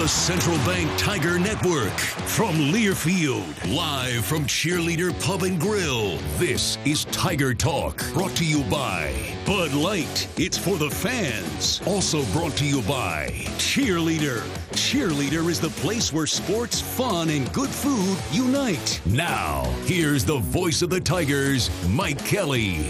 The 0.00 0.08
Central 0.08 0.56
Bank 0.64 0.90
Tiger 0.96 1.38
Network 1.38 1.92
from 1.98 2.54
Learfield, 2.54 3.44
live 3.70 4.24
from 4.24 4.46
Cheerleader 4.46 5.12
Pub 5.22 5.42
and 5.42 5.60
Grill. 5.60 6.16
This 6.38 6.78
is 6.86 7.04
Tiger 7.04 7.52
Talk, 7.52 8.02
brought 8.14 8.34
to 8.36 8.44
you 8.46 8.64
by 8.70 9.14
Bud 9.44 9.74
Light. 9.74 10.26
It's 10.38 10.56
for 10.56 10.78
the 10.78 10.88
fans. 10.88 11.82
Also 11.84 12.24
brought 12.32 12.56
to 12.56 12.64
you 12.64 12.80
by 12.84 13.28
Cheerleader. 13.58 14.40
Cheerleader 14.70 15.46
is 15.50 15.60
the 15.60 15.68
place 15.68 16.14
where 16.14 16.26
sports, 16.26 16.80
fun, 16.80 17.28
and 17.28 17.52
good 17.52 17.68
food 17.68 18.16
unite. 18.32 19.02
Now, 19.04 19.64
here's 19.84 20.24
the 20.24 20.38
voice 20.38 20.80
of 20.80 20.88
the 20.88 21.00
Tigers, 21.02 21.68
Mike 21.90 22.24
Kelly. 22.24 22.86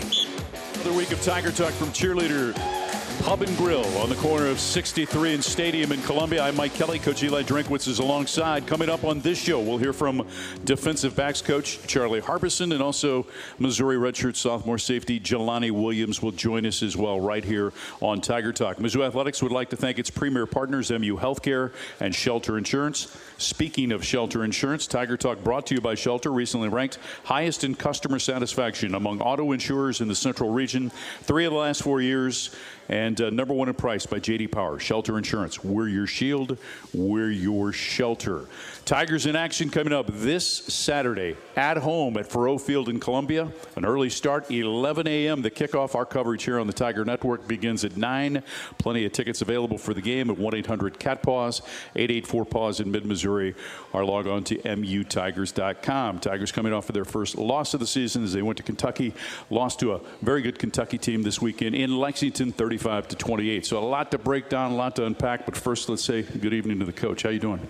Another 0.75 0.93
week 0.93 1.11
of 1.11 1.21
Tiger 1.23 1.51
Talk 1.51 1.73
from 1.73 1.89
Cheerleader 1.89 2.80
Pub 3.23 3.43
and 3.43 3.55
Grill 3.59 3.85
on 3.99 4.09
the 4.09 4.15
corner 4.17 4.47
of 4.47 4.59
63 4.59 5.35
and 5.35 5.45
Stadium 5.45 5.93
in 5.93 6.01
Columbia. 6.03 6.43
I'm 6.43 6.57
Mike 6.57 6.73
Kelly. 6.73 6.99
Coach 6.99 7.23
Eli 7.23 7.43
Drinkwitz 7.43 7.87
is 7.87 7.99
alongside. 7.99 8.67
Coming 8.67 8.89
up 8.89 9.05
on 9.05 9.21
this 9.21 9.39
show, 9.39 9.61
we'll 9.61 9.77
hear 9.77 9.93
from 9.93 10.27
defensive 10.65 11.15
backs 11.15 11.43
coach 11.43 11.79
Charlie 11.87 12.21
Harbison 12.21 12.73
and 12.73 12.83
also 12.83 13.27
Missouri 13.59 13.97
redshirt 13.97 14.37
sophomore 14.37 14.79
safety 14.79 15.21
Jelani 15.21 15.71
Williams 15.71 16.23
will 16.23 16.33
join 16.33 16.65
us 16.65 16.83
as 16.83 16.97
well 16.97 17.21
right 17.21 17.45
here 17.45 17.75
on 18.01 18.23
Tiger 18.23 18.55
Talk. 18.55 18.79
Mizzou 18.79 19.07
Athletics 19.07 19.43
would 19.43 19.53
like 19.53 19.69
to 19.69 19.77
thank 19.77 19.99
its 19.99 20.09
premier 20.09 20.47
partners, 20.47 20.91
MU 20.91 21.19
Healthcare 21.19 21.73
and 22.01 22.15
Shelter 22.15 22.57
Insurance. 22.57 23.15
Speaking 23.41 23.91
of 23.91 24.05
Shelter 24.05 24.45
Insurance, 24.45 24.87
Tiger 24.87 25.17
Talk 25.17 25.43
brought 25.43 25.67
to 25.69 25.75
you 25.75 25.81
by 25.81 25.95
Shelter, 25.95 26.31
recently 26.31 26.69
ranked 26.69 26.99
highest 27.25 27.65
in 27.65 27.75
customer 27.75 28.19
satisfaction 28.19 28.95
among 28.95 29.23
auto 29.23 29.53
insurers 29.53 30.03
in 30.03 30.09
the 30.09 30.15
central 30.15 30.51
region. 30.51 30.91
Three 31.23 31.47
of 31.47 31.53
the 31.53 31.59
last 31.59 31.83
four 31.83 32.03
years 32.03 32.55
and 32.91 33.19
uh, 33.19 33.31
number 33.31 33.55
one 33.55 33.69
in 33.69 33.75
price 33.75 34.05
by 34.05 34.19
JD 34.19 34.53
Power. 34.53 34.79
Shelter 34.79 35.17
Insurance. 35.17 35.65
We're 35.65 35.89
your 35.89 36.07
shield. 36.07 36.59
We're 36.93 37.31
your 37.31 37.73
shelter. 37.73 38.45
Tigers 38.91 39.27
in 39.27 39.37
action 39.37 39.71
coming 39.71 39.93
up 39.93 40.09
this 40.09 40.45
Saturday 40.45 41.37
at 41.55 41.77
home 41.77 42.17
at 42.17 42.29
Faurot 42.29 42.61
Field 42.61 42.89
in 42.89 42.99
Columbia. 42.99 43.49
An 43.77 43.85
early 43.85 44.11
start, 44.11 44.51
11 44.51 45.07
a.m. 45.07 45.43
The 45.43 45.51
kickoff. 45.53 45.95
Our 45.95 46.05
coverage 46.05 46.43
here 46.43 46.59
on 46.59 46.67
the 46.67 46.73
Tiger 46.73 47.05
Network 47.05 47.47
begins 47.47 47.85
at 47.85 47.97
9. 47.97 48.43
Plenty 48.79 49.05
of 49.05 49.13
tickets 49.13 49.43
available 49.43 49.79
for 49.79 49.95
the 49.95 50.01
game 50.01 50.29
at 50.29 50.37
1 50.37 50.57
800 50.57 50.99
Cat 50.99 51.23
Paws, 51.23 51.63
884 51.95 52.45
Paws 52.47 52.81
in 52.81 52.91
mid 52.91 53.07
Missouri, 53.07 53.55
or 53.93 54.05
log 54.05 54.27
on 54.27 54.43
to 54.43 54.57
mutigers.com. 54.57 56.19
Tigers 56.19 56.51
coming 56.51 56.73
off 56.73 56.89
of 56.89 56.95
their 56.95 57.05
first 57.05 57.39
loss 57.39 57.75
of 57.75 57.79
the 57.79 57.87
season 57.87 58.25
as 58.25 58.33
they 58.33 58.43
went 58.43 58.57
to 58.57 58.65
Kentucky, 58.65 59.15
lost 59.51 59.79
to 59.79 59.93
a 59.93 60.01
very 60.21 60.43
good 60.43 60.59
Kentucky 60.59 60.99
team 60.99 61.23
this 61.23 61.41
weekend 61.41 61.77
in 61.77 61.97
Lexington, 61.97 62.51
35 62.51 63.07
to 63.07 63.15
28. 63.15 63.65
So 63.65 63.79
a 63.79 63.87
lot 63.87 64.11
to 64.11 64.19
break 64.19 64.49
down, 64.49 64.73
a 64.73 64.75
lot 64.75 64.97
to 64.97 65.07
unpack. 65.07 65.47
But 65.47 65.57
first, 65.57 65.89
let's 65.89 66.03
say 66.03 66.23
good 66.23 66.53
evening 66.53 66.81
to 66.81 66.85
the 66.85 66.93
coach. 66.93 67.23
How 67.23 67.31
you 67.31 67.39
doing? 67.39 67.69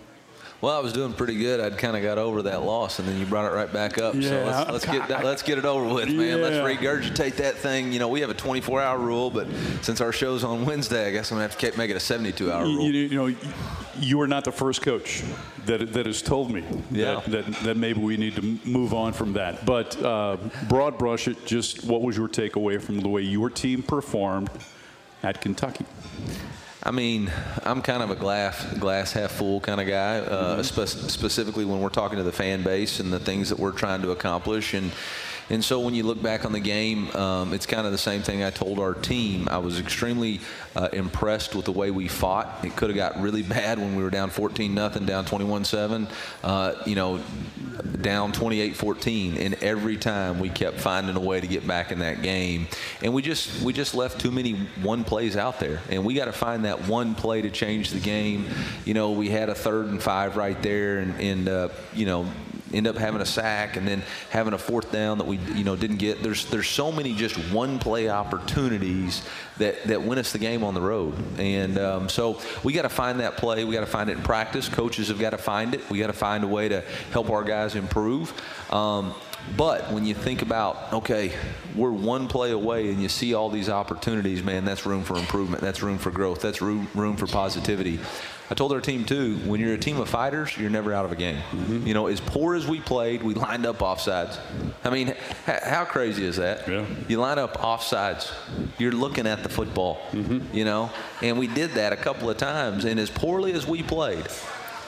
Well, 0.60 0.76
I 0.76 0.80
was 0.80 0.92
doing 0.92 1.14
pretty 1.14 1.36
good. 1.38 1.58
I'd 1.58 1.78
kind 1.78 1.96
of 1.96 2.02
got 2.02 2.18
over 2.18 2.42
that 2.42 2.62
loss, 2.62 2.98
and 2.98 3.08
then 3.08 3.18
you 3.18 3.24
brought 3.24 3.50
it 3.50 3.54
right 3.54 3.72
back 3.72 3.96
up. 3.96 4.14
Yeah, 4.14 4.28
so 4.28 4.44
let's, 4.44 4.70
let's 4.70 4.84
get 4.84 5.08
that, 5.08 5.24
let's 5.24 5.42
get 5.42 5.56
it 5.56 5.64
over 5.64 5.94
with, 5.94 6.08
man. 6.10 6.18
Yeah. 6.20 6.34
Let's 6.34 6.56
regurgitate 6.56 7.36
that 7.36 7.54
thing. 7.56 7.92
You 7.92 7.98
know, 7.98 8.08
we 8.08 8.20
have 8.20 8.28
a 8.28 8.34
24-hour 8.34 8.98
rule, 8.98 9.30
but 9.30 9.46
since 9.80 10.02
our 10.02 10.12
show's 10.12 10.44
on 10.44 10.66
Wednesday, 10.66 11.06
I 11.08 11.12
guess 11.12 11.30
I'm 11.30 11.36
gonna 11.36 11.48
have 11.48 11.56
to 11.56 11.66
keep- 11.66 11.78
make 11.78 11.88
it 11.90 11.96
a 11.96 11.98
72-hour 12.00 12.66
You, 12.66 12.76
rule. 12.76 12.86
you 12.90 13.08
know, 13.14 13.34
you 13.98 14.20
are 14.20 14.26
not 14.26 14.44
the 14.44 14.52
first 14.52 14.82
coach 14.82 15.22
that, 15.64 15.94
that 15.94 16.04
has 16.04 16.20
told 16.20 16.50
me 16.50 16.62
Yeah. 16.90 17.20
that, 17.26 17.46
that, 17.46 17.60
that 17.64 17.76
maybe 17.78 18.00
we 18.00 18.18
need 18.18 18.36
to 18.36 18.58
move 18.68 18.92
on 18.92 19.14
from 19.14 19.32
that. 19.34 19.64
But 19.64 19.96
uh, 20.02 20.36
broad 20.68 20.98
brush 20.98 21.26
it, 21.26 21.46
just 21.46 21.84
what 21.84 22.02
was 22.02 22.18
your 22.18 22.28
takeaway 22.28 22.80
from 22.82 23.00
the 23.00 23.08
way 23.08 23.22
your 23.22 23.48
team 23.48 23.82
performed 23.82 24.50
at 25.22 25.40
Kentucky? 25.40 25.86
I 26.82 26.92
mean, 26.92 27.30
I'm 27.64 27.82
kind 27.82 28.02
of 28.02 28.10
a 28.10 28.14
glass 28.16 28.64
glass 28.78 29.12
half 29.12 29.32
full 29.32 29.60
kind 29.60 29.80
of 29.80 29.86
guy, 29.86 30.18
uh, 30.18 30.62
spe- 30.62 31.10
specifically 31.10 31.66
when 31.66 31.80
we're 31.80 31.90
talking 31.90 32.16
to 32.16 32.24
the 32.24 32.32
fan 32.32 32.62
base 32.62 33.00
and 33.00 33.12
the 33.12 33.20
things 33.20 33.50
that 33.50 33.58
we're 33.58 33.72
trying 33.72 34.00
to 34.02 34.12
accomplish. 34.12 34.72
And 34.72 34.90
and 35.50 35.64
so 35.64 35.80
when 35.80 35.94
you 35.94 36.04
look 36.04 36.22
back 36.22 36.44
on 36.44 36.52
the 36.52 36.60
game, 36.60 37.10
um, 37.16 37.52
it's 37.52 37.66
kind 37.66 37.84
of 37.86 37.92
the 37.92 37.98
same 37.98 38.22
thing 38.22 38.42
I 38.42 38.50
told 38.50 38.78
our 38.78 38.94
team. 38.94 39.48
I 39.50 39.58
was 39.58 39.80
extremely 39.80 40.40
uh, 40.76 40.88
impressed 40.92 41.54
with 41.54 41.64
the 41.64 41.72
way 41.72 41.90
we 41.90 42.06
fought. 42.08 42.64
It 42.64 42.76
could 42.76 42.90
have 42.90 42.96
got 42.96 43.20
really 43.20 43.42
bad 43.60 43.78
when 43.78 43.96
we 43.96 44.02
were 44.02 44.10
down 44.10 44.30
14 44.30 44.72
nothing, 44.72 45.06
down 45.06 45.24
21 45.24 45.64
seven. 45.64 46.08
Uh, 46.42 46.74
you 46.86 46.94
know, 46.94 47.20
down 48.02 48.32
28-14 48.32 49.38
and 49.40 49.54
every 49.62 49.96
time 49.96 50.38
we 50.38 50.48
kept 50.48 50.78
finding 50.78 51.16
a 51.16 51.20
way 51.20 51.40
to 51.40 51.46
get 51.46 51.66
back 51.66 51.92
in 51.92 51.98
that 52.00 52.22
game 52.22 52.66
and 53.02 53.12
we 53.12 53.22
just 53.22 53.62
we 53.62 53.72
just 53.72 53.94
left 53.94 54.20
too 54.20 54.30
many 54.30 54.52
one 54.82 55.04
plays 55.04 55.36
out 55.36 55.58
there 55.60 55.80
and 55.90 56.04
we 56.04 56.14
got 56.14 56.26
to 56.26 56.32
find 56.32 56.64
that 56.64 56.86
one 56.88 57.14
play 57.14 57.42
to 57.42 57.50
change 57.50 57.90
the 57.90 58.00
game 58.00 58.46
you 58.84 58.94
know 58.94 59.12
we 59.12 59.28
had 59.28 59.48
a 59.48 59.54
third 59.54 59.86
and 59.86 60.02
five 60.02 60.36
right 60.36 60.62
there 60.62 60.98
and, 60.98 61.18
and 61.20 61.48
uh, 61.48 61.68
you 61.94 62.06
know 62.06 62.26
end 62.72 62.86
up 62.86 62.96
having 62.96 63.20
a 63.20 63.26
sack 63.26 63.76
and 63.76 63.86
then 63.86 64.02
having 64.30 64.52
a 64.52 64.58
fourth 64.58 64.92
down 64.92 65.18
that 65.18 65.26
we 65.26 65.36
you 65.54 65.64
know 65.64 65.76
didn't 65.76 65.96
get 65.96 66.22
there's 66.22 66.46
there's 66.46 66.68
so 66.68 66.92
many 66.92 67.14
just 67.14 67.36
one 67.52 67.78
play 67.78 68.08
opportunities 68.08 69.22
that 69.58 69.82
that 69.84 70.02
win 70.02 70.18
us 70.18 70.32
the 70.32 70.38
game 70.38 70.62
on 70.62 70.74
the 70.74 70.80
road 70.80 71.14
and 71.38 71.78
um, 71.78 72.08
so 72.08 72.40
we 72.62 72.72
got 72.72 72.82
to 72.82 72.88
find 72.88 73.20
that 73.20 73.36
play 73.36 73.64
we 73.64 73.74
got 73.74 73.80
to 73.80 73.86
find 73.86 74.10
it 74.10 74.16
in 74.16 74.22
practice 74.22 74.68
coaches 74.68 75.08
have 75.08 75.18
got 75.18 75.30
to 75.30 75.38
find 75.38 75.74
it 75.74 75.90
we 75.90 75.98
got 75.98 76.08
to 76.08 76.12
find 76.12 76.44
a 76.44 76.48
way 76.48 76.68
to 76.68 76.80
help 77.12 77.30
our 77.30 77.44
guys 77.44 77.74
improve 77.74 78.32
um, 78.72 79.14
but 79.56 79.90
when 79.90 80.04
you 80.04 80.14
think 80.14 80.42
about, 80.42 80.92
okay, 80.92 81.32
we're 81.74 81.90
one 81.90 82.28
play 82.28 82.52
away 82.52 82.90
and 82.90 83.02
you 83.02 83.08
see 83.08 83.34
all 83.34 83.50
these 83.50 83.68
opportunities, 83.68 84.42
man, 84.42 84.64
that's 84.64 84.86
room 84.86 85.02
for 85.02 85.16
improvement. 85.16 85.62
That's 85.62 85.82
room 85.82 85.98
for 85.98 86.10
growth. 86.10 86.40
That's 86.40 86.62
room, 86.62 86.88
room 86.94 87.16
for 87.16 87.26
positivity. 87.26 87.98
I 88.50 88.54
told 88.54 88.72
our 88.72 88.80
team, 88.80 89.04
too, 89.04 89.36
when 89.46 89.60
you're 89.60 89.74
a 89.74 89.78
team 89.78 90.00
of 90.00 90.08
fighters, 90.08 90.56
you're 90.58 90.70
never 90.70 90.92
out 90.92 91.04
of 91.04 91.12
a 91.12 91.16
game. 91.16 91.40
You 91.86 91.94
know, 91.94 92.08
as 92.08 92.20
poor 92.20 92.56
as 92.56 92.66
we 92.66 92.80
played, 92.80 93.22
we 93.22 93.32
lined 93.34 93.64
up 93.64 93.78
offsides. 93.78 94.38
I 94.84 94.90
mean, 94.90 95.10
h- 95.46 95.62
how 95.62 95.84
crazy 95.84 96.24
is 96.24 96.36
that? 96.36 96.66
Yeah. 96.66 96.84
You 97.06 97.20
line 97.20 97.38
up 97.38 97.58
offsides. 97.58 98.32
You're 98.78 98.90
looking 98.90 99.28
at 99.28 99.44
the 99.44 99.48
football, 99.48 100.00
you 100.52 100.64
know? 100.64 100.90
And 101.22 101.38
we 101.38 101.46
did 101.46 101.70
that 101.72 101.92
a 101.92 101.96
couple 101.96 102.28
of 102.28 102.38
times. 102.38 102.84
And 102.84 102.98
as 102.98 103.08
poorly 103.08 103.52
as 103.52 103.68
we 103.68 103.84
played, 103.84 104.26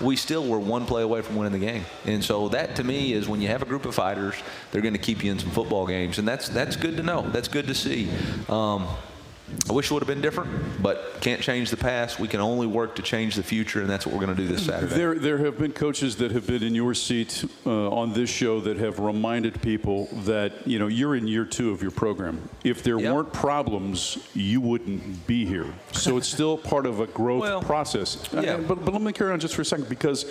we 0.00 0.16
still 0.16 0.44
were 0.44 0.58
one 0.58 0.84
play 0.84 1.02
away 1.02 1.22
from 1.22 1.36
winning 1.36 1.52
the 1.52 1.64
game. 1.64 1.84
And 2.04 2.24
so 2.24 2.48
that 2.48 2.74
to 2.76 2.84
me 2.84 3.12
is 3.12 3.28
when 3.28 3.40
you 3.40 3.46
have 3.46 3.62
a 3.62 3.66
group 3.66 3.84
of 3.86 3.94
fighters, 3.94 4.34
they're 4.72 4.82
going 4.82 4.94
to 4.94 4.98
keep 4.98 5.22
you 5.22 5.30
in 5.30 5.38
some 5.38 5.50
football 5.50 5.86
games, 5.86 6.18
and 6.18 6.26
that's 6.26 6.48
that's 6.48 6.74
good 6.74 6.96
to 6.96 7.04
know. 7.04 7.22
That's 7.30 7.46
good 7.46 7.68
to 7.68 7.74
see. 7.74 8.08
Um, 8.48 8.88
I 9.68 9.72
wish 9.72 9.90
it 9.90 9.94
would 9.94 10.02
have 10.02 10.08
been 10.08 10.20
different, 10.20 10.82
but 10.82 11.20
can't 11.20 11.40
change 11.40 11.70
the 11.70 11.76
past. 11.76 12.18
We 12.18 12.28
can 12.28 12.40
only 12.40 12.66
work 12.66 12.96
to 12.96 13.02
change 13.02 13.36
the 13.36 13.42
future, 13.42 13.80
and 13.80 13.88
that's 13.88 14.04
what 14.06 14.14
we're 14.14 14.24
going 14.24 14.36
to 14.36 14.42
do 14.42 14.48
this 14.48 14.66
Saturday. 14.66 14.94
There, 14.94 15.14
there 15.14 15.38
have 15.38 15.58
been 15.58 15.72
coaches 15.72 16.16
that 16.16 16.32
have 16.32 16.46
been 16.46 16.62
in 16.62 16.74
your 16.74 16.94
seat 16.94 17.44
uh, 17.64 17.90
on 17.90 18.12
this 18.12 18.28
show 18.28 18.60
that 18.60 18.76
have 18.78 18.98
reminded 18.98 19.62
people 19.62 20.06
that 20.24 20.66
you 20.66 20.78
know 20.78 20.88
you're 20.88 21.14
in 21.16 21.28
year 21.28 21.44
two 21.44 21.70
of 21.70 21.80
your 21.82 21.90
program. 21.92 22.48
If 22.64 22.82
there 22.82 22.98
Yep. 22.98 23.14
weren't 23.14 23.32
problems, 23.32 24.18
you 24.34 24.60
wouldn't 24.60 25.26
be 25.26 25.44
here. 25.46 25.66
So 25.92 26.16
it's 26.16 26.28
still 26.28 26.56
part 26.58 26.86
of 26.86 27.00
a 27.00 27.06
growth 27.06 27.42
Well, 27.42 27.62
process. 27.62 28.28
yeah. 28.32 28.54
Uh, 28.54 28.58
But, 28.58 28.84
but 28.84 28.92
let 28.92 29.02
me 29.02 29.12
carry 29.12 29.32
on 29.32 29.40
just 29.40 29.54
for 29.54 29.62
a 29.62 29.64
second 29.64 29.88
because 29.88 30.26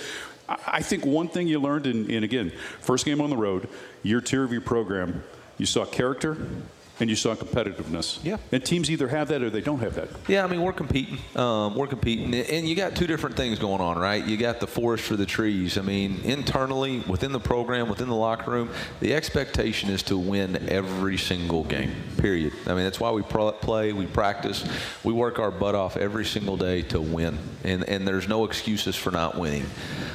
I, 0.50 0.58
I 0.68 0.82
think 0.82 1.06
one 1.06 1.28
thing 1.30 1.48
you 1.48 1.60
learned, 1.60 1.88
in, 1.88 2.10
in 2.10 2.24
again, 2.24 2.52
first 2.80 3.06
game 3.06 3.22
on 3.22 3.30
the 3.30 3.38
road, 3.38 3.68
year 4.04 4.20
two 4.22 4.44
of 4.44 4.52
your 4.52 4.62
program, 4.62 5.24
you 5.58 5.66
saw 5.66 5.86
character. 5.86 6.38
And 7.02 7.10
you 7.10 7.16
saw 7.16 7.34
competitiveness. 7.34 8.20
Yeah. 8.24 8.38
And 8.52 8.64
teams 8.64 8.92
either 8.92 9.08
have 9.08 9.28
that 9.30 9.42
or 9.42 9.50
they 9.50 9.60
don't 9.60 9.80
have 9.80 9.96
that. 9.96 10.08
Yeah, 10.28 10.44
I 10.44 10.48
mean 10.48 10.62
we're 10.62 10.72
competing. 10.72 11.18
Um, 11.36 11.74
we're 11.76 11.88
competing, 11.88 12.32
and 12.36 12.70
you 12.70 12.76
got 12.76 12.96
two 12.96 13.08
different 13.08 13.36
things 13.36 13.58
going 13.58 13.82
on, 13.82 13.98
right? 13.98 14.24
You 14.24 14.38
got 14.38 14.60
the 14.60 14.68
forest 14.68 15.06
for 15.06 15.16
the 15.16 15.26
trees. 15.26 15.80
I 15.80 15.82
mean, 15.82 16.22
internally 16.24 17.00
within 17.08 17.32
the 17.32 17.40
program, 17.40 17.90
within 17.90 18.08
the 18.08 18.16
locker 18.16 18.52
room, 18.52 18.70
the 19.00 19.16
expectation 19.16 19.90
is 19.90 20.04
to 20.04 20.18
win 20.18 20.70
every 20.70 21.18
single 21.18 21.64
game. 21.64 21.92
Period. 22.18 22.54
I 22.68 22.76
mean 22.76 22.84
that's 22.84 23.00
why 23.00 23.10
we 23.10 23.24
pro- 23.24 23.52
play, 23.52 23.94
we 23.94 24.06
practice, 24.06 24.64
we 25.04 25.12
work 25.12 25.40
our 25.40 25.50
butt 25.50 25.74
off 25.74 25.98
every 25.98 26.26
single 26.26 26.56
day 26.56 26.84
to 26.84 27.02
win, 27.02 27.40
and 27.64 27.84
and 27.90 28.08
there's 28.08 28.28
no 28.28 28.46
excuses 28.46 28.96
for 28.96 29.10
not 29.10 29.40
winning. 29.40 29.66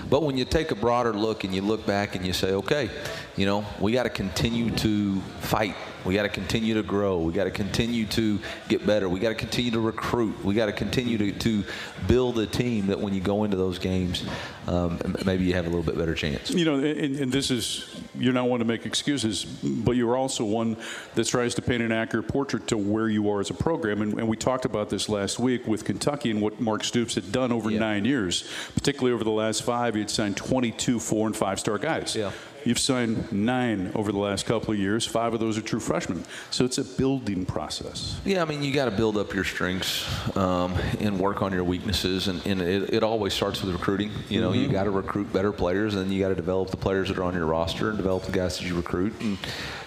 But 0.09 0.23
when 0.23 0.39
you 0.39 0.45
take 0.45 0.71
a 0.71 0.77
broader 0.77 1.13
look 1.13 1.43
and 1.43 1.53
you 1.53 1.63
look 1.63 1.85
back 1.85 2.15
and 2.15 2.25
you 2.25 2.33
say, 2.33 2.53
okay, 2.53 2.91
you 3.37 3.45
know, 3.47 3.65
we 3.81 3.93
got 3.93 4.05
to 4.05 4.11
continue 4.11 4.71
to 4.77 5.21
fight. 5.41 5.75
We 6.05 6.15
got 6.15 6.23
to 6.23 6.29
continue 6.29 6.75
to 6.75 6.85
grow. 6.85 7.19
We 7.19 7.33
got 7.33 7.45
to 7.45 7.51
continue 7.51 8.07
to 8.07 8.39
get 8.69 8.87
better. 8.87 9.09
We 9.09 9.19
got 9.19 9.31
to 9.31 9.35
continue 9.35 9.73
to 9.73 9.81
recruit. 9.81 10.43
We 10.45 10.55
got 10.55 10.67
to 10.67 10.73
continue 10.73 11.19
to, 11.19 11.33
to 11.33 11.65
build 12.07 12.39
a 12.39 12.47
team 12.47 12.87
that 12.87 13.01
when 13.01 13.13
you 13.13 13.21
go 13.21 13.43
into 13.43 13.57
those 13.57 13.81
games, 13.81 14.25
um, 14.69 15.01
maybe 15.25 15.45
you 15.45 15.55
have 15.55 15.67
a 15.67 15.69
little 15.69 15.83
bit 15.83 15.99
better 15.99 16.15
chance. 16.15 16.51
You 16.53 16.65
know, 16.65 16.75
and, 16.77 17.17
and 17.17 17.33
this 17.33 17.51
is, 17.51 18.01
you're 18.17 18.33
not 18.33 18.49
one 18.49 18.61
to 18.61 18.65
make 18.65 18.87
excuses, 18.87 19.45
but 19.45 19.97
you're 19.97 20.17
also 20.17 20.45
one 20.45 20.77
that 21.17 21.27
tries 21.27 21.57
to 21.57 21.63
paint 21.63 21.83
an 21.83 21.91
accurate 21.91 22.29
portrait 22.29 22.69
to 22.69 22.79
where 22.79 23.09
you 23.09 23.29
are 23.29 23.41
as 23.41 23.51
a 23.51 23.55
program. 23.55 24.01
And, 24.01 24.15
and 24.21 24.29
we 24.29 24.37
talked 24.37 24.65
about 24.65 24.89
this 24.89 25.09
last 25.09 25.41
week 25.41 25.67
with 25.67 25.85
Kentucky 25.85 26.31
and 26.31 26.41
what 26.41 26.61
Mark 26.61 26.85
Stoops 26.85 27.17
had 27.17 27.33
done 27.33 27.51
over 27.51 27.69
Yeah. 27.69 27.81
nine 27.81 28.05
years, 28.05 28.49
particularly 28.75 29.13
over 29.13 29.25
the 29.25 29.31
last 29.33 29.65
five. 29.65 29.95
He 29.95 30.01
had 30.01 30.11
signed 30.11 30.37
22 30.37 31.01
four 31.01 31.27
and 31.27 31.37
five 31.37 31.59
star 31.59 31.79
guys. 31.79 32.15
Yeah. 32.15 32.31
You've 32.67 32.81
signed 32.81 33.31
nine 33.31 33.93
over 33.95 34.11
the 34.11 34.19
last 34.19 34.45
couple 34.45 34.75
of 34.75 34.81
years. 34.81 35.07
Five 35.07 35.33
of 35.33 35.39
those 35.39 35.57
are 35.57 35.63
true 35.63 35.79
freshmen. 35.79 36.25
So 36.51 36.65
it's 36.65 36.79
a 36.79 36.85
building 36.85 37.47
process. 37.47 38.21
Yeah, 38.25 38.43
I 38.43 38.45
mean, 38.45 38.65
you 38.65 38.75
got 38.75 38.87
to 38.87 38.91
build 38.91 39.17
up 39.17 39.33
your 39.33 39.45
strengths 39.45 40.05
um, 40.37 40.75
and 40.99 41.17
work 41.17 41.43
on 41.43 41.53
your 41.53 41.63
weaknesses, 41.63 42.27
and, 42.27 42.45
and 42.45 42.61
it, 42.61 42.93
it 42.93 43.03
always 43.05 43.35
starts 43.35 43.63
with 43.63 43.73
recruiting. 43.73 44.11
You 44.29 44.41
know, 44.41 44.53
you 44.53 44.67
got 44.67 44.85
to 44.85 44.91
recruit 44.91 45.33
better 45.33 45.53
players, 45.53 45.95
and 45.95 46.05
then 46.05 46.11
you 46.11 46.21
got 46.21 46.31
to 46.31 46.35
develop 46.35 46.71
the 46.71 46.77
players 46.77 47.07
that 47.07 47.19
are 47.19 47.23
on 47.23 47.35
your 47.35 47.47
roster 47.47 47.89
and 47.91 47.97
develop 47.97 48.25
the 48.25 48.33
guys 48.33 48.59
that 48.59 48.67
you 48.67 48.75
recruit. 48.75 49.15
And 49.21 49.39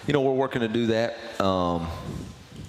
you 0.06 0.14
know, 0.14 0.22
we're 0.22 0.32
working 0.32 0.62
to 0.62 0.68
do 0.68 0.86
that. 0.86 1.18
Um, 1.38 1.86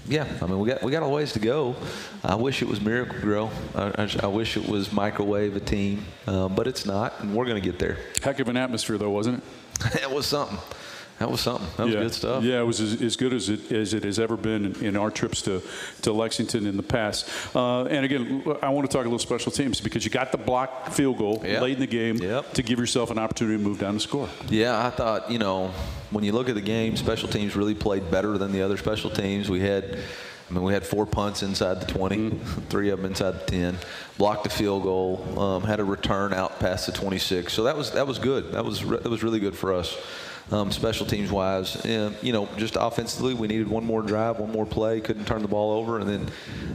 yeah, 0.08 0.28
I 0.42 0.46
mean, 0.46 0.60
we 0.60 0.68
got 0.68 0.84
we 0.84 0.92
got 0.92 1.04
a 1.04 1.08
ways 1.08 1.32
to 1.34 1.40
go. 1.40 1.74
I 2.22 2.36
wish 2.36 2.62
it 2.62 2.68
was 2.68 2.82
Miracle-Gro. 2.82 3.50
I, 3.76 4.04
I, 4.04 4.10
I 4.24 4.28
wish 4.28 4.58
it 4.58 4.68
was 4.68 4.92
microwave 4.92 5.56
a 5.56 5.62
team, 5.62 6.04
uh, 6.28 6.50
but 6.50 6.68
it's 6.68 6.86
not, 6.86 7.22
and 7.22 7.34
we're 7.34 7.46
going 7.46 7.62
to 7.62 7.66
get 7.66 7.80
there. 7.80 7.98
Heck 8.22 8.42
of 8.42 8.50
an 8.50 8.58
atmosphere, 8.58 8.98
though, 8.98 9.10
wasn't 9.10 9.38
it? 9.38 9.44
that 9.94 10.12
was 10.12 10.26
something. 10.26 10.58
That 11.20 11.30
was 11.30 11.42
something. 11.42 11.68
That 11.78 11.86
was 11.86 11.94
yeah. 11.94 12.02
good 12.02 12.14
stuff. 12.16 12.44
Yeah, 12.44 12.62
it 12.62 12.66
was 12.66 12.80
as, 12.82 13.00
as 13.00 13.16
good 13.16 13.32
as 13.32 13.48
it, 13.48 13.72
as 13.72 13.94
it 13.94 14.04
has 14.06 14.18
ever 14.18 14.36
been 14.36 14.66
in, 14.66 14.84
in 14.84 14.98
our 14.98 15.12
trips 15.12 15.44
to, 15.44 15.62
to 16.02 16.12
Lexington 16.12 16.66
in 16.66 16.78
the 16.78 16.84
past. 16.84 17.30
Uh, 17.56 17.84
and 17.84 18.04
again, 18.04 18.44
I 18.64 18.70
want 18.70 18.90
to 18.90 18.98
talk 18.98 19.02
a 19.02 19.08
little 19.08 19.20
special 19.20 19.52
teams 19.52 19.80
because 19.80 20.04
you 20.04 20.10
got 20.10 20.32
the 20.32 20.40
block 20.40 20.90
field 20.92 21.20
goal 21.20 21.44
Yep. 21.46 21.62
late 21.62 21.74
in 21.76 21.80
the 21.80 21.86
game 21.86 22.18
Yep. 22.18 22.54
to 22.54 22.64
give 22.64 22.80
yourself 22.80 23.12
an 23.12 23.20
opportunity 23.20 23.56
to 23.56 23.64
move 23.64 23.78
down 23.78 23.94
the 23.94 24.00
score. 24.00 24.30
Yeah, 24.50 24.84
I 24.84 24.90
thought, 24.90 25.30
you 25.30 25.38
know, 25.38 25.72
when 26.10 26.24
you 26.24 26.32
look 26.32 26.50
at 26.50 26.56
the 26.56 26.62
game, 26.62 26.98
special 26.98 27.30
teams 27.30 27.56
really 27.56 27.76
played 27.76 28.10
better 28.10 28.40
than 28.40 28.52
the 28.52 28.64
other 28.64 28.78
special 28.78 29.12
teams. 29.12 29.48
We 29.48 29.60
had, 29.60 30.00
I 30.52 30.54
mean, 30.54 30.64
we 30.64 30.74
had 30.74 30.86
four 30.86 31.06
punts 31.06 31.44
inside 31.44 31.80
the 31.80 31.86
20, 31.86 32.30
three 32.70 32.90
of 32.90 33.00
them 33.00 33.10
inside 33.10 33.32
the 33.40 33.46
10, 33.46 33.78
blocked 34.18 34.46
a 34.46 34.50
field 34.50 34.84
goal, 34.84 35.40
um, 35.40 35.64
had 35.64 35.80
a 35.80 35.84
return 35.86 36.34
out 36.34 36.60
past 36.60 36.88
the 36.88 36.92
26. 36.92 37.54
So 37.54 37.64
that 37.64 37.78
was 37.78 37.92
that 37.92 38.06
was 38.06 38.20
good. 38.20 38.52
That 38.52 38.66
was 38.66 38.84
re- 38.84 39.00
that 39.00 39.10
was 39.10 39.24
really 39.24 39.40
good 39.40 39.56
for 39.56 39.74
us. 39.74 39.96
Um, 40.52 40.70
special 40.70 41.06
teams 41.06 41.32
wise, 41.32 41.78
and, 41.86 42.14
you 42.22 42.34
know, 42.34 42.50
just 42.58 42.76
offensively, 42.78 43.34
we 43.34 43.48
needed 43.48 43.70
one 43.70 43.86
more 43.86 44.02
drive, 44.02 44.38
one 44.38 44.52
more 44.52 44.66
play. 44.66 45.00
Couldn't 45.00 45.24
turn 45.24 45.42
the 45.42 45.48
ball 45.48 45.80
over, 45.80 46.00
and 46.00 46.10
then 46.10 46.30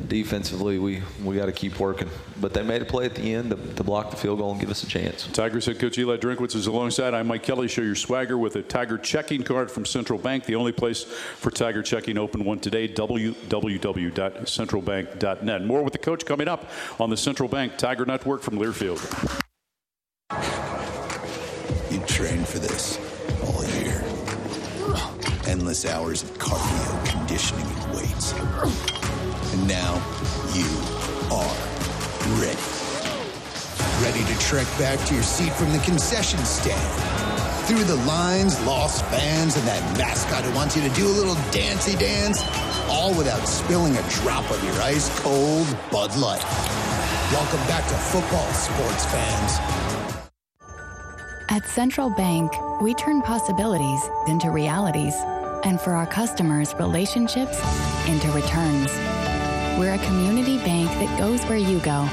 defensively, 0.09 0.79
we 0.79 1.03
we 1.23 1.37
got 1.37 1.45
to 1.47 1.53
keep 1.53 1.79
working. 1.79 2.09
But 2.41 2.55
they 2.55 2.63
made 2.63 2.81
a 2.81 2.87
play 2.87 3.05
at 3.05 3.15
the 3.15 3.35
end 3.35 3.51
to, 3.51 3.57
to 3.75 3.85
block 3.85 4.11
the 4.11 4.17
field 4.17 4.39
goal 4.39 4.53
and 4.53 4.59
give 4.59 4.71
us 4.71 4.83
a 4.83 4.87
chance. 4.87 5.27
Tigers 5.27 5.67
head 5.67 5.79
coach 5.79 5.99
Eli 5.99 6.17
Drinkwitz 6.17 6.57
is 6.57 6.67
alongside. 6.67 7.13
I'm 7.13 7.27
Mike 7.27 7.43
Kelly. 7.43 7.69
Show 7.69 7.83
your 7.83 7.97
swagger 7.97 8.39
with 8.39 8.57
a 8.57 8.63
Tiger 8.63 8.97
checking 8.97 9.43
card 9.43 9.71
from 9.71 9.85
Central 9.85 10.19
Bank. 10.19 10.47
The 10.47 10.55
only 10.55 10.73
place 10.73 11.05
for 11.05 11.51
Tiger 11.51 11.83
checking 11.83 12.17
open 12.17 12.45
one 12.45 12.61
today. 12.61 12.89
www.centralbank.net. 12.89 15.65
More 15.67 15.83
with 15.83 15.93
the 15.93 15.99
coach 15.99 16.25
coming 16.25 16.49
up 16.49 16.65
on 16.99 17.11
the 17.11 17.17
Central 17.19 17.51
Bank 17.51 17.77
Tiger 17.77 18.07
Network 18.07 18.41
from 18.41 18.59
Learfield. 18.59 19.03
You 21.91 22.01
trained 22.07 22.49
for 22.49 22.59
this 22.59 22.97
all 22.99 23.03
year. 23.03 23.06
Endless 25.57 25.87
hours 25.87 26.23
of 26.23 26.37
cardio, 26.37 27.07
conditioning, 27.07 27.65
and 27.65 27.97
weights. 27.97 28.35
And 28.35 29.67
now 29.67 29.95
you 30.53 30.69
are 31.33 31.57
ready. 32.37 32.61
Ready 34.05 34.23
to 34.31 34.39
trek 34.39 34.67
back 34.79 35.03
to 35.07 35.15
your 35.15 35.23
seat 35.23 35.51
from 35.55 35.73
the 35.73 35.79
concession 35.79 36.39
stand. 36.41 37.67
Through 37.67 37.85
the 37.85 37.97
lines, 38.05 38.61
lost 38.67 39.03
fans, 39.07 39.57
and 39.57 39.67
that 39.67 39.81
mascot 39.97 40.45
who 40.45 40.55
wants 40.55 40.77
you 40.77 40.87
to 40.87 40.95
do 40.95 41.07
a 41.07 41.15
little 41.17 41.37
dancey 41.53 41.97
dance. 41.97 42.43
All 42.91 43.17
without 43.17 43.49
spilling 43.49 43.97
a 43.97 44.09
drop 44.11 44.49
of 44.51 44.63
your 44.63 44.79
ice 44.83 45.09
cold 45.21 45.67
Bud 45.91 46.15
Light. 46.19 46.45
Welcome 47.33 47.67
back 47.67 47.89
to 47.89 47.95
football, 47.95 48.47
sports 48.53 49.07
fans. 49.07 49.87
At 51.49 51.67
Central 51.67 52.11
Bank, 52.11 52.53
we 52.83 52.93
turn 52.93 53.23
possibilities 53.23 54.03
into 54.27 54.51
realities. 54.51 55.15
And 55.65 55.81
for 55.81 55.93
our 55.93 56.07
customers, 56.07 56.75
relationships 56.75 57.59
into 58.09 58.31
returns. 58.33 58.93
We're 59.79 59.95
a 59.95 60.07
community 60.07 60.59
bank 60.59 60.91
that 60.91 61.19
goes 61.19 61.43
where 61.45 61.59
you 61.59 61.81
go 61.81 62.09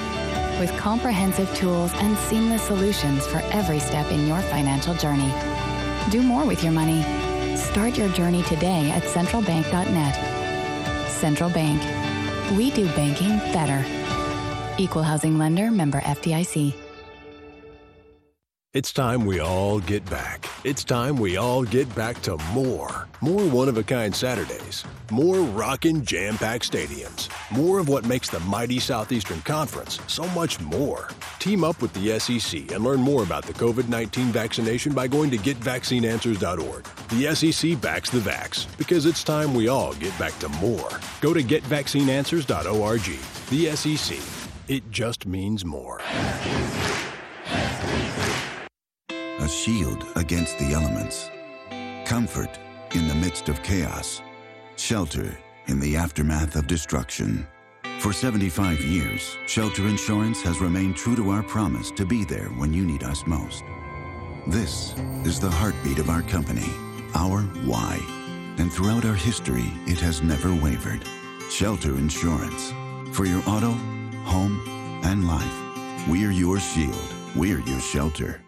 with 0.59 0.75
comprehensive 0.77 1.53
tools 1.55 1.91
and 1.95 2.17
seamless 2.17 2.63
solutions 2.63 3.25
for 3.27 3.37
every 3.51 3.79
step 3.79 4.11
in 4.11 4.27
your 4.27 4.41
financial 4.41 4.93
journey. 4.93 5.31
Do 6.09 6.21
more 6.21 6.45
with 6.45 6.63
your 6.63 6.71
money. 6.71 7.03
Start 7.57 7.97
your 7.97 8.09
journey 8.09 8.43
today 8.43 8.91
at 8.91 9.03
centralbank.net. 9.03 11.09
Central 11.09 11.49
Bank. 11.49 11.81
We 12.57 12.71
do 12.71 12.85
banking 12.95 13.37
better. 13.53 13.83
Equal 14.77 15.03
housing 15.03 15.37
lender 15.37 15.71
member 15.71 16.01
FDIC. 16.01 16.82
It's 18.73 18.91
time 18.91 19.25
we 19.27 19.39
all 19.39 19.79
get 19.79 20.03
back. 20.09 20.49
It's 20.63 20.83
time 20.83 21.17
we 21.17 21.37
all 21.37 21.63
get 21.63 21.93
back 21.93 22.19
to 22.23 22.37
more. 22.53 23.07
More 23.21 23.45
one 23.47 23.69
of 23.69 23.77
a 23.77 23.83
kind 23.83 24.15
Saturdays. 24.15 24.83
More 25.11 25.41
rockin' 25.41 26.03
jam 26.03 26.39
packed 26.39 26.71
stadiums. 26.71 27.29
More 27.55 27.77
of 27.77 27.87
what 27.87 28.07
makes 28.07 28.29
the 28.29 28.39
mighty 28.39 28.79
Southeastern 28.79 29.41
Conference 29.41 29.99
so 30.07 30.27
much 30.29 30.59
more. 30.59 31.09
Team 31.37 31.63
up 31.63 31.83
with 31.83 31.93
the 31.93 32.19
SEC 32.19 32.71
and 32.71 32.83
learn 32.83 32.99
more 32.99 33.21
about 33.21 33.45
the 33.45 33.53
COVID 33.53 33.89
19 33.89 34.31
vaccination 34.31 34.91
by 34.91 35.07
going 35.07 35.29
to 35.29 35.37
getvaccineanswers.org. 35.37 36.83
The 37.09 37.35
SEC 37.35 37.79
backs 37.79 38.09
the 38.09 38.21
vax 38.21 38.65
because 38.79 39.05
it's 39.05 39.23
time 39.23 39.53
we 39.53 39.67
all 39.67 39.93
get 39.93 40.17
back 40.17 40.35
to 40.39 40.49
more. 40.49 40.99
Go 41.21 41.31
to 41.31 41.43
getvaccineanswers.org. 41.43 43.01
The 43.51 43.75
SEC. 43.75 44.17
It 44.67 44.89
just 44.89 45.27
means 45.27 45.63
more. 45.63 46.01
A 49.43 49.49
shield 49.49 50.05
against 50.15 50.57
the 50.57 50.71
elements. 50.71 51.29
Comfort 52.05 52.57
in 52.95 53.09
the 53.09 53.15
midst 53.15 53.49
of 53.49 53.61
chaos. 53.61 54.21
Shelter 54.77 55.37
in 55.67 55.81
the 55.81 55.97
aftermath 55.97 56.55
of 56.55 56.65
destruction. 56.65 57.45
For 57.99 58.13
75 58.13 58.79
years, 58.79 59.37
Shelter 59.45 59.85
Insurance 59.85 60.41
has 60.43 60.61
remained 60.61 60.95
true 60.95 61.17
to 61.17 61.31
our 61.31 61.43
promise 61.43 61.91
to 61.91 62.05
be 62.05 62.23
there 62.23 62.47
when 62.55 62.71
you 62.71 62.85
need 62.85 63.03
us 63.03 63.27
most. 63.27 63.65
This 64.47 64.93
is 65.25 65.41
the 65.41 65.51
heartbeat 65.51 65.99
of 65.99 66.09
our 66.09 66.21
company, 66.21 66.69
our 67.13 67.41
why. 67.67 67.99
And 68.59 68.71
throughout 68.71 69.03
our 69.03 69.13
history, 69.13 69.73
it 69.85 69.99
has 69.99 70.23
never 70.23 70.55
wavered. 70.55 71.03
Shelter 71.49 71.97
Insurance. 71.97 72.71
For 73.11 73.25
your 73.25 73.43
auto, 73.45 73.73
home, 74.23 74.61
and 75.03 75.27
life, 75.27 76.07
we're 76.07 76.31
your 76.31 76.61
shield. 76.61 77.13
we're 77.35 77.59
your 77.59 77.81
shelter. 77.81 78.42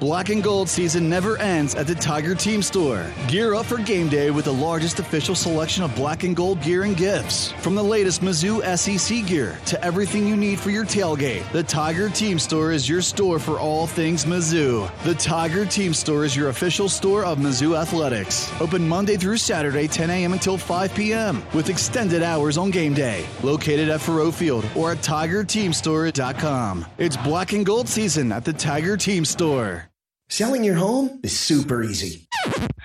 Black 0.00 0.28
and 0.28 0.42
gold 0.42 0.68
season 0.68 1.08
never 1.08 1.38
ends 1.38 1.76
at 1.76 1.86
the 1.86 1.94
Tiger 1.94 2.34
Team 2.34 2.60
Store. 2.62 3.06
Gear 3.28 3.54
up 3.54 3.64
for 3.66 3.78
game 3.78 4.08
day 4.08 4.32
with 4.32 4.46
the 4.46 4.52
largest 4.52 4.98
official 4.98 5.36
selection 5.36 5.84
of 5.84 5.94
black 5.94 6.24
and 6.24 6.34
gold 6.34 6.60
gear 6.62 6.82
and 6.82 6.96
gifts. 6.96 7.52
From 7.62 7.76
the 7.76 7.82
latest 7.82 8.20
Mizzou 8.20 8.60
SEC 8.76 9.24
gear 9.24 9.56
to 9.66 9.82
everything 9.84 10.26
you 10.26 10.36
need 10.36 10.58
for 10.58 10.70
your 10.70 10.84
tailgate, 10.84 11.48
the 11.52 11.62
Tiger 11.62 12.10
Team 12.10 12.40
Store 12.40 12.72
is 12.72 12.88
your 12.88 13.00
store 13.00 13.38
for 13.38 13.60
all 13.60 13.86
things 13.86 14.24
Mizzou. 14.24 14.90
The 15.04 15.14
Tiger 15.14 15.64
Team 15.64 15.94
Store 15.94 16.24
is 16.24 16.36
your 16.36 16.48
official 16.48 16.88
store 16.88 17.24
of 17.24 17.38
Mizzou 17.38 17.80
Athletics. 17.80 18.52
Open 18.60 18.86
Monday 18.88 19.16
through 19.16 19.36
Saturday, 19.36 19.86
10 19.86 20.10
a.m. 20.10 20.32
until 20.32 20.58
5 20.58 20.92
p.m. 20.92 21.42
with 21.54 21.70
extended 21.70 22.24
hours 22.24 22.58
on 22.58 22.72
game 22.72 22.94
day. 22.94 23.24
Located 23.44 23.88
at 23.88 24.00
Faurot 24.00 24.34
Field 24.34 24.68
or 24.74 24.90
at 24.90 24.98
TigerTeamStore.com. 24.98 26.84
It's 26.98 27.16
black 27.16 27.52
and 27.52 27.64
gold 27.64 27.88
season 27.88 28.32
at 28.32 28.44
the 28.44 28.52
Tiger 28.52 28.96
Team 28.96 29.24
Store. 29.24 29.88
Selling 30.28 30.64
your 30.64 30.74
home 30.74 31.20
is 31.22 31.38
super 31.38 31.82
easy. 31.82 32.28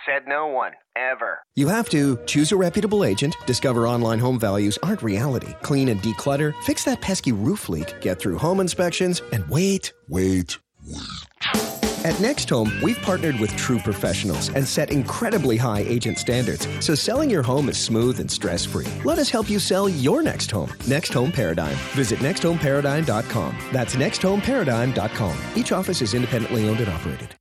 Said 0.06 0.28
no 0.28 0.48
one, 0.48 0.74
ever. 0.96 1.40
You 1.56 1.68
have 1.68 1.90
to 1.90 2.20
choose 2.26 2.52
a 2.52 2.58
reputable 2.58 3.04
agent, 3.04 3.36
discover 3.46 3.88
online 3.88 4.20
home 4.20 4.40
values 4.40 4.78
aren't 4.84 5.02
reality, 5.02 5.54
clean 5.62 5.88
and 5.90 6.02
declutter, 6.02 6.54
fix 6.64 6.84
that 6.84 7.02
pesky 7.02 7.32
roof 7.32 7.70
leak, 7.70 8.02
get 8.02 8.20
through 8.20 8.38
home 8.38 8.60
inspections, 8.60 9.22
and 9.32 9.48
wait, 9.50 9.94
wait, 10.10 10.58
wait. 10.86 11.69
At 12.06 12.20
Next 12.22 12.50
Home, 12.50 12.72
we've 12.82 13.02
partnered 13.02 13.40
with 13.40 13.54
true 13.58 13.80
professionals 13.80 14.50
and 14.50 14.66
set 14.66 14.90
incredibly 14.90 15.58
high 15.58 15.82
agent 15.82 16.18
standards, 16.18 16.68
so 16.80 16.96
selling 16.96 17.30
your 17.30 17.44
home 17.44 17.68
is 17.68 17.78
smooth 17.78 18.20
and 18.22 18.32
stress 18.32 18.66
free. 18.66 18.88
Let 19.04 19.20
us 19.20 19.30
help 19.30 19.50
you 19.50 19.60
sell 19.60 19.90
your 19.90 20.24
next 20.24 20.50
home. 20.50 20.72
Next 20.88 21.14
Home 21.14 21.32
Paradigm. 21.32 21.76
Visit 21.96 22.20
nexthomeparadigm.com. 22.20 23.58
That's 23.74 23.96
nexthomeparadigm.com. 23.96 25.38
Each 25.56 25.72
office 25.72 26.02
is 26.02 26.14
independently 26.14 26.70
owned 26.70 26.80
and 26.80 26.90
operated. 26.90 27.39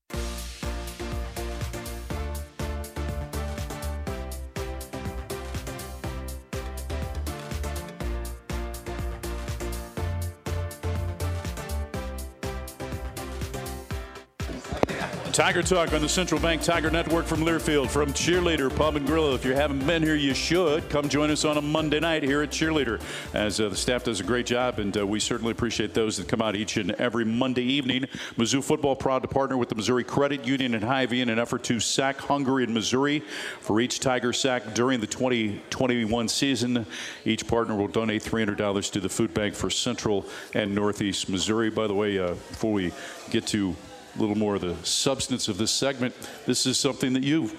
Tiger 15.38 15.62
Talk 15.62 15.92
on 15.92 16.02
the 16.02 16.08
Central 16.08 16.40
Bank 16.40 16.62
Tiger 16.62 16.90
Network 16.90 17.24
from 17.24 17.42
Learfield, 17.42 17.90
from 17.90 18.12
Cheerleader 18.12 18.74
Pub 18.74 18.96
and 18.96 19.06
Grill. 19.06 19.36
If 19.36 19.44
you 19.44 19.54
haven't 19.54 19.86
been 19.86 20.02
here, 20.02 20.16
you 20.16 20.34
should. 20.34 20.90
Come 20.90 21.08
join 21.08 21.30
us 21.30 21.44
on 21.44 21.56
a 21.56 21.62
Monday 21.62 22.00
night 22.00 22.24
here 22.24 22.42
at 22.42 22.50
Cheerleader, 22.50 23.00
as 23.34 23.60
uh, 23.60 23.68
the 23.68 23.76
staff 23.76 24.02
does 24.02 24.18
a 24.18 24.24
great 24.24 24.46
job, 24.46 24.80
and 24.80 24.98
uh, 24.98 25.06
we 25.06 25.20
certainly 25.20 25.52
appreciate 25.52 25.94
those 25.94 26.16
that 26.16 26.26
come 26.26 26.42
out 26.42 26.56
each 26.56 26.76
and 26.76 26.90
every 26.90 27.24
Monday 27.24 27.62
evening. 27.62 28.06
Mizzou 28.36 28.64
football 28.64 28.96
proud 28.96 29.22
to 29.22 29.28
partner 29.28 29.56
with 29.56 29.68
the 29.68 29.76
Missouri 29.76 30.02
Credit 30.02 30.44
Union 30.44 30.74
and 30.74 30.82
Hy-Vee 30.82 31.20
in 31.20 31.28
an 31.28 31.38
effort 31.38 31.62
to 31.64 31.78
sack 31.78 32.18
hunger 32.18 32.60
in 32.60 32.74
Missouri. 32.74 33.20
For 33.60 33.80
each 33.80 34.00
Tiger 34.00 34.32
sack 34.32 34.74
during 34.74 34.98
the 34.98 35.06
2021 35.06 36.26
season, 36.26 36.84
each 37.24 37.46
partner 37.46 37.76
will 37.76 37.86
donate 37.86 38.24
$300 38.24 38.90
to 38.90 38.98
the 38.98 39.08
food 39.08 39.32
bank 39.34 39.54
for 39.54 39.70
Central 39.70 40.26
and 40.54 40.74
Northeast 40.74 41.28
Missouri. 41.28 41.70
By 41.70 41.86
the 41.86 41.94
way, 41.94 42.18
uh, 42.18 42.30
before 42.30 42.72
we 42.72 42.90
get 43.30 43.46
to 43.48 43.76
a 44.18 44.20
little 44.20 44.36
more 44.36 44.56
of 44.56 44.60
the 44.60 44.76
substance 44.84 45.48
of 45.48 45.58
this 45.58 45.70
segment, 45.70 46.14
this 46.46 46.66
is 46.66 46.78
something 46.78 47.12
that 47.12 47.22
you've 47.22 47.56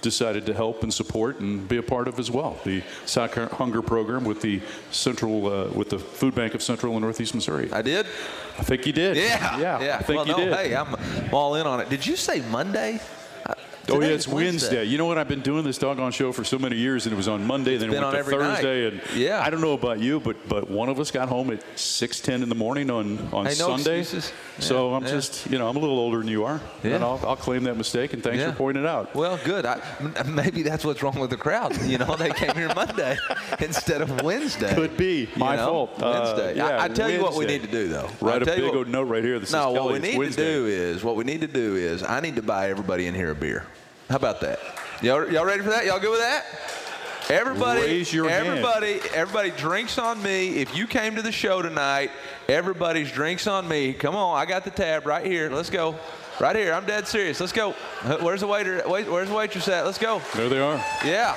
decided 0.00 0.46
to 0.46 0.54
help 0.54 0.82
and 0.84 0.94
support 0.94 1.40
and 1.40 1.68
be 1.68 1.76
a 1.76 1.82
part 1.82 2.06
of 2.06 2.18
as 2.18 2.30
well. 2.30 2.58
The 2.64 2.82
Sack 3.04 3.34
Hunger 3.34 3.82
Program 3.82 4.24
with 4.24 4.40
the 4.40 4.60
Central, 4.90 5.46
uh, 5.46 5.68
with 5.70 5.90
the 5.90 5.98
Food 5.98 6.34
Bank 6.34 6.54
of 6.54 6.62
Central 6.62 6.92
and 6.92 7.02
Northeast 7.02 7.34
Missouri. 7.34 7.70
I 7.72 7.82
did. 7.82 8.06
I 8.58 8.62
think 8.62 8.86
you 8.86 8.92
did. 8.92 9.16
Yeah, 9.16 9.58
yeah. 9.58 9.80
yeah. 9.80 9.96
I 9.98 10.02
think 10.02 10.18
well, 10.18 10.26
you 10.26 10.32
no, 10.32 10.38
did. 10.38 10.54
Hey, 10.54 10.76
I'm 10.76 10.94
all 11.32 11.56
in 11.56 11.66
on 11.66 11.80
it. 11.80 11.88
Did 11.88 12.06
you 12.06 12.16
say 12.16 12.40
Monday? 12.48 13.00
Uh, 13.90 13.94
Oh 13.94 14.00
yeah, 14.00 14.08
it's 14.08 14.28
Wednesday. 14.28 14.84
You 14.84 14.98
know 14.98 15.06
what? 15.06 15.16
I've 15.18 15.28
been 15.28 15.40
doing 15.40 15.64
this 15.64 15.78
doggone 15.78 16.12
show 16.12 16.30
for 16.32 16.44
so 16.44 16.58
many 16.58 16.76
years, 16.76 17.06
and 17.06 17.12
it 17.12 17.16
was 17.16 17.26
on 17.28 17.46
Monday, 17.46 17.76
then 17.78 17.88
it 17.88 17.92
went 17.92 18.04
on 18.04 18.12
to 18.12 18.18
every 18.18 18.36
night. 18.36 18.56
Thursday, 18.62 18.86
and 18.88 19.00
Yeah. 19.16 19.42
I 19.42 19.50
don't 19.50 19.60
know 19.62 19.72
about 19.72 19.98
you, 19.98 20.20
but 20.20 20.36
but 20.48 20.68
one 20.70 20.88
of 20.88 21.00
us 21.00 21.10
got 21.10 21.28
home 21.28 21.50
at 21.50 21.62
six 21.78 22.20
ten 22.20 22.42
in 22.42 22.48
the 22.48 22.54
morning 22.54 22.90
on 22.90 23.18
on 23.32 23.46
Hey, 23.46 23.52
no 23.58 23.68
Sunday. 23.76 24.00
excuses. 24.00 24.32
So 24.58 24.94
I'm 24.94 25.04
yeah. 25.04 25.10
just 25.10 25.50
you 25.50 25.58
know 25.58 25.68
I'm 25.68 25.76
a 25.76 25.80
little 25.80 25.98
older 25.98 26.18
than 26.18 26.28
you 26.28 26.44
are, 26.44 26.60
Yeah. 26.84 26.96
and 26.96 27.04
I'll, 27.04 27.20
I'll 27.26 27.36
claim 27.36 27.64
that 27.64 27.76
mistake. 27.76 28.12
And 28.12 28.22
thanks 28.22 28.38
Yeah. 28.40 28.50
for 28.50 28.56
pointing 28.58 28.84
it 28.84 28.88
out. 28.88 29.14
Well, 29.14 29.38
good. 29.44 29.64
I, 29.64 29.80
m- 30.00 30.34
maybe 30.34 30.62
that's 30.62 30.84
what's 30.84 31.02
wrong 31.02 31.18
with 31.18 31.30
the 31.30 31.36
crowd. 31.36 31.76
You 31.82 31.98
know, 31.98 32.14
they 32.16 32.30
came 32.30 32.54
here 32.54 32.70
Monday 32.74 33.16
instead 33.60 34.02
of 34.02 34.20
Wednesday. 34.22 34.74
Could 34.74 34.96
be 34.96 35.20
You 35.20 35.28
my 35.36 35.56
know, 35.56 35.66
fault. 35.66 36.02
Uh, 36.02 36.20
Wednesday. 36.24 36.56
yeah, 36.56 36.66
I, 36.78 36.84
I 36.84 36.88
tell 36.88 37.10
you 37.10 37.22
what 37.22 37.34
we 37.34 37.46
need 37.46 37.62
to 37.62 37.70
do, 37.70 37.88
though. 37.88 38.08
Write 38.20 38.42
a 38.42 38.50
you 38.50 38.56
big 38.56 38.64
what- 38.64 38.74
old 38.76 38.88
note 38.88 39.04
right 39.08 39.24
here 39.24 39.38
that 39.38 39.46
says 39.46 39.52
No, 39.54 39.72
what 39.72 39.92
we 39.94 39.98
need 40.00 40.18
Wednesday. 40.18 40.44
to 40.44 40.52
do 40.52 40.66
is 40.66 41.02
what 41.02 41.16
we 41.16 41.24
need 41.24 41.40
to 41.40 41.46
do 41.46 41.76
is 41.76 42.02
I 42.02 42.20
need 42.20 42.36
to 42.36 42.42
buy 42.42 42.68
everybody 42.70 43.06
in 43.06 43.14
here 43.14 43.30
a 43.30 43.34
beer. 43.34 43.64
How 44.08 44.16
about 44.16 44.40
that? 44.40 44.58
Y'all, 45.02 45.30
y'all 45.30 45.44
ready 45.44 45.62
for 45.62 45.68
that? 45.68 45.84
Y'all 45.84 46.00
good 46.00 46.10
with 46.10 46.20
that? 46.20 46.46
Everybody, 47.30 48.06
your 48.10 48.26
hand. 48.26 48.46
everybody, 48.46 49.00
everybody 49.12 49.50
drinks 49.50 49.98
on 49.98 50.22
me. 50.22 50.56
If 50.56 50.74
you 50.74 50.86
came 50.86 51.14
to 51.16 51.20
the 51.20 51.30
show 51.30 51.60
tonight, 51.60 52.10
everybody's 52.48 53.12
drinks 53.12 53.46
on 53.46 53.68
me. 53.68 53.92
Come 53.92 54.16
on, 54.16 54.38
I 54.38 54.46
got 54.46 54.64
the 54.64 54.70
tab 54.70 55.06
right 55.06 55.26
here. 55.26 55.50
Let's 55.50 55.68
go. 55.68 55.94
Right 56.40 56.56
here. 56.56 56.72
I'm 56.72 56.86
dead 56.86 57.06
serious. 57.06 57.38
Let's 57.38 57.52
go. 57.52 57.72
Where's 58.22 58.40
the 58.40 58.46
waiter? 58.46 58.82
Wait, 58.86 59.10
where's 59.10 59.28
the 59.28 59.34
waitress 59.34 59.68
at? 59.68 59.84
Let's 59.84 59.98
go. 59.98 60.22
There 60.34 60.48
they 60.48 60.60
are. 60.60 60.82
Yeah. 61.04 61.36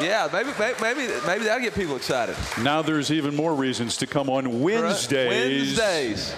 Yeah, 0.00 0.28
maybe, 0.32 0.50
maybe, 0.80 1.12
maybe 1.26 1.44
that'll 1.44 1.62
get 1.62 1.74
people 1.74 1.96
excited. 1.96 2.36
Now 2.62 2.80
there's 2.80 3.10
even 3.10 3.34
more 3.36 3.54
reasons 3.54 3.98
to 3.98 4.06
come 4.06 4.30
on 4.30 4.62
Wednesdays. 4.62 5.28
Wednesdays. 5.28 6.34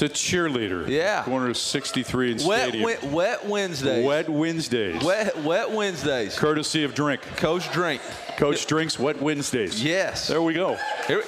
To 0.00 0.08
cheerleader. 0.08 0.88
Yeah. 0.88 1.24
Corner 1.24 1.50
of 1.50 1.58
63 1.58 2.32
and 2.32 2.46
Wet, 2.46 2.62
Stadium. 2.62 2.84
wet, 2.84 3.04
wet 3.04 3.46
Wednesdays. 3.46 4.06
Wet 4.06 4.30
Wednesdays. 4.30 5.04
Wet, 5.04 5.36
wet 5.44 5.70
Wednesdays. 5.70 6.38
Courtesy 6.38 6.84
of 6.84 6.94
Drink. 6.94 7.20
Coach 7.36 7.70
Drink. 7.70 8.00
Coach 8.38 8.66
Drinks 8.66 8.98
Wet 8.98 9.20
Wednesdays. 9.20 9.84
Yes. 9.84 10.26
There 10.26 10.40
we 10.40 10.54
go. 10.54 10.78
Here, 11.06 11.22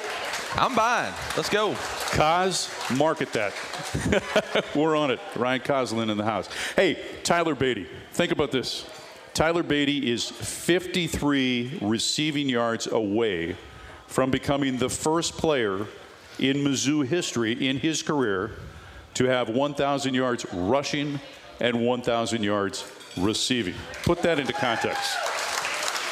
I'm 0.54 0.74
buying. 0.74 1.12
Let's 1.36 1.50
go. 1.50 1.72
Kaz, 2.12 2.96
market 2.96 3.30
that. 3.34 3.52
We're 4.74 4.96
on 4.96 5.10
it. 5.10 5.20
Ryan 5.36 5.60
Coslin 5.60 6.08
in 6.08 6.16
the 6.16 6.24
house. 6.24 6.48
Hey, 6.74 6.98
Tyler 7.24 7.54
Badie. 7.54 7.88
Think 8.12 8.32
about 8.32 8.52
this. 8.52 8.86
Tyler 9.34 9.62
Badie 9.62 10.04
is 10.04 10.30
53 10.30 11.78
receiving 11.82 12.48
yards 12.48 12.86
away 12.86 13.54
from 14.06 14.30
becoming 14.30 14.78
the 14.78 14.88
first 14.88 15.36
player 15.36 15.86
in 16.38 16.58
Mizzou 16.58 17.06
history 17.06 17.68
in 17.68 17.78
his 17.78 18.02
career 18.02 18.52
to 19.14 19.24
have 19.24 19.48
1,000 19.48 20.14
yards 20.14 20.46
rushing 20.52 21.20
and 21.60 21.84
1,000 21.84 22.42
yards 22.42 22.90
receiving. 23.16 23.74
Put 24.04 24.22
that 24.22 24.38
into 24.38 24.52
context. 24.52 25.16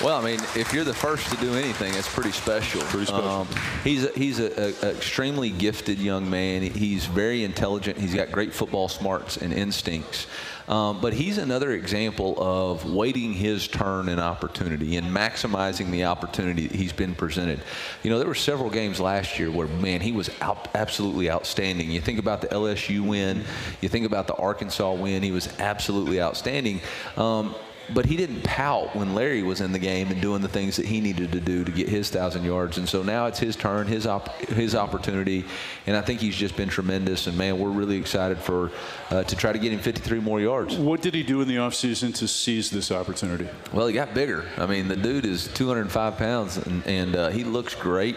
Well, 0.03 0.17
I 0.17 0.25
mean, 0.25 0.41
if 0.57 0.73
you're 0.73 0.85
the 0.85 0.95
first 0.95 1.31
to 1.31 1.37
do 1.37 1.55
anything, 1.55 1.93
it's 1.95 2.13
pretty 2.13 2.31
special. 2.31 2.81
Pretty 2.83 3.05
special. 3.05 3.29
Um, 3.29 3.49
he's 3.85 4.05
a, 4.05 4.13
he's 4.13 4.39
a, 4.39 4.47
a, 4.59 4.87
a 4.87 4.91
extremely 4.93 5.51
gifted 5.51 5.99
young 5.99 6.29
man. 6.31 6.63
He's 6.63 7.05
very 7.05 7.45
intelligent. 7.45 7.99
He's 7.99 8.15
got 8.15 8.33
great 8.33 8.55
football 8.55 8.89
smarts 8.89 9.37
and 9.37 9.53
instincts. 9.53 10.27
Um, 10.71 11.01
but 11.01 11.13
he's 11.13 11.37
another 11.37 11.73
example 11.73 12.37
of 12.39 12.89
waiting 12.89 13.33
his 13.33 13.67
turn 13.67 14.09
and 14.09 14.21
opportunity 14.21 14.97
and 14.97 15.09
maximizing 15.09 15.91
the 15.91 16.05
opportunity 16.05 16.69
that 16.69 16.77
he's 16.77 16.93
been 16.93 17.17
presented. 17.17 17.61
You 18.05 18.11
know, 18.11 18.19
there 18.19 18.29
were 18.29 18.37
several 18.37 18.71
games 18.71 19.01
last 19.01 19.37
year 19.37 19.51
where, 19.51 19.67
man, 19.67 20.01
he 20.01 20.13
was 20.13 20.31
out, 20.41 20.69
absolutely 20.77 21.29
outstanding. 21.29 21.91
You 21.91 22.01
think 22.01 22.21
about 22.21 22.41
the 22.41 22.47
LSU 22.47 23.01
win, 23.01 23.43
you 23.81 23.89
think 23.89 24.07
about 24.07 24.29
the 24.29 24.37
Arkansas 24.37 24.93
win, 24.93 25.25
he 25.25 25.33
was 25.33 25.49
absolutely 25.59 26.23
outstanding. 26.23 26.81
Um, 27.17 27.57
but 27.95 28.07
he 28.07 28.17
didn't 28.17 28.43
pout 28.43 28.95
when 28.95 29.15
Larry 29.15 29.43
was 29.43 29.61
in 29.61 29.73
the 29.73 29.79
game 29.79 30.09
and 30.09 30.21
doing 30.21 30.43
the 30.43 30.49
things 30.49 30.77
that 30.77 30.87
he 30.87 31.01
needed 31.01 31.33
to 31.33 31.41
do 31.41 31.65
to 31.65 31.73
get 31.73 31.89
his 31.89 32.11
thousand 32.11 32.45
yards. 32.45 32.79
And 32.79 32.89
so 32.89 33.03
now 33.03 33.27
it's 33.27 33.39
his 33.39 33.57
turn, 33.57 33.87
his 33.87 34.07
op- 34.07 34.35
his 34.43 34.75
opportunity, 34.75 35.45
and 35.87 35.97
I 35.97 36.01
think 36.01 36.21
he's 36.21 36.37
just 36.37 36.57
been 36.57 36.69
tremendous. 36.69 37.27
And 37.27 37.37
man, 37.37 37.59
we're 37.59 37.71
really 37.71 37.97
excited 37.97 38.39
for 38.39 38.71
uh, 39.11 39.25
to 39.25 39.37
try 39.37 39.53
to 39.53 39.59
get 39.59 39.73
him 39.73 39.81
53 39.81 40.21
more 40.21 40.41
yards. 40.41 40.77
What 40.77 41.03
did 41.03 41.15
he 41.15 41.23
do 41.23 41.41
in 41.41 41.49
the 41.49 41.57
offseason 41.57 42.15
to 42.17 42.29
seize 42.29 42.71
this 42.71 42.91
opportunity? 42.91 43.49
Well, 43.73 43.87
he 43.87 43.95
got 43.95 44.15
bigger. 44.15 44.45
I 44.57 44.67
mean, 44.67 44.89
the 44.89 44.97
dude 44.97 45.25
is 45.25 45.49
205 45.49 46.17
pounds, 46.17 46.57
and, 46.57 46.87
and 46.87 47.17
uh, 47.17 47.29
he 47.31 47.45
looks 47.45 47.75
great. 47.75 48.17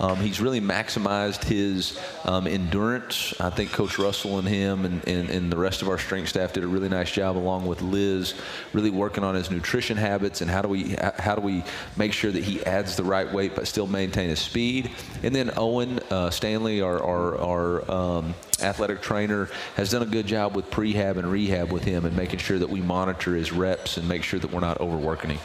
Um, 0.00 0.16
he's 0.16 0.40
really 0.40 0.60
maximized 0.60 1.44
his 1.44 1.98
um, 2.24 2.46
endurance. 2.46 3.34
I 3.40 3.50
think 3.50 3.72
Coach 3.72 3.98
Russell 3.98 4.38
and 4.38 4.46
him 4.46 4.84
and, 4.84 5.06
and, 5.08 5.30
and 5.30 5.50
the 5.50 5.56
rest 5.56 5.82
of 5.82 5.88
our 5.88 5.98
strength 5.98 6.28
staff 6.28 6.52
did 6.52 6.64
a 6.64 6.66
really 6.66 6.88
nice 6.88 7.10
job, 7.10 7.36
along 7.36 7.66
with 7.66 7.82
Liz, 7.82 8.34
really 8.72 8.90
working 8.90 9.24
on 9.24 9.34
his 9.34 9.50
nutrition 9.50 9.96
habits 9.96 10.40
and 10.40 10.50
how 10.50 10.62
do 10.62 10.68
we 10.68 10.96
how 11.18 11.34
do 11.34 11.40
we 11.40 11.64
make 11.96 12.12
sure 12.12 12.30
that 12.30 12.44
he 12.44 12.64
adds 12.64 12.96
the 12.96 13.04
right 13.04 13.32
weight 13.32 13.54
but 13.54 13.66
still 13.66 13.86
maintain 13.86 14.28
his 14.28 14.40
speed. 14.40 14.90
And 15.22 15.34
then 15.34 15.50
Owen 15.56 16.00
uh, 16.10 16.30
Stanley, 16.30 16.80
our 16.80 17.02
our, 17.02 17.38
our 17.40 17.90
um, 17.90 18.34
athletic 18.60 19.00
trainer, 19.02 19.48
has 19.76 19.90
done 19.90 20.02
a 20.02 20.06
good 20.06 20.26
job 20.26 20.54
with 20.54 20.70
prehab 20.70 21.16
and 21.16 21.30
rehab 21.30 21.72
with 21.72 21.84
him 21.84 22.04
and 22.04 22.16
making 22.16 22.38
sure 22.38 22.58
that 22.58 22.68
we 22.68 22.80
monitor 22.80 23.34
his 23.34 23.52
reps 23.52 23.96
and 23.96 24.08
make 24.08 24.22
sure 24.22 24.38
that 24.38 24.52
we're 24.52 24.60
not 24.60 24.80
overworking 24.80 25.30
him. 25.30 25.40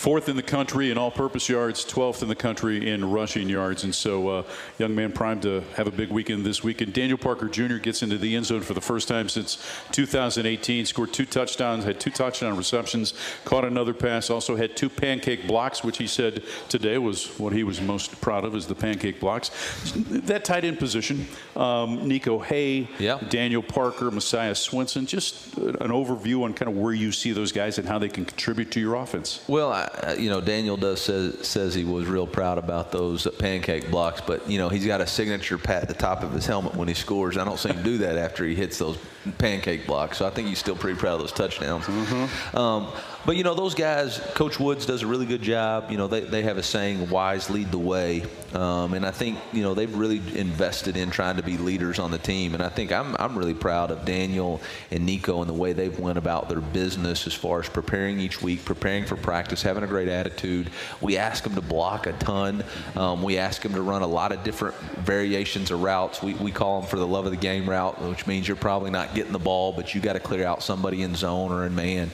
Fourth 0.00 0.30
in 0.30 0.36
the 0.36 0.42
country 0.42 0.90
in 0.90 0.96
all-purpose 0.96 1.46
yards, 1.50 1.84
12th 1.84 2.22
in 2.22 2.28
the 2.28 2.34
country 2.34 2.88
in 2.88 3.10
rushing 3.10 3.50
yards, 3.50 3.84
and 3.84 3.94
so 3.94 4.28
uh, 4.28 4.42
young 4.78 4.94
man 4.94 5.12
primed 5.12 5.42
to 5.42 5.62
have 5.74 5.86
a 5.86 5.90
big 5.90 6.08
weekend 6.08 6.46
this 6.46 6.64
weekend. 6.64 6.94
Daniel 6.94 7.18
Parker 7.18 7.48
Jr. 7.48 7.76
gets 7.76 8.02
into 8.02 8.16
the 8.16 8.34
end 8.34 8.46
zone 8.46 8.62
for 8.62 8.72
the 8.72 8.80
first 8.80 9.08
time 9.08 9.28
since 9.28 9.62
2018. 9.92 10.86
Scored 10.86 11.12
two 11.12 11.26
touchdowns, 11.26 11.84
had 11.84 12.00
two 12.00 12.10
touchdown 12.10 12.56
receptions, 12.56 13.12
caught 13.44 13.62
another 13.62 13.92
pass, 13.92 14.30
also 14.30 14.56
had 14.56 14.74
two 14.74 14.88
pancake 14.88 15.46
blocks, 15.46 15.84
which 15.84 15.98
he 15.98 16.06
said 16.06 16.44
today 16.70 16.96
was 16.96 17.38
what 17.38 17.52
he 17.52 17.62
was 17.62 17.78
most 17.82 18.18
proud 18.22 18.46
of, 18.46 18.54
is 18.54 18.66
the 18.66 18.74
pancake 18.74 19.20
blocks. 19.20 19.50
That 19.94 20.46
tight 20.46 20.64
end 20.64 20.78
position, 20.78 21.26
um, 21.56 22.08
Niko 22.08 22.42
Hea, 22.42 22.88
yeah. 22.98 23.18
Daniel 23.28 23.62
Parker, 23.62 24.10
Messiah 24.10 24.54
Swinson, 24.54 25.06
just 25.06 25.58
an 25.58 25.90
overview 25.90 26.44
on 26.44 26.54
kind 26.54 26.70
of 26.70 26.78
where 26.78 26.94
you 26.94 27.12
see 27.12 27.32
those 27.32 27.52
guys 27.52 27.76
and 27.76 27.86
how 27.86 27.98
they 27.98 28.08
can 28.08 28.24
contribute 28.24 28.70
to 28.70 28.80
your 28.80 28.94
offense. 28.94 29.44
Well, 29.46 29.70
I, 29.70 29.89
you 30.18 30.30
know, 30.30 30.40
Daniel 30.40 30.76
does 30.76 31.00
says 31.00 31.46
says 31.46 31.74
he 31.74 31.84
was 31.84 32.06
real 32.06 32.26
proud 32.26 32.58
about 32.58 32.92
those 32.92 33.26
pancake 33.38 33.90
blocks, 33.90 34.20
but 34.20 34.48
you 34.48 34.58
know 34.58 34.68
he's 34.68 34.86
got 34.86 35.00
a 35.00 35.06
signature 35.06 35.58
pat 35.58 35.82
at 35.82 35.88
the 35.88 35.94
top 35.94 36.22
of 36.22 36.32
his 36.32 36.46
helmet 36.46 36.74
when 36.74 36.88
he 36.88 36.94
scores. 36.94 37.36
I 37.36 37.44
don't 37.44 37.58
see 37.58 37.70
him 37.70 37.82
do 37.82 37.98
that 37.98 38.16
after 38.16 38.44
he 38.44 38.54
hits 38.54 38.78
those 38.78 38.98
pancake 39.38 39.86
blocks. 39.86 40.18
So 40.18 40.26
I 40.26 40.30
think 40.30 40.48
he's 40.48 40.58
still 40.58 40.76
pretty 40.76 40.98
proud 40.98 41.14
of 41.14 41.20
those 41.20 41.32
touchdowns. 41.32 41.84
Mm-hmm. 41.84 42.56
Um, 42.56 42.88
but 43.30 43.36
you 43.36 43.44
know 43.44 43.54
those 43.54 43.76
guys, 43.76 44.18
Coach 44.34 44.58
Woods 44.58 44.86
does 44.86 45.02
a 45.02 45.06
really 45.06 45.24
good 45.24 45.40
job. 45.40 45.88
You 45.88 45.98
know 45.98 46.08
they, 46.08 46.18
they 46.18 46.42
have 46.42 46.58
a 46.58 46.64
saying, 46.64 47.10
"Wise 47.10 47.48
lead 47.48 47.70
the 47.70 47.78
way," 47.78 48.24
um, 48.54 48.92
and 48.92 49.06
I 49.06 49.12
think 49.12 49.38
you 49.52 49.62
know 49.62 49.72
they've 49.72 49.94
really 49.94 50.20
invested 50.36 50.96
in 50.96 51.12
trying 51.12 51.36
to 51.36 51.42
be 51.44 51.56
leaders 51.56 52.00
on 52.00 52.10
the 52.10 52.18
team. 52.18 52.54
And 52.54 52.60
I 52.60 52.68
think 52.68 52.90
I'm 52.90 53.14
I'm 53.20 53.38
really 53.38 53.54
proud 53.54 53.92
of 53.92 54.04
Daniel 54.04 54.60
and 54.90 55.08
Niko 55.08 55.42
and 55.42 55.48
the 55.48 55.54
way 55.54 55.72
they've 55.72 55.96
went 55.96 56.18
about 56.18 56.48
their 56.48 56.60
business 56.60 57.28
as 57.28 57.32
far 57.32 57.60
as 57.60 57.68
preparing 57.68 58.18
each 58.18 58.42
week, 58.42 58.64
preparing 58.64 59.04
for 59.04 59.14
practice, 59.14 59.62
having 59.62 59.84
a 59.84 59.86
great 59.86 60.08
attitude. 60.08 60.68
We 61.00 61.16
ask 61.16 61.44
them 61.44 61.54
to 61.54 61.62
block 61.62 62.08
a 62.08 62.12
ton. 62.14 62.64
Um, 62.96 63.22
we 63.22 63.38
ask 63.38 63.62
them 63.62 63.74
to 63.74 63.82
run 63.82 64.02
a 64.02 64.08
lot 64.08 64.32
of 64.32 64.42
different 64.42 64.74
variations 65.04 65.70
of 65.70 65.84
routes. 65.84 66.20
We 66.20 66.34
we 66.34 66.50
call 66.50 66.80
them 66.80 66.90
for 66.90 66.96
the 66.96 67.06
love 67.06 67.26
of 67.26 67.30
the 67.30 67.38
game 67.38 67.70
route, 67.70 68.02
which 68.02 68.26
means 68.26 68.48
you're 68.48 68.56
probably 68.56 68.90
not 68.90 69.14
getting 69.14 69.30
the 69.30 69.38
ball, 69.38 69.72
but 69.72 69.94
you 69.94 70.00
got 70.00 70.14
to 70.14 70.20
clear 70.20 70.44
out 70.44 70.64
somebody 70.64 71.02
in 71.02 71.14
zone 71.14 71.52
or 71.52 71.64
in 71.64 71.76
man. 71.76 72.10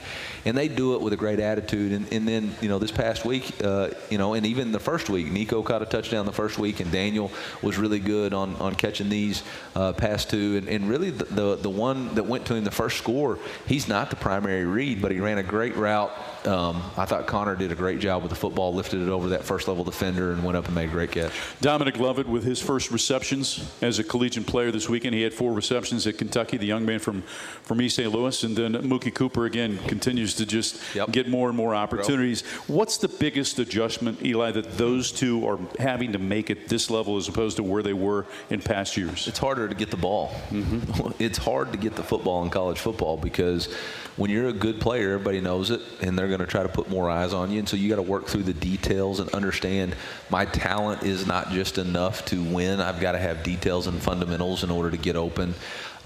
And 0.47 0.57
they 0.57 0.69
do 0.69 0.95
it 0.95 1.03
with 1.03 1.13
a 1.13 1.17
great 1.17 1.41
attitude. 1.41 1.93
And, 1.93 2.11
and 2.13 2.27
then, 2.27 2.55
you 2.63 2.69
know, 2.69 2.79
this 2.79 2.93
past 2.93 3.25
week, 3.25 3.53
uh, 3.63 3.91
you 4.09 4.17
know, 4.17 4.33
and 4.33 4.47
even 4.47 4.73
the 4.73 4.81
first 4.81 5.11
week, 5.11 5.27
Niko 5.27 5.63
caught 5.63 5.83
a 5.83 5.87
touchdown 5.87 6.25
the 6.25 6.33
first 6.33 6.59
week, 6.59 6.81
and 6.81 6.91
Daniel 6.91 7.31
was 7.63 7.77
really 7.77 7.99
good 7.99 8.33
on, 8.33 8.57
on 8.57 8.75
catching 8.75 9.09
these 9.09 9.43
uh, 9.75 9.93
past 9.93 10.31
two. 10.31 10.57
And, 10.57 10.69
and 10.69 10.89
really, 10.89 11.11
the, 11.11 11.25
the, 11.25 11.57
the 11.57 11.71
one 11.71 12.15
that 12.15 12.25
went 12.25 12.47
to 12.47 12.55
him 12.55 12.65
the 12.65 12.71
first 12.71 12.97
score, 12.97 13.39
he's 13.67 13.89
not 13.89 14.09
the 14.09 14.17
primary 14.17 14.65
read, 14.65 15.03
but 15.03 15.11
he 15.11 15.21
ran 15.21 15.39
a 15.39 15.43
great 15.43 15.77
route. 15.77 16.13
Um, 16.47 16.83
I 16.97 17.05
thought 17.05 17.27
Connor 17.27 17.57
did 17.57 17.73
a 17.73 17.75
great 17.75 17.99
job 17.99 18.23
with 18.23 18.31
the 18.31 18.37
football, 18.37 18.73
lifted 18.73 19.03
it 19.03 19.09
over 19.09 19.31
that 19.31 19.45
first 19.45 19.69
level 19.69 19.85
defender, 19.85 20.33
and 20.33 20.45
went 20.45 20.57
up 20.57 20.67
and 20.67 20.75
made 20.75 20.89
a 20.89 20.93
great 20.93 21.11
catch. 21.11 21.33
Dominic 21.61 21.99
Lovett 21.99 22.29
with 22.29 22.45
his 22.45 22.61
first 22.61 22.91
receptions 22.91 23.69
as 23.83 23.99
a 23.99 24.05
collegiate 24.05 24.47
player 24.47 24.71
this 24.71 24.89
weekend. 24.89 25.15
He 25.15 25.23
had 25.23 25.35
four 25.35 25.53
receptions 25.53 26.07
at 26.07 26.19
Kentucky, 26.19 26.57
the 26.57 26.67
young 26.67 26.87
man 26.87 26.99
from, 26.99 27.23
from 27.63 27.81
East 27.81 27.97
St. 27.97 28.13
Louis. 28.13 28.43
And 28.45 28.57
then 28.57 28.75
Mookie 28.75 29.15
Cooper, 29.15 29.47
again, 29.47 29.79
continues 29.89 30.35
to 30.35 30.47
just 30.47 30.81
yep. 30.95 31.11
get 31.11 31.29
more 31.29 31.49
and 31.49 31.57
more 31.57 31.75
opportunities. 31.75 32.43
What's 32.67 32.99
the 32.99 33.09
biggest 33.09 33.59
adjustment, 33.59 34.25
Eli, 34.25 34.53
that 34.53 34.79
those 34.79 35.11
two 35.13 35.47
are 35.49 35.59
having 35.79 36.13
to 36.13 36.19
make 36.19 36.51
at 36.51 36.69
this 36.69 36.91
level 36.91 37.17
as 37.17 37.29
opposed 37.29 37.57
to 37.57 37.63
where 37.63 37.83
they 37.83 37.93
were 37.93 38.27
in 38.51 38.61
past 38.61 38.97
years? 38.97 39.27
It's 39.27 39.39
harder 39.39 39.69
to 39.69 39.75
get 39.75 39.91
the 39.91 39.97
ball. 39.97 40.29
Mm-hmm. 40.51 41.13
It's 41.27 41.39
hard 41.39 41.73
to 41.73 41.79
get 41.79 41.97
the 41.97 42.03
football 42.03 42.43
in 42.43 42.51
college 42.51 42.79
football 42.79 43.17
because 43.17 43.73
when 44.17 44.31
you're 44.31 44.49
a 44.49 44.53
good 44.53 44.81
player, 44.81 45.13
everybody 45.13 45.41
knows 45.41 45.71
it, 45.71 45.81
and 46.01 46.19
they're 46.19 46.29
going 46.29 46.36
to 46.41 46.47
try 46.47 46.63
to 46.63 46.69
put 46.69 46.89
more 46.89 47.11
eyes 47.11 47.33
on 47.33 47.51
you. 47.51 47.59
And 47.59 47.69
so 47.69 47.77
you 47.77 47.89
got 47.89 47.97
to 47.97 48.03
work 48.03 48.27
through 48.27 48.45
the 48.45 48.55
details 48.55 49.21
and 49.21 49.29
understand 49.31 49.95
my 50.31 50.45
talent 50.45 51.03
is 51.03 51.27
not 51.27 51.51
just 51.51 51.79
enough 51.79 52.25
to 52.27 52.43
win. 52.43 52.81
I've 52.81 53.01
got 53.01 53.13
to 53.13 53.19
have 53.19 53.43
details 53.43 53.87
and 53.87 54.01
fundamentals 54.01 54.65
in 54.65 54.71
order 54.71 54.91
to 54.91 54.97
get 54.97 55.17
open. 55.17 55.55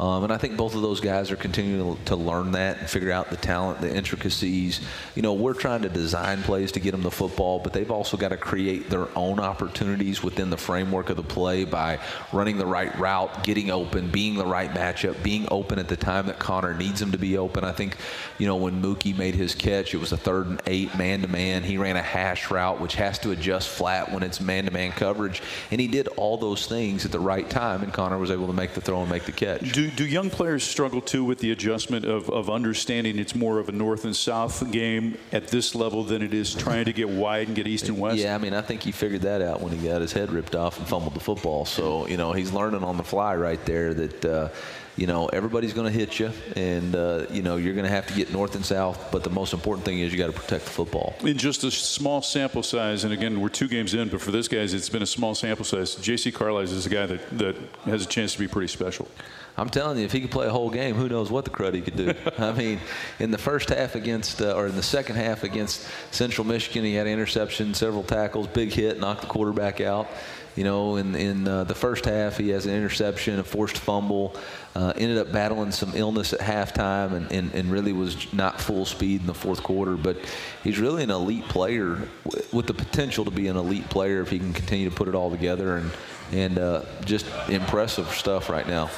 Um, 0.00 0.24
and 0.24 0.32
I 0.32 0.38
think 0.38 0.56
both 0.56 0.74
of 0.74 0.80
those 0.80 0.98
guys 0.98 1.30
are 1.30 1.36
continuing 1.36 2.02
to 2.06 2.16
learn 2.16 2.52
that 2.52 2.78
and 2.78 2.88
figure 2.88 3.12
out 3.12 3.28
the 3.28 3.36
talent, 3.36 3.82
the 3.82 3.94
intricacies. 3.94 4.80
You 5.14 5.20
know, 5.20 5.34
we're 5.34 5.52
trying 5.52 5.82
to 5.82 5.90
design 5.90 6.42
plays 6.42 6.72
to 6.72 6.80
get 6.80 6.92
them 6.92 7.02
the 7.02 7.10
football, 7.10 7.58
but 7.58 7.74
they've 7.74 7.90
also 7.90 8.16
got 8.16 8.30
to 8.30 8.38
create 8.38 8.88
their 8.88 9.08
own 9.14 9.38
opportunities 9.38 10.22
within 10.22 10.48
the 10.48 10.56
framework 10.56 11.10
of 11.10 11.18
the 11.18 11.22
play 11.22 11.66
by 11.66 11.98
running 12.32 12.56
the 12.56 12.64
right 12.64 12.98
route, 12.98 13.44
getting 13.44 13.70
open, 13.70 14.10
being 14.10 14.36
the 14.36 14.46
right 14.46 14.70
matchup, 14.70 15.22
being 15.22 15.46
open 15.50 15.78
at 15.78 15.88
the 15.88 15.96
time 15.96 16.28
that 16.28 16.38
Connor 16.38 16.72
needs 16.72 16.98
them 16.98 17.12
to 17.12 17.18
be 17.18 17.36
open. 17.36 17.62
I 17.62 17.72
think, 17.72 17.98
you 18.38 18.46
know, 18.46 18.56
when 18.56 18.80
Mookie 18.80 19.14
made 19.14 19.34
his 19.34 19.54
catch, 19.54 19.92
it 19.92 19.98
was 19.98 20.12
a 20.12 20.16
third 20.16 20.46
and 20.46 20.62
eight 20.66 20.96
man 20.96 21.20
to 21.20 21.28
man. 21.28 21.62
He 21.62 21.76
ran 21.76 21.96
a 21.96 22.02
hash 22.02 22.50
route, 22.50 22.80
which 22.80 22.94
has 22.94 23.18
to 23.18 23.32
adjust 23.32 23.68
flat 23.68 24.10
when 24.10 24.22
it's 24.22 24.40
man 24.40 24.64
to 24.64 24.70
man 24.70 24.92
coverage. 24.92 25.42
And 25.70 25.78
he 25.78 25.88
did 25.88 26.08
all 26.16 26.38
those 26.38 26.66
things 26.66 27.04
at 27.04 27.12
the 27.12 27.20
right 27.20 27.50
time, 27.50 27.82
and 27.82 27.92
Connor 27.92 28.16
was 28.16 28.30
able 28.30 28.46
to 28.46 28.54
make 28.54 28.72
the 28.72 28.80
throw 28.80 29.02
and 29.02 29.10
make 29.10 29.24
the 29.24 29.32
catch. 29.32 29.72
Do, 29.72 29.89
do 29.90 30.06
young 30.06 30.30
players 30.30 30.64
struggle 30.64 31.00
too 31.00 31.24
with 31.24 31.38
the 31.38 31.50
adjustment 31.50 32.04
of, 32.04 32.28
of 32.30 32.50
understanding 32.50 33.18
it's 33.18 33.34
more 33.34 33.58
of 33.58 33.68
a 33.68 33.72
north 33.72 34.04
and 34.04 34.14
south 34.14 34.70
game 34.70 35.18
at 35.32 35.48
this 35.48 35.74
level 35.74 36.04
than 36.04 36.22
it 36.22 36.34
is 36.34 36.54
trying 36.54 36.84
to 36.86 36.92
get 36.92 37.08
wide 37.08 37.48
and 37.48 37.56
get 37.56 37.66
east 37.66 37.88
and 37.88 37.98
west? 37.98 38.18
Yeah, 38.18 38.34
I 38.34 38.38
mean, 38.38 38.54
I 38.54 38.62
think 38.62 38.82
he 38.82 38.92
figured 38.92 39.22
that 39.22 39.42
out 39.42 39.60
when 39.60 39.72
he 39.72 39.88
got 39.88 40.00
his 40.00 40.12
head 40.12 40.30
ripped 40.30 40.54
off 40.54 40.78
and 40.78 40.86
fumbled 40.88 41.14
the 41.14 41.20
football. 41.20 41.64
So, 41.64 42.06
you 42.06 42.16
know, 42.16 42.32
he's 42.32 42.52
learning 42.52 42.84
on 42.84 42.96
the 42.96 43.04
fly 43.04 43.36
right 43.36 43.64
there 43.64 43.94
that. 43.94 44.24
Uh, 44.24 44.48
you 44.96 45.06
know, 45.06 45.28
everybody's 45.28 45.72
going 45.72 45.90
to 45.90 45.98
hit 45.98 46.18
you, 46.18 46.30
and 46.56 46.94
uh, 46.94 47.24
you 47.30 47.40
know 47.40 47.56
you're 47.56 47.72
going 47.72 47.86
to 47.86 47.90
have 47.90 48.06
to 48.08 48.14
get 48.14 48.32
north 48.32 48.54
and 48.54 48.64
south. 48.64 49.10
But 49.10 49.24
the 49.24 49.30
most 49.30 49.54
important 49.54 49.86
thing 49.86 50.00
is 50.00 50.12
you 50.12 50.18
got 50.18 50.26
to 50.26 50.38
protect 50.38 50.64
the 50.64 50.70
football. 50.70 51.14
In 51.22 51.38
just 51.38 51.64
a 51.64 51.70
small 51.70 52.20
sample 52.20 52.62
size, 52.62 53.04
and 53.04 53.12
again, 53.12 53.40
we're 53.40 53.48
two 53.48 53.66
games 53.66 53.94
in, 53.94 54.08
but 54.08 54.20
for 54.20 54.30
this 54.30 54.46
guys, 54.46 54.74
it's 54.74 54.90
been 54.90 55.02
a 55.02 55.06
small 55.06 55.34
sample 55.34 55.64
size. 55.64 55.94
J.C. 55.94 56.30
Carlies 56.30 56.72
is 56.72 56.84
a 56.84 56.90
guy 56.90 57.06
that 57.06 57.38
that 57.38 57.56
has 57.84 58.04
a 58.04 58.08
chance 58.08 58.34
to 58.34 58.38
be 58.38 58.46
pretty 58.46 58.68
special. 58.68 59.08
I'm 59.56 59.68
telling 59.68 59.98
you, 59.98 60.04
if 60.04 60.12
he 60.12 60.20
could 60.20 60.30
play 60.30 60.46
a 60.46 60.50
whole 60.50 60.70
game, 60.70 60.94
who 60.94 61.08
knows 61.08 61.30
what 61.30 61.44
the 61.44 61.50
crud 61.50 61.74
he 61.74 61.80
could 61.80 61.96
do. 61.96 62.14
I 62.38 62.52
mean, 62.52 62.80
in 63.18 63.30
the 63.30 63.38
first 63.38 63.68
half 63.68 63.94
against, 63.94 64.40
uh, 64.40 64.54
or 64.54 64.66
in 64.66 64.76
the 64.76 64.82
second 64.82 65.16
half 65.16 65.44
against 65.44 65.86
Central 66.10 66.46
Michigan, 66.46 66.84
he 66.84 66.94
had 66.94 67.06
an 67.06 67.12
interception, 67.12 67.74
several 67.74 68.02
tackles, 68.02 68.46
big 68.46 68.72
hit, 68.72 68.98
knocked 68.98 69.22
the 69.22 69.26
quarterback 69.26 69.80
out. 69.80 70.08
You 70.56 70.64
know, 70.64 70.96
in 70.96 71.14
in 71.14 71.46
uh, 71.46 71.64
the 71.64 71.74
first 71.74 72.04
half, 72.04 72.36
he 72.36 72.48
has 72.50 72.66
an 72.66 72.74
interception, 72.74 73.38
a 73.38 73.44
forced 73.44 73.78
fumble. 73.78 74.34
Uh, 74.74 74.92
ended 74.96 75.18
up 75.18 75.32
battling 75.32 75.70
some 75.72 75.92
illness 75.94 76.32
at 76.32 76.40
halftime, 76.40 77.12
and, 77.12 77.30
and, 77.32 77.54
and 77.54 77.70
really 77.70 77.92
was 77.92 78.32
not 78.32 78.60
full 78.60 78.84
speed 78.84 79.20
in 79.20 79.26
the 79.26 79.34
fourth 79.34 79.62
quarter. 79.62 79.96
But 79.96 80.18
he's 80.64 80.78
really 80.78 81.02
an 81.02 81.10
elite 81.10 81.48
player 81.48 82.08
with 82.52 82.66
the 82.66 82.74
potential 82.74 83.24
to 83.24 83.30
be 83.30 83.46
an 83.48 83.56
elite 83.56 83.88
player 83.88 84.22
if 84.22 84.30
he 84.30 84.38
can 84.38 84.52
continue 84.52 84.90
to 84.90 84.94
put 84.94 85.08
it 85.08 85.14
all 85.14 85.30
together 85.30 85.76
and 85.76 85.90
and 86.32 86.58
uh, 86.58 86.84
just 87.04 87.26
impressive 87.48 88.08
stuff 88.10 88.48
right 88.48 88.66
now. 88.66 88.90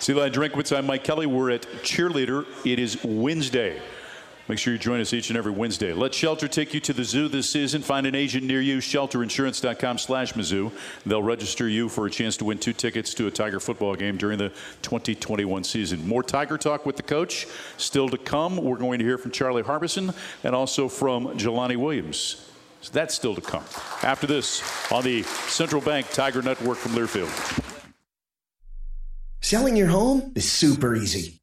See, 0.00 0.12
Eli 0.12 0.30
Drinkwitz, 0.30 0.76
I'm 0.76 0.84
uh, 0.84 0.88
Mike 0.88 1.02
Kelly. 1.02 1.26
We're 1.26 1.50
at 1.50 1.62
Cheerleader. 1.82 2.46
It 2.64 2.78
is 2.78 3.02
Wednesday. 3.02 3.80
Make 4.46 4.58
sure 4.58 4.72
you 4.72 4.78
join 4.78 5.00
us 5.00 5.12
each 5.12 5.28
and 5.28 5.36
every 5.36 5.50
Wednesday. 5.50 5.92
Let 5.92 6.14
Shelter 6.14 6.46
take 6.46 6.72
you 6.72 6.78
to 6.80 6.92
the 6.92 7.02
zoo 7.02 7.26
this 7.26 7.50
season. 7.50 7.82
Find 7.82 8.06
an 8.06 8.14
agent 8.14 8.44
near 8.44 8.60
you, 8.60 8.78
shelterinsurance.com 8.78 9.98
slash 9.98 10.34
Mizzou. 10.34 10.70
They'll 11.04 11.22
register 11.22 11.68
you 11.68 11.88
for 11.88 12.06
a 12.06 12.10
chance 12.10 12.36
to 12.36 12.44
win 12.44 12.58
two 12.58 12.72
tickets 12.72 13.12
to 13.14 13.26
a 13.26 13.30
Tiger 13.30 13.58
football 13.58 13.96
game 13.96 14.16
during 14.16 14.38
the 14.38 14.50
2021 14.82 15.64
season. 15.64 16.06
More 16.06 16.22
Tiger 16.22 16.56
talk 16.56 16.86
with 16.86 16.96
the 16.96 17.02
coach 17.02 17.48
still 17.76 18.08
to 18.08 18.16
come. 18.16 18.56
We're 18.56 18.78
going 18.78 19.00
to 19.00 19.04
hear 19.04 19.18
from 19.18 19.32
Charlie 19.32 19.62
Harbison 19.62 20.14
and 20.44 20.54
also 20.54 20.88
from 20.88 21.36
Jelani 21.36 21.76
Williams. 21.76 22.48
So 22.82 22.92
that's 22.92 23.16
still 23.16 23.34
to 23.34 23.40
come. 23.40 23.64
After 24.04 24.28
this, 24.28 24.62
on 24.92 25.02
the 25.02 25.24
Central 25.24 25.82
Bank 25.82 26.08
Tiger 26.12 26.40
Network 26.40 26.78
from 26.78 26.92
Learfield. 26.92 27.77
Selling 29.40 29.76
your 29.76 29.86
home 29.86 30.32
is 30.34 30.50
super 30.50 30.96
easy. 30.96 31.40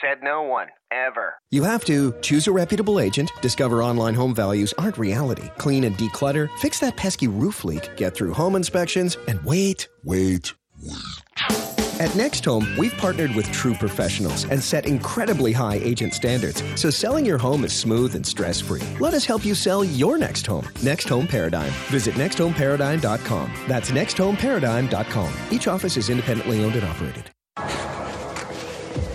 Said 0.00 0.22
no 0.22 0.42
one, 0.42 0.68
ever. 0.90 1.34
You 1.50 1.64
have 1.64 1.84
to 1.84 2.14
choose 2.22 2.46
a 2.46 2.52
reputable 2.52 2.98
agent, 2.98 3.30
discover 3.42 3.82
online 3.82 4.14
home 4.14 4.34
values 4.34 4.72
aren't 4.78 4.98
reality, 4.98 5.50
clean 5.58 5.84
and 5.84 5.96
declutter, 5.96 6.48
fix 6.58 6.80
that 6.80 6.96
pesky 6.96 7.28
roof 7.28 7.64
leak, 7.64 7.90
get 7.96 8.14
through 8.14 8.32
home 8.32 8.56
inspections, 8.56 9.16
and 9.28 9.42
wait, 9.44 9.88
wait, 10.02 10.54
wait. 10.82 11.65
At 11.98 12.14
Next 12.14 12.44
Home, 12.44 12.66
we've 12.76 12.94
partnered 12.98 13.34
with 13.34 13.50
true 13.52 13.72
professionals 13.72 14.44
and 14.44 14.62
set 14.62 14.84
incredibly 14.84 15.50
high 15.50 15.76
agent 15.76 16.12
standards, 16.12 16.62
so 16.78 16.90
selling 16.90 17.24
your 17.24 17.38
home 17.38 17.64
is 17.64 17.72
smooth 17.72 18.14
and 18.14 18.26
stress 18.26 18.60
free. 18.60 18.82
Let 19.00 19.14
us 19.14 19.24
help 19.24 19.46
you 19.46 19.54
sell 19.54 19.82
your 19.82 20.18
next 20.18 20.46
home. 20.46 20.68
Next 20.82 21.08
Home 21.08 21.26
Paradigm. 21.26 21.72
Visit 21.88 22.14
nexthomeparadigm.com. 22.16 23.50
That's 23.66 23.92
nexthomeparadigm.com. 23.92 25.32
Each 25.50 25.68
office 25.68 25.96
is 25.96 26.10
independently 26.10 26.62
owned 26.62 26.74
and 26.76 26.84
operated. 26.84 27.30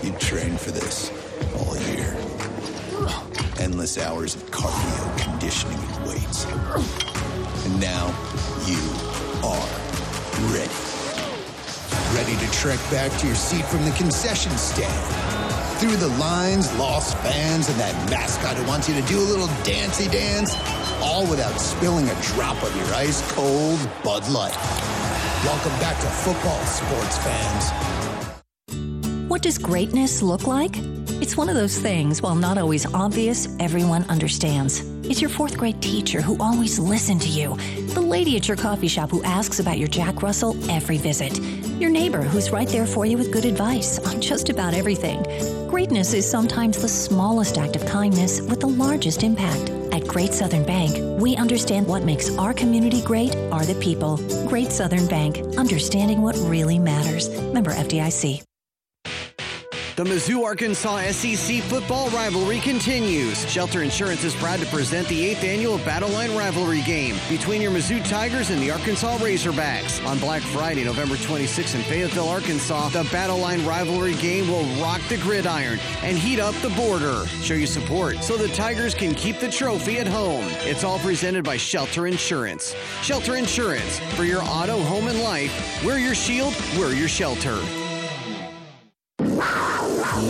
You 0.02 0.10
trained 0.18 0.58
for 0.58 0.72
this 0.72 1.12
all 1.56 1.76
year. 1.92 2.16
Endless 3.60 3.96
hours 3.96 4.34
of 4.34 4.42
cardio, 4.50 5.18
conditioning, 5.18 5.78
and 5.78 6.08
weights. 6.08 6.46
And 6.46 7.80
now 7.80 8.08
you 8.66 8.80
are 9.46 10.52
ready. 10.52 10.91
Ready 12.14 12.36
to 12.36 12.50
trek 12.52 12.78
back 12.90 13.10
to 13.20 13.26
your 13.26 13.34
seat 13.34 13.64
from 13.64 13.86
the 13.86 13.90
concession 13.92 14.52
stand 14.58 15.42
through 15.80 15.96
the 15.96 16.14
lines, 16.18 16.70
lost 16.74 17.16
fans, 17.18 17.70
and 17.70 17.80
that 17.80 17.94
mascot 18.10 18.54
who 18.54 18.66
wants 18.66 18.86
you 18.86 18.94
to 18.94 19.02
do 19.08 19.18
a 19.18 19.24
little 19.24 19.48
dancey 19.64 20.08
dance, 20.08 20.54
all 21.00 21.26
without 21.26 21.58
spilling 21.58 22.06
a 22.08 22.22
drop 22.22 22.62
of 22.62 22.76
your 22.76 22.94
ice 22.94 23.22
cold 23.32 23.80
Bud 24.04 24.28
Light. 24.28 24.54
Welcome 25.42 25.72
back 25.80 25.98
to 26.02 26.06
football, 26.06 26.62
sports 26.66 27.16
fans. 27.18 27.70
What 29.28 29.40
does 29.40 29.56
greatness 29.56 30.22
look 30.22 30.46
like? 30.46 30.76
It's 31.22 31.36
one 31.36 31.48
of 31.48 31.54
those 31.54 31.78
things, 31.78 32.20
while 32.20 32.34
not 32.34 32.58
always 32.58 32.84
obvious, 32.92 33.46
everyone 33.60 34.02
understands. 34.08 34.80
It's 35.08 35.20
your 35.20 35.30
fourth 35.30 35.56
grade 35.56 35.80
teacher 35.80 36.20
who 36.20 36.36
always 36.40 36.80
listened 36.80 37.22
to 37.22 37.28
you, 37.28 37.56
the 37.94 38.00
lady 38.00 38.36
at 38.36 38.48
your 38.48 38.56
coffee 38.56 38.88
shop 38.88 39.08
who 39.08 39.22
asks 39.22 39.60
about 39.60 39.78
your 39.78 39.86
Jack 39.86 40.20
Russell 40.24 40.56
every 40.68 40.98
visit, 40.98 41.38
your 41.78 41.90
neighbor 41.90 42.22
who's 42.22 42.50
right 42.50 42.66
there 42.66 42.86
for 42.86 43.06
you 43.06 43.16
with 43.16 43.32
good 43.32 43.44
advice 43.44 44.00
on 44.00 44.20
just 44.20 44.48
about 44.48 44.74
everything. 44.74 45.22
Greatness 45.70 46.12
is 46.12 46.28
sometimes 46.28 46.82
the 46.82 46.88
smallest 46.88 47.56
act 47.56 47.76
of 47.76 47.86
kindness 47.86 48.40
with 48.40 48.58
the 48.58 48.66
largest 48.66 49.22
impact. 49.22 49.70
At 49.92 50.08
Great 50.08 50.34
Southern 50.34 50.66
Bank, 50.66 51.20
we 51.20 51.36
understand 51.36 51.86
what 51.86 52.02
makes 52.02 52.36
our 52.36 52.52
community 52.52 53.00
great 53.00 53.36
are 53.52 53.64
the 53.64 53.76
people. 53.76 54.16
Great 54.48 54.72
Southern 54.72 55.06
Bank, 55.06 55.38
understanding 55.56 56.20
what 56.20 56.34
really 56.38 56.80
matters. 56.80 57.28
Member 57.52 57.70
FDIC. 57.70 58.42
The 59.94 60.04
Mizzou 60.04 60.42
Arkansas 60.42 61.10
SEC 61.10 61.60
football 61.64 62.08
rivalry 62.08 62.60
continues. 62.60 63.46
Shelter 63.46 63.82
Insurance 63.82 64.24
is 64.24 64.34
proud 64.34 64.58
to 64.60 64.66
present 64.66 65.06
the 65.08 65.34
8th 65.34 65.44
annual 65.44 65.76
Battle 65.78 66.08
Line 66.08 66.34
rivalry 66.34 66.80
game 66.80 67.14
between 67.28 67.60
your 67.60 67.72
Mizzou 67.72 68.02
Tigers 68.08 68.48
and 68.48 68.58
the 68.62 68.70
Arkansas 68.70 69.18
Razorbacks. 69.18 70.02
On 70.06 70.18
Black 70.18 70.40
Friday, 70.40 70.82
November 70.82 71.16
26th 71.16 71.74
in 71.74 71.82
Fayetteville, 71.82 72.30
Arkansas, 72.30 72.88
the 72.88 73.06
Battle 73.12 73.36
Line 73.36 73.66
rivalry 73.66 74.14
game 74.14 74.48
will 74.48 74.64
rock 74.80 75.02
the 75.10 75.18
gridiron 75.18 75.78
and 76.02 76.16
heat 76.16 76.40
up 76.40 76.54
the 76.62 76.70
border. 76.70 77.26
Show 77.42 77.52
your 77.52 77.66
support 77.66 78.24
so 78.24 78.38
the 78.38 78.48
Tigers 78.48 78.94
can 78.94 79.14
keep 79.14 79.40
the 79.40 79.50
trophy 79.50 79.98
at 79.98 80.06
home. 80.06 80.46
It's 80.60 80.84
all 80.84 81.00
presented 81.00 81.44
by 81.44 81.58
Shelter 81.58 82.06
Insurance. 82.06 82.74
Shelter 83.02 83.36
Insurance 83.36 83.98
for 84.16 84.24
your 84.24 84.40
auto, 84.42 84.80
home, 84.84 85.08
and 85.08 85.20
life. 85.20 85.84
We're 85.84 85.98
your 85.98 86.14
shield, 86.14 86.54
we're 86.78 86.94
your 86.94 87.08
shelter. 87.08 87.60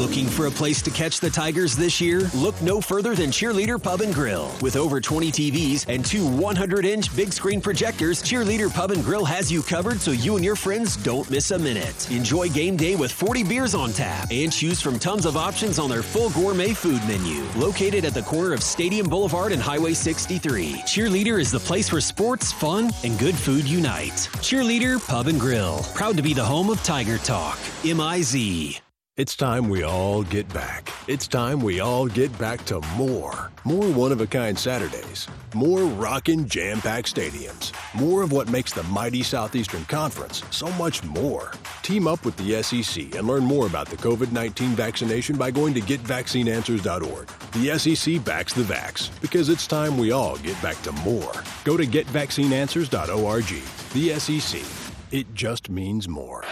Looking 0.03 0.27
for 0.27 0.47
a 0.47 0.51
place 0.51 0.83
to 0.83 0.91
catch 0.91 1.21
the 1.21 1.31
Tigers 1.31 1.77
this 1.77 2.01
year? 2.01 2.29
Look 2.35 2.61
no 2.61 2.81
further 2.81 3.15
than 3.15 3.31
Cheerleader 3.31 3.81
Pub 3.81 4.01
and 4.01 4.13
Grill. 4.13 4.51
With 4.61 4.75
over 4.75 5.01
20 5.01 5.31
TVs 5.31 5.87
and 5.89 6.05
two 6.05 6.27
100 6.27 6.85
inch 6.85 7.15
big 7.15 7.33
screen 7.33 7.61
projectors, 7.61 8.21
Cheerleader 8.21 8.69
Pub 8.69 8.91
and 8.91 9.05
Grill 9.05 9.25
has 9.25 9.53
you 9.53 9.63
covered 9.63 10.01
so 10.01 10.11
you 10.11 10.35
and 10.35 10.45
your 10.45 10.57
friends 10.57 10.97
don't 10.97 11.31
miss 11.31 11.53
a 11.53 11.59
minute. 11.59 12.11
Enjoy 12.11 12.49
game 12.49 12.77
day 12.77 12.97
with 12.97 13.13
40 13.13 13.45
beers 13.45 13.77
on 13.77 13.93
tap 13.93 14.27
and 14.33 14.53
choose 14.53 14.81
from 14.81 14.99
tons 14.99 15.25
of 15.25 15.37
options 15.37 15.79
on 15.79 15.89
their 15.89 16.03
full 16.03 16.31
gourmet 16.31 16.73
food 16.73 17.01
menu. 17.07 17.45
Located 17.55 18.05
at 18.05 18.13
the 18.13 18.23
corner 18.23 18.53
of 18.53 18.65
Stadium 18.65 19.09
Boulevard 19.09 19.53
and 19.53 19.63
Highway 19.63 19.93
63, 19.93 20.83
Cheerleader 20.85 21.41
is 21.41 21.53
the 21.53 21.61
place 21.61 21.93
where 21.93 22.01
sports, 22.01 22.51
fun, 22.51 22.91
and 23.05 23.17
good 23.21 23.37
food 23.37 23.69
unite. 23.69 24.29
Cheerleader 24.43 24.99
Pub 25.07 25.29
and 25.29 25.39
Grill, 25.39 25.87
proud 25.95 26.17
to 26.17 26.25
be 26.25 26.35
the 26.35 26.45
home 26.45 26.71
of 26.71 26.83
Tiger 26.83 27.19
Talk. 27.19 27.57
MIZ. 27.85 28.83
It's 29.19 29.37
time 29.37 29.69
we 29.69 29.83
all 29.83 30.23
get 30.23 30.51
back. 30.55 30.91
It's 31.07 31.29
time 31.29 31.61
we 31.61 31.81
all 31.81 32.07
get 32.07 32.33
back 32.39 32.65
to 32.65 32.81
more. 32.97 33.53
More 33.63 33.87
one 33.91 34.11
of 34.11 34.23
a 34.23 34.27
kind 34.27 34.59
Saturdays. 34.59 35.29
More 35.55 35.83
rockin' 35.83 36.49
jam 36.49 36.81
packed 36.81 37.15
stadiums. 37.15 37.75
More 37.95 38.23
of 38.23 38.33
what 38.33 38.49
makes 38.49 38.73
the 38.73 38.85
mighty 38.85 39.23
Southeastern 39.23 39.85
Conference 39.85 40.43
so 40.51 40.73
much 40.79 41.05
more. 41.05 41.53
Team 41.83 42.07
up 42.07 42.25
with 42.25 42.39
the 42.39 42.63
SEC 42.63 43.15
and 43.15 43.27
learn 43.27 43.45
more 43.45 43.67
about 43.67 43.87
the 43.87 43.99
COVID 43.99 44.33
19 44.33 44.71
vaccination 44.71 45.37
by 45.37 45.51
going 45.51 45.75
to 45.75 45.83
getvaccineanswers.org. 45.83 47.29
The 47.53 47.79
SEC 47.79 48.25
backs 48.25 48.55
the 48.55 48.63
vax 48.63 49.11
because 49.21 49.51
it's 49.51 49.67
time 49.67 49.99
we 49.99 50.13
all 50.13 50.39
get 50.39 50.61
back 50.63 50.81
to 50.85 50.93
more. 51.05 51.35
Go 51.65 51.77
to 51.77 51.85
getvaccineanswers.org. 51.85 53.63
The 53.93 54.19
SEC. 54.19 54.63
It 55.11 55.35
just 55.35 55.69
means 55.69 56.09
more. 56.09 56.47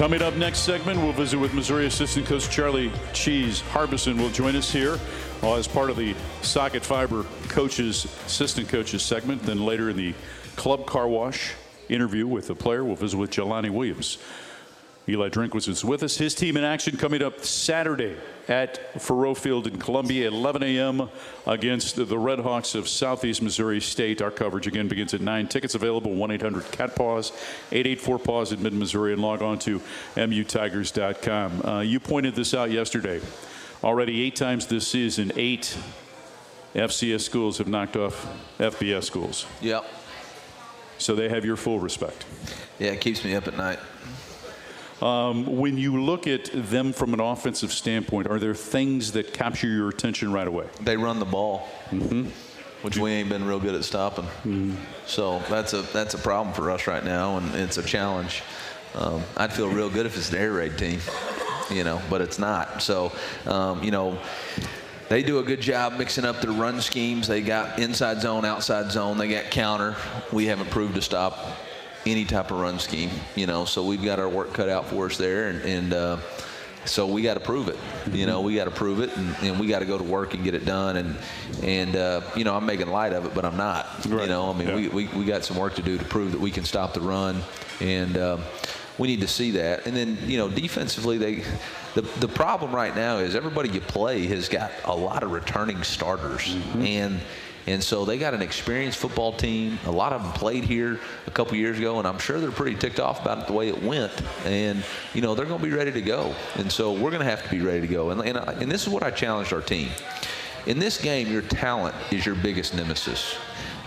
Coming 0.00 0.22
up 0.22 0.34
next 0.36 0.60
segment, 0.60 0.98
we'll 0.98 1.12
visit 1.12 1.38
with 1.38 1.52
Missouri 1.52 1.84
assistant 1.84 2.24
coach 2.24 2.48
Charlie 2.48 2.90
Cheese 3.12 3.60
Harbison 3.60 4.16
will 4.16 4.30
join 4.30 4.56
us 4.56 4.72
here 4.72 4.98
uh, 5.42 5.56
as 5.56 5.68
part 5.68 5.90
of 5.90 5.98
the 5.98 6.14
Socket 6.40 6.82
Fiber 6.82 7.26
coaches, 7.50 8.06
assistant 8.24 8.70
coaches 8.70 9.02
segment. 9.02 9.42
Then 9.42 9.62
later 9.66 9.90
in 9.90 9.98
the 9.98 10.14
club 10.56 10.86
car 10.86 11.06
wash 11.06 11.52
interview 11.90 12.26
with 12.26 12.46
the 12.46 12.54
player, 12.54 12.82
we'll 12.82 12.96
visit 12.96 13.18
with 13.18 13.30
Jelani 13.30 13.68
Williams. 13.68 14.16
Eli 15.10 15.28
Drinkwitz 15.28 15.68
is 15.68 15.84
with 15.84 16.04
us. 16.04 16.16
His 16.16 16.34
team 16.34 16.56
in 16.56 16.62
action 16.62 16.96
coming 16.96 17.22
up 17.22 17.44
Saturday 17.44 18.16
at 18.48 18.94
Faurot 18.94 19.36
Field 19.36 19.66
in 19.66 19.76
Columbia, 19.78 20.28
11 20.28 20.62
a.m. 20.62 21.08
against 21.46 21.96
the 21.96 22.18
Red 22.18 22.38
Hawks 22.38 22.76
of 22.76 22.88
Southeast 22.88 23.42
Missouri 23.42 23.80
State. 23.80 24.22
Our 24.22 24.30
coverage 24.30 24.68
again 24.68 24.86
begins 24.86 25.12
at 25.12 25.20
9. 25.20 25.48
Tickets 25.48 25.74
available 25.74 26.14
1 26.14 26.30
800 26.30 26.70
CAT 26.70 26.94
PAWS, 26.94 27.32
884 27.72 28.18
PAWS 28.20 28.52
in 28.52 28.62
mid 28.62 28.72
Missouri, 28.72 29.12
and 29.12 29.20
log 29.20 29.42
on 29.42 29.58
to 29.60 29.80
mutigers.com. 30.14 31.66
Uh, 31.66 31.80
you 31.80 31.98
pointed 31.98 32.36
this 32.36 32.54
out 32.54 32.70
yesterday. 32.70 33.20
Already 33.82 34.22
eight 34.22 34.36
times 34.36 34.66
this 34.66 34.86
season, 34.86 35.32
eight 35.36 35.76
FCS 36.74 37.22
schools 37.22 37.58
have 37.58 37.66
knocked 37.66 37.96
off 37.96 38.28
FBS 38.58 39.04
schools. 39.04 39.46
Yep. 39.60 39.84
So 40.98 41.14
they 41.14 41.28
have 41.28 41.44
your 41.44 41.56
full 41.56 41.80
respect. 41.80 42.26
Yeah, 42.78 42.90
it 42.90 43.00
keeps 43.00 43.24
me 43.24 43.34
up 43.34 43.48
at 43.48 43.56
night. 43.56 43.78
Um, 45.00 45.46
when 45.56 45.78
you 45.78 46.02
look 46.02 46.26
at 46.26 46.50
them 46.52 46.92
from 46.92 47.14
an 47.14 47.20
offensive 47.20 47.72
standpoint, 47.72 48.26
are 48.28 48.38
there 48.38 48.54
things 48.54 49.12
that 49.12 49.32
capture 49.32 49.68
your 49.68 49.88
attention 49.88 50.32
right 50.32 50.46
away? 50.46 50.66
They 50.82 50.96
run 50.96 51.18
the 51.18 51.24
ball, 51.24 51.68
mm-hmm. 51.90 52.28
which 52.82 52.98
we 52.98 53.10
ain't 53.10 53.30
been 53.30 53.46
real 53.46 53.60
good 53.60 53.74
at 53.74 53.84
stopping. 53.84 54.24
Mm-hmm. 54.24 54.74
So 55.06 55.42
that's 55.48 55.72
a 55.72 55.82
that's 55.82 56.14
a 56.14 56.18
problem 56.18 56.54
for 56.54 56.70
us 56.70 56.86
right 56.86 57.04
now, 57.04 57.38
and 57.38 57.54
it's 57.54 57.78
a 57.78 57.82
challenge. 57.82 58.42
Um, 58.94 59.22
I'd 59.36 59.52
feel 59.52 59.68
real 59.68 59.88
good 59.88 60.04
if 60.04 60.16
it's 60.16 60.30
an 60.30 60.36
air 60.36 60.52
raid 60.52 60.76
team, 60.76 61.00
you 61.70 61.84
know, 61.84 62.02
but 62.10 62.20
it's 62.20 62.38
not. 62.38 62.82
So, 62.82 63.12
um, 63.46 63.82
you 63.82 63.90
know. 63.90 64.18
They 65.08 65.24
do 65.24 65.40
a 65.40 65.42
good 65.42 65.60
job 65.60 65.98
mixing 65.98 66.24
up 66.24 66.40
their 66.40 66.52
run 66.52 66.80
schemes. 66.80 67.26
They 67.26 67.40
got 67.40 67.80
inside 67.80 68.20
zone, 68.20 68.44
outside 68.44 68.92
zone. 68.92 69.18
They 69.18 69.28
got 69.28 69.50
counter. 69.50 69.96
We 70.32 70.46
haven't 70.46 70.70
proved 70.70 70.94
to 70.94 71.02
stop 71.02 71.36
any 72.06 72.24
type 72.24 72.50
of 72.50 72.58
run 72.60 72.78
scheme, 72.78 73.10
you 73.36 73.46
know. 73.46 73.64
So 73.64 73.84
we've 73.84 74.02
got 74.02 74.18
our 74.18 74.28
work 74.28 74.52
cut 74.52 74.68
out 74.68 74.86
for 74.86 75.06
us 75.06 75.16
there, 75.16 75.48
and, 75.48 75.62
and 75.62 75.92
uh, 75.92 76.16
so 76.84 77.06
we 77.06 77.22
got 77.22 77.34
to 77.34 77.40
prove 77.40 77.68
it. 77.68 77.76
You 78.10 78.26
know, 78.26 78.40
we 78.40 78.54
got 78.54 78.64
to 78.64 78.70
prove 78.70 79.00
it, 79.00 79.14
and, 79.16 79.36
and 79.42 79.60
we 79.60 79.66
got 79.66 79.80
to 79.80 79.84
go 79.86 79.98
to 79.98 80.04
work 80.04 80.34
and 80.34 80.42
get 80.42 80.54
it 80.54 80.64
done. 80.64 80.96
And 80.96 81.16
and 81.62 81.96
uh, 81.96 82.22
you 82.34 82.44
know, 82.44 82.56
I'm 82.56 82.66
making 82.66 82.88
light 82.88 83.12
of 83.12 83.26
it, 83.26 83.34
but 83.34 83.44
I'm 83.44 83.56
not. 83.56 83.86
Right. 84.06 84.22
You 84.22 84.28
know, 84.28 84.50
I 84.50 84.56
mean, 84.56 84.68
Yeah. 84.68 84.76
we, 84.76 84.88
we 84.88 85.06
we 85.08 85.24
got 85.24 85.44
some 85.44 85.56
work 85.56 85.74
to 85.76 85.82
do 85.82 85.98
to 85.98 86.04
prove 86.04 86.32
that 86.32 86.40
we 86.40 86.50
can 86.50 86.64
stop 86.64 86.94
the 86.94 87.00
run, 87.00 87.42
and. 87.80 88.16
Um, 88.16 88.42
we 88.98 89.08
need 89.08 89.22
to 89.22 89.28
see 89.28 89.52
that, 89.52 89.86
and 89.86 89.96
then 89.96 90.18
you 90.26 90.36
know, 90.36 90.50
defensively, 90.50 91.16
they 91.16 91.42
the 91.94 92.02
the 92.20 92.28
problem 92.28 92.74
right 92.74 92.94
now 92.94 93.16
is 93.16 93.34
everybody 93.34 93.70
you 93.70 93.80
play 93.80 94.26
has 94.26 94.46
got 94.50 94.70
a 94.84 94.94
lot 94.94 95.22
of 95.22 95.30
returning 95.32 95.82
starters, 95.82 96.54
and 96.80 97.18
and 97.66 97.82
so 97.82 98.04
they 98.04 98.18
got 98.18 98.34
an 98.34 98.42
experienced 98.42 98.98
football 98.98 99.32
team. 99.32 99.78
A 99.86 99.90
lot 99.90 100.12
of 100.12 100.22
them 100.22 100.32
played 100.32 100.64
here 100.64 101.00
a 101.26 101.30
couple 101.30 101.56
years 101.56 101.78
ago, 101.78 101.98
and 101.98 102.06
I'm 102.06 102.18
sure 102.18 102.40
they're 102.40 102.50
pretty 102.50 102.76
ticked 102.76 103.00
off 103.00 103.20
about 103.22 103.46
the 103.46 103.52
way 103.52 103.68
it 103.68 103.82
went. 103.82 104.12
And 104.44 104.82
you 105.14 105.22
know 105.22 105.34
they're 105.34 105.46
going 105.46 105.60
to 105.60 105.66
be 105.66 105.72
ready 105.72 105.92
to 105.92 106.02
go, 106.02 106.34
and 106.56 106.70
so 106.70 106.92
we're 106.92 107.10
going 107.10 107.24
to 107.24 107.30
have 107.30 107.42
to 107.44 107.50
be 107.50 107.60
ready 107.60 107.80
to 107.80 107.86
go. 107.86 108.10
And 108.10 108.20
and, 108.20 108.38
uh, 108.38 108.54
and 108.60 108.70
this 108.70 108.82
is 108.82 108.88
what 108.88 109.02
I 109.02 109.10
challenged 109.10 109.52
our 109.52 109.60
team. 109.60 109.90
In 110.66 110.78
this 110.78 111.00
game, 111.00 111.28
your 111.28 111.42
talent 111.42 111.94
is 112.10 112.26
your 112.26 112.34
biggest 112.34 112.74
nemesis. 112.74 113.36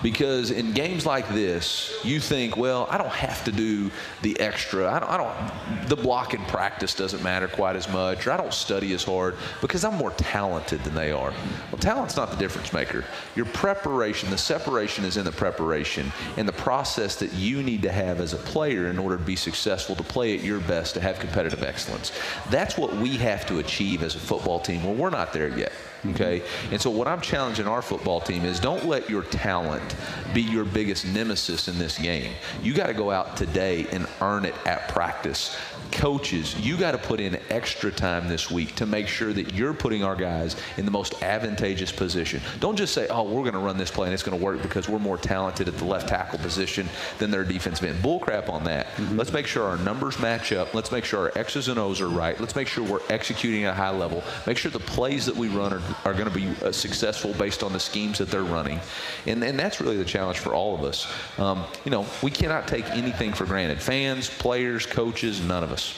Because 0.04 0.52
in 0.52 0.74
games 0.74 1.06
like 1.06 1.28
this, 1.30 1.98
you 2.04 2.20
think, 2.20 2.58
well, 2.58 2.88
I 2.92 2.98
don't 2.98 3.08
have 3.10 3.44
to 3.46 3.52
do 3.52 3.90
the 4.22 4.40
extra. 4.40 4.92
I 4.92 5.00
don't, 5.00 5.10
I 5.10 5.18
don't 5.18 5.88
the 5.88 5.96
block 5.96 6.34
in 6.34 6.42
practice 6.42 6.94
doesn't 6.94 7.24
matter 7.24 7.48
quite 7.48 7.76
as 7.76 7.88
much, 7.90 8.28
or 8.28 8.32
I 8.32 8.38
don't 8.38 8.54
study 8.54 8.94
as 8.94 9.04
hard 9.04 9.36
because 9.62 9.84
I'm 9.84 9.96
more 9.96 10.12
talented 10.12 10.84
than 10.84 10.94
they 10.94 11.12
are. 11.12 11.32
Well, 11.72 11.80
talent's 11.80 12.18
not 12.18 12.32
the 12.32 12.38
difference 12.38 12.74
maker. 12.74 13.06
Your 13.36 13.46
preparation, 13.46 14.30
the 14.30 14.38
separation 14.38 15.06
is 15.06 15.18
in 15.18 15.26
the 15.26 15.32
preparation 15.32 16.12
and 16.38 16.48
the 16.48 16.54
process 16.54 17.16
that 17.18 17.34
you 17.34 17.64
need 17.64 17.82
to 17.84 17.92
have 17.92 18.20
as 18.20 18.34
a 18.34 18.38
player 18.38 18.88
in 18.88 19.00
order 19.00 19.18
to 19.18 19.24
be 19.24 19.36
successful, 19.36 19.96
to 19.96 20.04
play 20.04 20.38
at 20.38 20.44
your 20.44 20.60
best, 20.60 20.94
to 20.96 21.02
have 21.02 21.20
competitive 21.20 21.64
excellence. 21.64 22.12
That's 22.50 22.78
what 22.78 22.94
we 22.98 23.16
have 23.18 23.46
to 23.48 23.60
achieve 23.60 24.04
as 24.04 24.16
a 24.16 24.20
football 24.20 24.60
team. 24.60 24.84
Well, 24.84 24.96
we're 24.96 25.10
not 25.10 25.32
there 25.32 25.58
yet. 25.58 25.72
Okay, 26.06 26.44
and 26.72 26.82
so 26.82 26.90
what 26.90 27.08
I'm 27.08 27.22
challenging 27.22 27.68
our 27.68 27.82
football 27.82 28.20
team 28.20 28.44
is 28.44 28.60
don't 28.60 28.86
let 28.86 29.10
your 29.10 29.24
talent 29.24 29.96
be 30.34 30.42
your 30.42 30.66
biggest 30.66 31.06
nemesis 31.06 31.68
in 31.68 31.80
this 31.80 31.98
game. 31.98 32.34
You 32.62 32.74
got 32.74 32.88
to 32.88 32.94
go 32.94 33.10
out 33.10 33.38
today 33.38 33.88
and 33.92 34.08
earn 34.22 34.46
it 34.46 34.56
at 34.66 34.90
practice 34.90 35.56
coaches, 35.94 36.60
you 36.60 36.76
got 36.76 36.92
to 36.92 36.98
put 36.98 37.20
in 37.20 37.40
extra 37.50 37.92
time 37.92 38.28
this 38.28 38.50
week 38.50 38.76
to 38.76 38.86
make 38.86 39.08
sure 39.08 39.32
that 39.32 39.54
you're 39.54 39.74
putting 39.74 40.04
our 40.04 40.16
guys 40.16 40.56
in 40.78 40.86
the 40.86 40.92
most 40.92 41.22
advantageous 41.22 41.92
position. 41.92 42.42
Don't 42.60 42.76
just 42.76 42.94
say, 42.94 43.08
oh, 43.10 43.24
we're 43.24 43.42
going 43.42 43.54
to 43.54 43.60
run 43.60 43.78
this 43.78 43.92
play 43.92 44.08
and 44.08 44.14
it's 44.14 44.24
going 44.24 44.38
to 44.38 44.44
work 44.44 44.62
because 44.62 44.90
we're 44.90 45.00
more 45.00 45.18
talented 45.18 45.68
at 45.68 45.78
the 45.78 45.86
left 45.86 46.10
tackle 46.10 46.40
position 46.40 46.90
than 47.20 47.32
their 47.32 47.44
defensive 47.44 47.88
end. 47.88 48.04
Bullcrap 48.04 48.50
on 48.50 48.64
that. 48.64 48.88
Mm-hmm. 48.88 49.18
Let's 49.18 49.32
make 49.32 49.48
sure 49.48 49.64
our 49.64 49.78
numbers 49.78 50.20
match 50.20 50.52
up. 50.52 50.74
Let's 50.74 50.92
make 50.92 51.06
sure 51.06 51.22
our 51.22 51.38
X's 51.38 51.68
and 51.68 51.80
O's 51.80 52.02
are 52.02 52.10
right. 52.10 52.40
Let's 52.40 52.56
make 52.56 52.68
sure 52.68 52.84
we're 52.84 53.00
executing 53.10 53.66
at 53.66 53.74
a 53.74 53.76
high 53.76 53.92
level. 53.92 54.24
Make 54.48 54.58
sure 54.58 54.72
the 54.72 54.80
plays 54.80 55.26
that 55.28 55.36
we 55.36 55.48
run 55.48 55.74
are, 55.74 55.82
are 56.06 56.14
going 56.14 56.30
to 56.30 56.34
be 56.34 56.48
uh, 56.64 56.72
successful 56.72 57.34
based 57.34 57.64
on 57.64 57.74
the 57.74 57.80
schemes 57.80 58.18
that 58.18 58.30
they're 58.30 58.44
running. 58.44 58.80
And, 59.26 59.44
and 59.44 59.58
that's 59.58 59.82
really 59.82 59.98
the 59.98 60.06
challenge 60.06 60.40
for 60.40 60.54
all 60.54 60.76
of 60.76 60.84
us. 60.84 61.12
Um, 61.40 61.64
you 61.86 61.92
know, 61.92 62.06
we 62.22 62.32
cannot 62.32 62.68
take 62.68 62.90
anything 62.92 63.34
for 63.34 63.46
granted. 63.46 63.82
Fans, 63.82 64.30
players, 64.30 64.86
coaches, 64.86 65.42
none 65.42 65.64
of 65.64 65.72
us. 65.72 65.98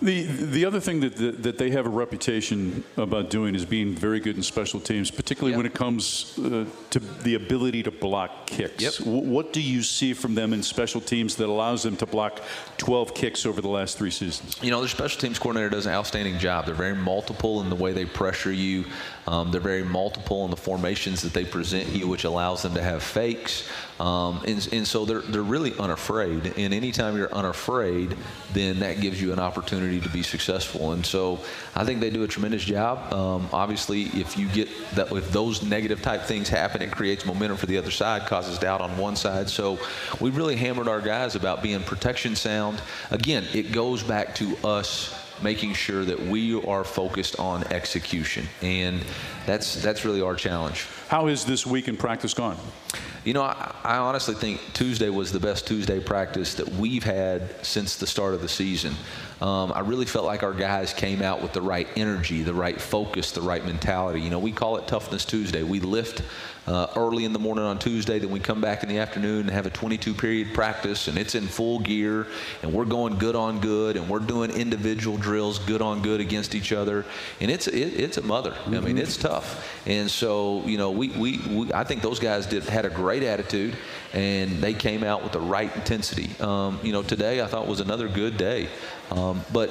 The 0.00 0.22
the 0.22 0.64
other 0.64 0.78
thing 0.78 1.00
that, 1.00 1.16
that, 1.16 1.42
that 1.42 1.58
they 1.58 1.70
have 1.70 1.86
a 1.86 1.90
reputation 1.90 2.84
about 2.96 3.30
doing 3.30 3.54
is 3.54 3.64
being 3.64 3.94
very 3.94 4.20
good 4.20 4.36
in 4.36 4.42
special 4.42 4.78
teams, 4.78 5.10
particularly 5.10 5.52
yep. 5.52 5.56
when 5.56 5.66
it 5.66 5.74
comes 5.74 6.38
uh, 6.38 6.66
to 6.90 6.98
the 7.00 7.34
ability 7.34 7.82
to 7.82 7.90
block 7.90 8.46
kicks. 8.46 8.80
Yep. 8.82 8.94
W- 9.06 9.28
what 9.28 9.52
do 9.52 9.60
you 9.60 9.82
see 9.82 10.14
from 10.14 10.34
them 10.34 10.52
in 10.52 10.62
special 10.62 11.00
teams 11.00 11.34
that 11.36 11.48
allows 11.48 11.82
them 11.82 11.96
to 11.96 12.06
block 12.06 12.40
12 12.76 13.12
kicks 13.14 13.44
over 13.44 13.60
the 13.60 13.68
last 13.68 13.98
three 13.98 14.10
seasons? 14.10 14.56
You 14.62 14.70
know, 14.70 14.78
their 14.78 14.88
special 14.88 15.20
teams 15.20 15.38
coordinator 15.38 15.70
does 15.70 15.86
an 15.86 15.92
outstanding 15.92 16.38
job. 16.38 16.66
They're 16.66 16.74
very 16.74 16.94
multiple 16.94 17.60
in 17.60 17.68
the 17.68 17.76
way 17.76 17.92
they 17.92 18.04
pressure 18.04 18.52
you. 18.52 18.84
Um, 19.26 19.50
they're 19.50 19.60
very 19.60 19.82
multiple 19.82 20.44
in 20.44 20.50
the 20.50 20.56
formations 20.56 21.22
that 21.22 21.32
they 21.32 21.44
present 21.44 21.88
you, 21.88 22.06
which 22.06 22.24
allows 22.24 22.62
them 22.62 22.74
to 22.74 22.82
have 22.82 23.02
fakes. 23.02 23.68
Um, 24.00 24.42
and, 24.46 24.68
and 24.72 24.86
so 24.86 25.04
they're, 25.04 25.22
they're 25.22 25.42
really 25.42 25.76
unafraid. 25.78 26.54
And 26.56 26.72
anytime 26.72 27.16
you're 27.16 27.32
unafraid, 27.34 28.16
then 28.52 28.78
that 28.80 29.00
gives 29.00 29.20
you 29.20 29.32
an 29.32 29.38
opportunity 29.38 30.00
to 30.00 30.08
be 30.08 30.22
successful. 30.22 30.92
And 30.92 31.04
so 31.04 31.40
I 31.74 31.84
think 31.84 32.00
they 32.00 32.10
do 32.10 32.22
a 32.22 32.28
tremendous 32.28 32.64
job. 32.64 33.12
Um, 33.12 33.48
obviously, 33.52 34.02
if 34.02 34.38
you 34.38 34.48
get 34.48 34.68
that, 34.94 35.10
if 35.12 35.32
those 35.32 35.62
negative 35.62 36.00
type 36.02 36.22
things 36.22 36.48
happen, 36.48 36.80
it 36.82 36.90
creates 36.90 37.26
momentum 37.26 37.56
for 37.56 37.66
the 37.66 37.76
other 37.78 37.90
side, 37.90 38.26
causes 38.26 38.58
doubt 38.58 38.80
on 38.80 38.96
one 38.96 39.16
side. 39.16 39.48
So 39.50 39.78
we 40.20 40.30
really 40.30 40.56
hammered 40.56 40.88
our 40.88 41.00
guys 41.00 41.34
about 41.34 41.62
being 41.62 41.82
protection 41.82 42.36
sound. 42.36 42.80
Again, 43.10 43.44
it 43.52 43.72
goes 43.72 44.02
back 44.02 44.34
to 44.36 44.56
us 44.64 45.14
making 45.42 45.74
sure 45.74 46.04
that 46.04 46.20
we 46.20 46.60
are 46.64 46.84
focused 46.84 47.38
on 47.38 47.64
execution, 47.72 48.46
and 48.62 49.04
that's 49.46 49.80
that's 49.82 50.04
really 50.04 50.22
our 50.22 50.34
challenge. 50.34 50.86
How 51.08 51.26
has 51.28 51.44
this 51.44 51.66
week 51.66 51.88
in 51.88 51.96
practice 51.96 52.34
gone? 52.34 52.56
You 53.24 53.34
know, 53.34 53.42
I, 53.42 53.74
I, 53.84 53.96
honestly 53.98 54.34
think 54.34 54.60
Tuesday 54.72 55.10
was 55.10 55.32
the 55.32 55.40
best 55.40 55.66
Tuesday 55.66 56.00
practice 56.00 56.54
that 56.54 56.68
we've 56.68 57.02
had 57.02 57.54
since 57.64 57.96
the 57.96 58.06
start 58.06 58.32
of 58.32 58.40
the 58.40 58.48
season. 58.48 58.94
Um, 59.42 59.72
I 59.74 59.80
really 59.80 60.06
felt 60.06 60.24
like 60.24 60.42
our 60.42 60.54
guys 60.54 60.94
came 60.94 61.20
out 61.20 61.42
with 61.42 61.52
the 61.52 61.60
right 61.60 61.88
energy, 61.96 62.42
the 62.42 62.54
right 62.54 62.80
focus, 62.80 63.32
the 63.32 63.42
right 63.42 63.64
mentality. 63.64 64.20
You 64.20 64.30
know, 64.30 64.38
we 64.38 64.52
call 64.52 64.78
it 64.78 64.86
Toughness 64.86 65.24
Tuesday. 65.24 65.62
We 65.62 65.80
lift 65.80 66.22
uh, 66.68 66.86
early 66.96 67.24
in 67.24 67.32
the 67.32 67.38
morning 67.38 67.64
on 67.64 67.78
Tuesday. 67.78 68.18
Then 68.18 68.30
we 68.30 68.40
come 68.40 68.60
back 68.60 68.82
in 68.82 68.90
the 68.90 68.98
afternoon 68.98 69.40
and 69.40 69.50
have 69.50 69.64
a 69.64 69.70
22 69.70 70.12
period 70.12 70.52
practice, 70.52 71.08
and 71.08 71.16
it's 71.16 71.34
in 71.34 71.46
full 71.46 71.78
gear, 71.78 72.26
and 72.62 72.72
we're 72.72 72.84
going 72.84 73.18
good 73.18 73.34
on 73.34 73.58
good, 73.60 73.96
and 73.96 74.08
we're 74.08 74.18
doing 74.18 74.50
individual 74.50 75.16
drills 75.16 75.58
good 75.60 75.80
on 75.80 76.02
good 76.02 76.20
against 76.20 76.54
each 76.54 76.72
other, 76.72 77.06
and 77.40 77.50
it's 77.50 77.66
it, 77.66 77.98
it's 77.98 78.18
a 78.18 78.22
mother. 78.22 78.50
Mm-hmm. 78.50 78.74
I 78.74 78.80
mean, 78.80 78.82
mm-hmm. 78.82 78.98
it's 78.98 79.16
tough, 79.16 79.66
and 79.86 80.10
so 80.10 80.62
you 80.66 80.76
know, 80.76 80.90
we, 80.90 81.08
we, 81.08 81.38
we 81.48 81.72
I 81.72 81.84
think 81.84 82.02
those 82.02 82.20
guys 82.20 82.44
did 82.44 82.64
had 82.64 82.84
a 82.84 82.90
great 82.90 83.22
attitude, 83.22 83.74
and 84.12 84.60
they 84.60 84.74
came 84.74 85.02
out 85.02 85.22
with 85.22 85.32
the 85.32 85.40
right 85.40 85.74
intensity. 85.74 86.30
Um, 86.40 86.78
you 86.82 86.92
know, 86.92 87.02
today 87.02 87.40
I 87.40 87.46
thought 87.46 87.66
was 87.66 87.80
another 87.80 88.08
good 88.08 88.36
day, 88.36 88.68
um, 89.10 89.42
but 89.54 89.70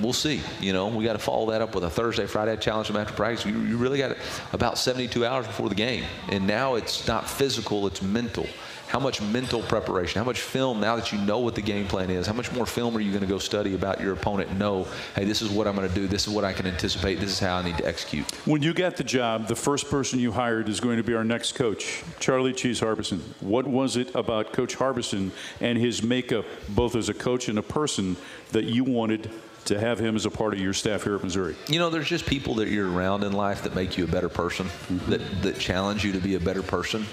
we'll 0.00 0.12
see. 0.12 0.40
You 0.60 0.72
know, 0.72 0.88
we 0.88 1.04
got 1.04 1.14
to 1.14 1.18
follow 1.18 1.50
that 1.50 1.60
up 1.60 1.74
with 1.74 1.84
a 1.84 1.90
Thursday, 1.90 2.26
Friday 2.26 2.56
challenge 2.56 2.88
them 2.88 2.96
after 2.96 3.14
practice. 3.14 3.46
You, 3.46 3.58
you 3.60 3.76
really 3.76 3.98
got 3.98 4.16
about 4.52 4.78
72 4.78 5.24
hours 5.24 5.46
before 5.46 5.68
the 5.68 5.74
game, 5.74 6.04
and 6.30 6.46
now 6.46 6.74
it's 6.74 7.06
not 7.06 7.28
physical; 7.28 7.86
it's 7.86 8.02
mental. 8.02 8.46
How 8.94 9.00
much 9.00 9.20
mental 9.20 9.60
preparation? 9.62 10.20
How 10.20 10.24
much 10.24 10.40
film? 10.40 10.78
Now 10.78 10.94
that 10.94 11.10
you 11.10 11.18
know 11.18 11.38
what 11.38 11.56
the 11.56 11.62
game 11.62 11.88
plan 11.88 12.10
is, 12.10 12.28
how 12.28 12.32
much 12.32 12.52
more 12.52 12.64
film 12.64 12.96
are 12.96 13.00
you 13.00 13.10
going 13.10 13.22
to 13.22 13.26
go 13.26 13.38
study 13.38 13.74
about 13.74 14.00
your 14.00 14.12
opponent? 14.12 14.56
Know, 14.56 14.86
hey, 15.16 15.24
this 15.24 15.42
is 15.42 15.50
what 15.50 15.66
I'm 15.66 15.74
going 15.74 15.88
to 15.88 15.94
do. 15.94 16.06
This 16.06 16.28
is 16.28 16.32
what 16.32 16.44
I 16.44 16.52
can 16.52 16.64
anticipate. 16.66 17.18
This 17.18 17.30
is 17.30 17.40
how 17.40 17.56
I 17.56 17.64
need 17.64 17.76
to 17.78 17.86
execute. 17.86 18.30
When 18.46 18.62
you 18.62 18.72
get 18.72 18.96
the 18.96 19.02
job, 19.02 19.48
the 19.48 19.56
first 19.56 19.90
person 19.90 20.20
you 20.20 20.30
hired 20.30 20.68
is 20.68 20.78
going 20.78 20.98
to 20.98 21.02
be 21.02 21.14
our 21.14 21.24
next 21.24 21.56
coach, 21.56 22.04
Charlie 22.20 22.52
Cheese 22.52 22.78
Harbison. 22.78 23.18
What 23.40 23.66
was 23.66 23.96
it 23.96 24.14
about 24.14 24.52
Coach 24.52 24.76
Harbison 24.76 25.32
and 25.60 25.76
his 25.76 26.02
makeup, 26.02 26.44
both 26.68 26.94
as 26.94 27.08
a 27.08 27.14
coach 27.14 27.48
and 27.48 27.58
a 27.58 27.62
person, 27.62 28.16
that 28.52 28.64
you 28.64 28.84
wanted 28.84 29.28
to 29.66 29.78
have 29.78 29.98
him 29.98 30.16
as 30.16 30.26
a 30.26 30.30
part 30.30 30.52
of 30.52 30.60
your 30.60 30.72
staff 30.72 31.04
here 31.04 31.16
at 31.16 31.22
Missouri? 31.22 31.56
You 31.68 31.78
know, 31.78 31.90
there's 31.90 32.08
just 32.08 32.26
people 32.26 32.54
that 32.56 32.68
you're 32.68 32.90
around 32.90 33.24
in 33.24 33.32
life 33.32 33.62
that 33.62 33.74
make 33.74 33.96
you 33.96 34.04
a 34.04 34.08
better 34.08 34.28
person, 34.28 34.66
mm-hmm. 34.66 35.10
that, 35.10 35.42
that 35.42 35.58
challenge 35.58 36.04
you 36.04 36.12
to 36.12 36.20
be 36.20 36.34
a 36.34 36.40
better 36.40 36.62
person. 36.62 37.04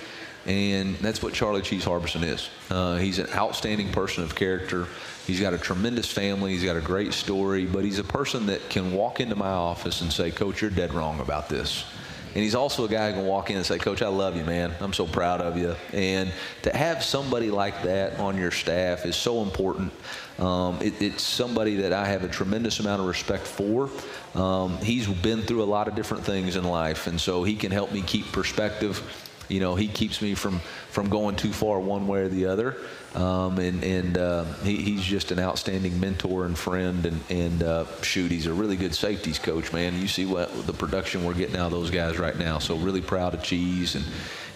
And 0.46 0.96
that's 0.96 1.22
what 1.22 1.34
Charlie 1.34 1.62
Cheese 1.62 1.84
Harbison 1.84 2.24
is. 2.24 2.50
Uh, 2.70 2.98
he's 2.98 3.20
an 3.20 3.28
outstanding 3.36 3.92
person 3.92 4.24
of 4.24 4.34
character. 4.34 4.88
He's 5.28 5.40
got 5.40 5.54
a 5.54 5.58
tremendous 5.58 6.12
family. 6.12 6.52
He's 6.52 6.64
got 6.64 6.76
a 6.76 6.82
great 6.82 7.14
story, 7.14 7.66
but 7.66 7.84
he's 7.84 8.00
a 8.00 8.04
person 8.04 8.48
that 8.48 8.68
can 8.70 8.92
walk 8.92 9.20
into 9.20 9.36
my 9.36 9.52
office 9.52 10.02
and 10.02 10.12
say, 10.12 10.32
Coach, 10.32 10.62
you're 10.62 10.72
dead 10.72 10.94
wrong 10.94 11.20
about 11.20 11.48
this. 11.48 11.86
And 12.34 12.44
he's 12.44 12.56
also 12.56 12.86
a 12.86 12.88
guy 12.88 13.12
who 13.12 13.18
can 13.18 13.26
walk 13.26 13.50
in 13.50 13.58
and 13.58 13.66
say, 13.66 13.78
Coach, 13.78 14.02
I 14.02 14.08
love 14.08 14.38
you, 14.38 14.46
man. 14.46 14.74
I'm 14.80 14.94
so 14.94 15.06
proud 15.06 15.42
of 15.42 15.58
you. 15.58 15.76
And 15.92 16.32
to 16.62 16.76
have 16.76 17.04
somebody 17.04 17.52
like 17.52 17.84
that 17.84 18.20
on 18.20 18.38
your 18.38 18.52
staff 18.52 19.06
is 19.06 19.18
so 19.18 19.42
important. 19.42 19.92
Um, 20.40 20.78
it, 20.82 21.02
it's 21.02 21.24
somebody 21.24 21.76
that 21.78 21.92
I 21.92 22.06
have 22.06 22.24
a 22.24 22.30
tremendous 22.30 22.80
amount 22.80 23.02
of 23.02 23.08
respect 23.08 23.46
for. 23.46 23.90
Um, 24.34 24.78
he's 24.78 25.08
been 25.08 25.42
through 25.42 25.62
a 25.62 25.66
lot 25.66 25.90
of 25.90 25.96
different 25.96 26.24
things 26.26 26.56
in 26.56 26.64
life, 26.64 27.08
and 27.08 27.20
so 27.20 27.44
he 27.44 27.56
can 27.56 27.72
help 27.72 27.92
me 27.92 28.02
keep 28.02 28.32
perspective. 28.32 29.02
You 29.50 29.60
know, 29.60 29.76
he 29.76 29.88
keeps 29.90 30.22
me 30.22 30.34
from 30.34 30.60
from 30.90 31.10
going 31.10 31.36
too 31.36 31.52
far 31.52 31.80
one 31.80 32.08
way 32.08 32.22
or 32.22 32.28
the 32.30 32.46
other. 32.46 32.78
Um, 33.16 33.60
and 33.60 33.84
and 33.84 34.18
uh, 34.18 34.46
he, 34.64 34.78
he's 34.78 35.04
just 35.04 35.32
an 35.32 35.40
outstanding 35.40 36.00
mentor 36.00 36.46
and 36.46 36.58
friend. 36.58 37.06
And, 37.06 37.20
and 37.30 37.64
uh, 37.64 37.86
shoot, 38.02 38.32
he's 38.32 38.48
a 38.48 38.54
really 38.54 38.78
good 38.78 38.96
safeties 38.96 39.38
coach, 39.38 39.74
man. 39.74 40.00
You 40.00 40.08
see 40.08 40.26
what 40.26 40.66
the 40.66 40.74
production 40.74 41.26
we're 41.26 41.34
getting 41.34 41.58
out 41.58 41.68
of 41.68 41.72
those 41.72 41.92
guys 41.92 42.18
right 42.18 42.38
now. 42.38 42.60
So 42.60 42.78
really 42.78 43.02
proud 43.02 43.34
of 43.34 43.44
Cheese 43.44 43.96
and 43.96 44.06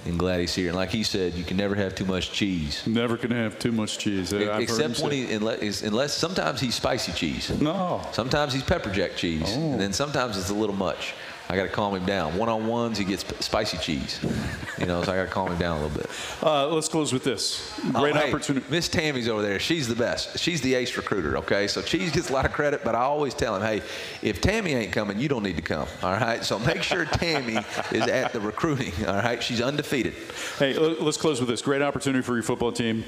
and 0.06 0.20
glad 0.20 0.40
he's 0.40 0.54
here. 0.54 0.68
And 0.68 0.76
like 0.76 0.92
he 0.92 1.04
said, 1.04 1.34
you 1.34 1.44
can 1.44 1.58
never 1.58 1.76
have 1.76 1.96
too 1.96 2.06
much 2.06 2.32
cheese. 2.32 2.86
Never 2.86 3.18
can 3.18 3.32
have 3.32 3.58
too 3.60 3.72
much 3.72 3.98
cheese. 3.98 4.34
I've 4.34 4.62
Except 4.62 5.00
when 5.00 5.12
he, 5.12 5.34
unless, 5.34 5.82
unless 5.82 6.14
sometimes 6.14 6.62
he's 6.62 6.76
spicy 6.76 7.12
cheese. 7.12 7.50
No. 7.50 8.02
Sometimes 8.12 8.54
he's 8.54 8.64
pepper 8.64 8.92
jack 8.92 9.16
cheese, 9.16 9.44
oh. 9.48 9.72
and 9.72 9.82
then 9.82 9.94
sometimes 9.94 10.38
it's 10.38 10.50
a 10.50 10.54
little 10.54 10.76
much. 10.76 11.14
I 11.48 11.56
got 11.56 11.64
to 11.64 11.70
calm 11.70 11.96
him 11.96 12.06
down. 12.06 12.36
One 12.38 12.50
on 12.50 12.66
ones, 12.66 12.98
he 12.98 13.06
gets 13.06 13.24
spicy 13.46 13.78
cheese. 13.78 14.20
You 14.80 14.88
know, 14.88 15.04
so 15.04 15.12
I 15.12 15.16
got 15.16 15.26
to 15.26 15.30
calm 15.30 15.52
him 15.52 15.60
down 15.60 15.78
a 15.78 15.82
little 15.86 15.98
bit. 15.98 16.10
Uh, 16.42 16.68
let's 16.70 16.90
close 16.90 17.14
with 17.14 17.24
this. 17.24 17.80
Great 17.92 18.16
oh, 18.16 18.20
hey, 18.20 18.30
opportunity. 18.30 18.66
Miss 18.70 18.90
Tammy's 18.90 19.28
over 19.28 19.42
there. 19.42 19.60
She's 19.60 19.88
the 19.88 19.96
best. 19.96 20.40
She's 20.40 20.62
the 20.62 20.74
ace 20.74 20.98
recruiter. 20.98 21.38
Okay, 21.38 21.68
so 21.68 21.82
Cheese 21.82 22.12
gets 22.12 22.30
a 22.30 22.34
lot 22.34 22.46
of 22.46 22.52
credit, 22.52 22.84
but 22.84 22.96
I 22.96 23.02
always 23.02 23.34
tell 23.36 23.56
him, 23.56 23.62
hey, 23.62 23.84
if 24.22 24.42
Tammy 24.42 24.74
ain't 24.74 24.92
coming, 24.92 25.20
you 25.20 25.28
don't 25.28 25.44
need 25.44 25.56
to 25.58 25.62
come. 25.62 25.88
All 26.02 26.14
right. 26.14 26.44
So 26.44 26.58
make 26.60 26.82
sure 26.82 27.06
Tammy 27.06 27.64
is 27.92 28.08
at 28.08 28.34
the 28.34 28.40
recruiting. 28.40 28.94
All 29.08 29.16
right. 29.16 29.42
She's 29.42 29.62
undefeated. 29.62 30.14
Hey, 30.58 30.74
let's 30.74 31.18
close 31.18 31.40
with 31.40 31.50
this. 31.50 31.62
Great 31.62 31.82
opportunity 31.82 32.24
for 32.24 32.34
your 32.34 32.44
football 32.44 32.72
team. 32.72 33.04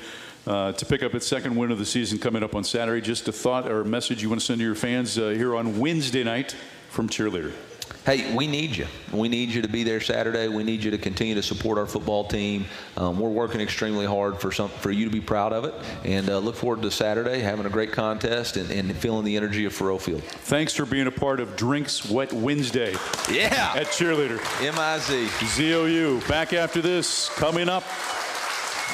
Uh, 0.46 0.72
to 0.72 0.86
pick 0.86 1.04
up 1.04 1.14
its 1.14 1.28
second 1.28 1.54
win 1.58 1.72
of 1.72 1.78
the 1.78 1.86
season 1.86 2.18
coming 2.18 2.42
up 2.42 2.56
on 2.56 2.64
Saturday. 2.64 3.02
Just 3.02 3.28
a 3.28 3.34
thought 3.34 3.70
or 3.70 3.82
a 3.82 3.86
message 3.86 4.24
you 4.24 4.30
want 4.30 4.40
to 4.40 4.46
send 4.46 4.60
to 4.60 4.64
your 4.64 4.76
fans 4.76 5.18
uh, 5.18 5.28
here 5.30 5.54
on 5.54 5.78
Wednesday 5.78 6.24
night 6.24 6.56
from 6.90 7.10
Cheerleader 7.10 7.52
hey, 8.08 8.34
we 8.34 8.48
need 8.48 8.74
you. 8.74 8.88
We 9.12 9.28
need 9.28 9.50
you 9.50 9.62
to 9.62 9.68
be 9.68 9.84
there 9.84 10.00
Saturday. 10.00 10.48
We 10.48 10.64
need 10.64 10.82
you 10.82 10.92
to 10.92 10.98
continue 10.98 11.36
to 11.36 11.44
support 11.44 11.78
our 11.78 11.86
football 11.86 12.24
team. 12.24 12.66
Um, 12.96 13.20
we're 13.20 13.30
working 13.30 13.60
extremely 13.60 14.06
hard 14.06 14.40
for 14.40 14.50
some 14.50 14.70
for 14.70 14.92
you 14.92 15.04
to 15.04 15.12
be 15.12 15.20
proud 15.20 15.52
of 15.52 15.66
it, 15.66 15.74
and 16.06 16.30
uh, 16.30 16.38
look 16.40 16.56
forward 16.56 16.82
to 16.84 16.90
Saturday 16.90 17.40
having 17.40 17.66
a 17.66 17.70
great 17.70 17.92
contest 17.92 18.56
and, 18.56 18.72
and 18.72 18.96
feeling 18.96 19.26
the 19.26 19.36
energy 19.36 19.66
of 19.66 19.74
Faurot 19.74 20.00
Field. 20.02 20.24
Thanks 20.24 20.74
for 20.74 20.86
being 20.86 21.08
a 21.08 21.12
part 21.12 21.42
of 21.42 21.58
Drinks 21.58 22.10
Wet 22.10 22.32
Wednesday. 22.32 22.94
Yeah, 23.30 23.74
at 23.76 23.88
Cheerleader. 23.88 24.40
M 24.66 24.76
I 24.78 25.00
Z 25.00 25.28
Z 25.46 25.74
O 25.74 25.86
U. 25.86 26.22
Back 26.30 26.54
after 26.54 26.82
this, 26.82 27.28
coming 27.36 27.68
up. 27.68 27.84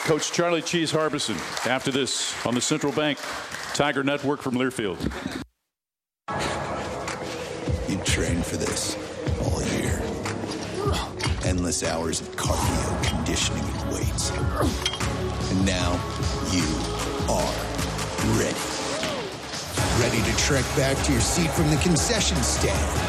Coach 0.06 0.32
Charlie 0.34 0.64
Cheese 0.64 0.92
Harbison 0.92 1.38
after 1.66 1.92
this 1.92 2.36
on 2.48 2.56
the 2.56 2.62
Central 2.62 2.92
Bank 2.92 3.20
Tiger 3.74 4.04
Network 4.04 4.42
from 4.42 4.56
Learfield. 4.56 5.00
You 7.88 7.98
trained 8.00 8.44
for 8.44 8.58
this 8.58 9.03
hours 11.82 12.22
of 12.22 12.30
cardio, 12.36 13.04
conditioning, 13.04 13.64
and 13.64 13.94
weights. 13.94 14.30
And 14.30 15.66
now 15.66 15.94
you 16.52 16.68
are 17.32 17.54
ready. 18.38 18.60
Ready 20.00 20.22
to 20.30 20.38
trek 20.38 20.66
back 20.76 21.04
to 21.06 21.12
your 21.12 21.22
seat 21.22 21.50
from 21.50 21.72
the 21.72 21.78
concession 21.78 22.38
stand 22.38 23.00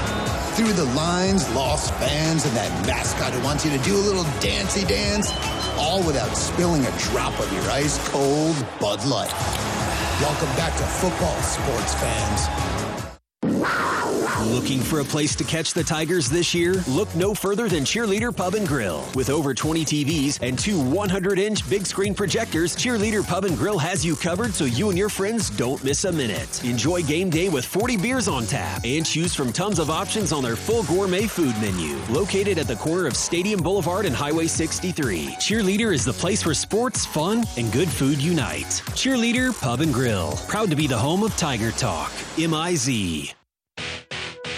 through 0.54 0.72
the 0.72 0.84
lines, 0.94 1.46
lost 1.52 1.92
fans, 1.94 2.46
and 2.46 2.56
that 2.56 2.86
mascot 2.86 3.32
who 3.32 3.42
wants 3.42 3.64
you 3.64 3.70
to 3.76 3.84
do 3.84 3.96
a 3.96 3.98
little 3.98 4.24
dancey 4.40 4.86
dance, 4.86 5.32
all 5.76 6.02
without 6.04 6.34
spilling 6.34 6.86
a 6.86 6.98
drop 6.98 7.38
of 7.40 7.52
your 7.52 7.68
ice 7.70 7.98
cold 8.08 8.56
Bud 8.80 9.04
Light. 9.04 9.32
Welcome 10.22 10.48
back 10.56 10.74
to 10.78 10.84
football, 10.84 11.36
sports 11.42 11.94
fans. 11.94 12.48
Looking 14.44 14.80
for 14.80 15.00
a 15.00 15.04
place 15.04 15.34
to 15.36 15.44
catch 15.44 15.72
the 15.72 15.82
Tigers 15.82 16.28
this 16.28 16.54
year? 16.54 16.74
Look 16.86 17.14
no 17.16 17.34
further 17.34 17.66
than 17.66 17.82
Cheerleader 17.82 18.34
Pub 18.34 18.54
and 18.54 18.68
Grill. 18.68 19.02
With 19.14 19.30
over 19.30 19.54
20 19.54 19.86
TVs 19.86 20.38
and 20.42 20.58
two 20.58 20.78
100 20.82 21.38
inch 21.38 21.68
big 21.70 21.86
screen 21.86 22.14
projectors, 22.14 22.76
Cheerleader 22.76 23.26
Pub 23.26 23.46
and 23.46 23.56
Grill 23.56 23.78
has 23.78 24.04
you 24.04 24.14
covered 24.14 24.52
so 24.52 24.66
you 24.66 24.90
and 24.90 24.98
your 24.98 25.08
friends 25.08 25.48
don't 25.48 25.82
miss 25.82 26.04
a 26.04 26.12
minute. 26.12 26.62
Enjoy 26.62 27.02
game 27.02 27.30
day 27.30 27.48
with 27.48 27.64
40 27.64 27.96
beers 27.96 28.28
on 28.28 28.44
tap 28.44 28.82
and 28.84 29.06
choose 29.06 29.34
from 29.34 29.50
tons 29.50 29.78
of 29.78 29.88
options 29.88 30.30
on 30.30 30.42
their 30.42 30.56
full 30.56 30.82
gourmet 30.84 31.26
food 31.26 31.54
menu. 31.60 31.96
Located 32.10 32.58
at 32.58 32.68
the 32.68 32.76
corner 32.76 33.06
of 33.06 33.16
Stadium 33.16 33.62
Boulevard 33.62 34.04
and 34.04 34.14
Highway 34.14 34.46
63, 34.46 35.36
Cheerleader 35.38 35.92
is 35.92 36.04
the 36.04 36.12
place 36.12 36.44
where 36.44 36.54
sports, 36.54 37.06
fun, 37.06 37.44
and 37.56 37.72
good 37.72 37.88
food 37.88 38.20
unite. 38.20 38.82
Cheerleader 38.92 39.58
Pub 39.58 39.80
and 39.80 39.92
Grill, 39.92 40.32
proud 40.48 40.68
to 40.68 40.76
be 40.76 40.86
the 40.86 40.98
home 40.98 41.22
of 41.22 41.34
Tiger 41.38 41.70
Talk. 41.72 42.12
MIZ. 42.36 43.34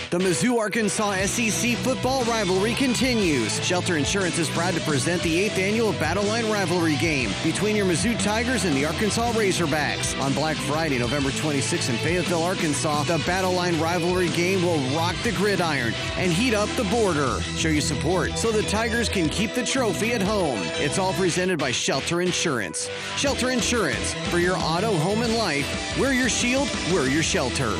The 0.08 0.18
Mizzou 0.18 0.60
Arkansas 0.60 1.26
SEC 1.26 1.76
football 1.78 2.22
rivalry 2.26 2.74
continues. 2.74 3.60
Shelter 3.64 3.96
Insurance 3.96 4.38
is 4.38 4.48
proud 4.48 4.74
to 4.74 4.80
present 4.82 5.20
the 5.22 5.48
8th 5.48 5.58
annual 5.58 5.92
Battle 5.94 6.22
Line 6.22 6.48
rivalry 6.48 6.94
game 6.98 7.30
between 7.42 7.74
your 7.74 7.86
Mizzou 7.86 8.16
Tigers 8.22 8.64
and 8.64 8.76
the 8.76 8.84
Arkansas 8.84 9.32
Razorbacks. 9.32 10.18
On 10.22 10.32
Black 10.32 10.56
Friday, 10.58 11.00
November 11.00 11.30
26th 11.30 11.90
in 11.90 11.96
Fayetteville, 11.96 12.44
Arkansas, 12.44 13.02
the 13.02 13.18
Battle 13.26 13.50
Line 13.50 13.80
rivalry 13.80 14.28
game 14.28 14.62
will 14.62 14.78
rock 14.96 15.16
the 15.24 15.32
gridiron 15.32 15.92
and 16.16 16.32
heat 16.32 16.54
up 16.54 16.68
the 16.76 16.84
border. 16.84 17.40
Show 17.56 17.70
your 17.70 17.80
support 17.80 18.38
so 18.38 18.52
the 18.52 18.62
Tigers 18.62 19.08
can 19.08 19.28
keep 19.28 19.54
the 19.54 19.64
trophy 19.64 20.12
at 20.12 20.22
home. 20.22 20.60
It's 20.76 21.00
all 21.00 21.14
presented 21.14 21.58
by 21.58 21.72
Shelter 21.72 22.20
Insurance. 22.20 22.88
Shelter 23.16 23.50
Insurance 23.50 24.14
for 24.30 24.38
your 24.38 24.56
auto, 24.56 24.94
home, 24.98 25.22
and 25.22 25.34
life. 25.34 25.98
We're 25.98 26.12
your 26.12 26.28
shield, 26.28 26.70
we're 26.92 27.08
your 27.08 27.24
shelter. 27.24 27.76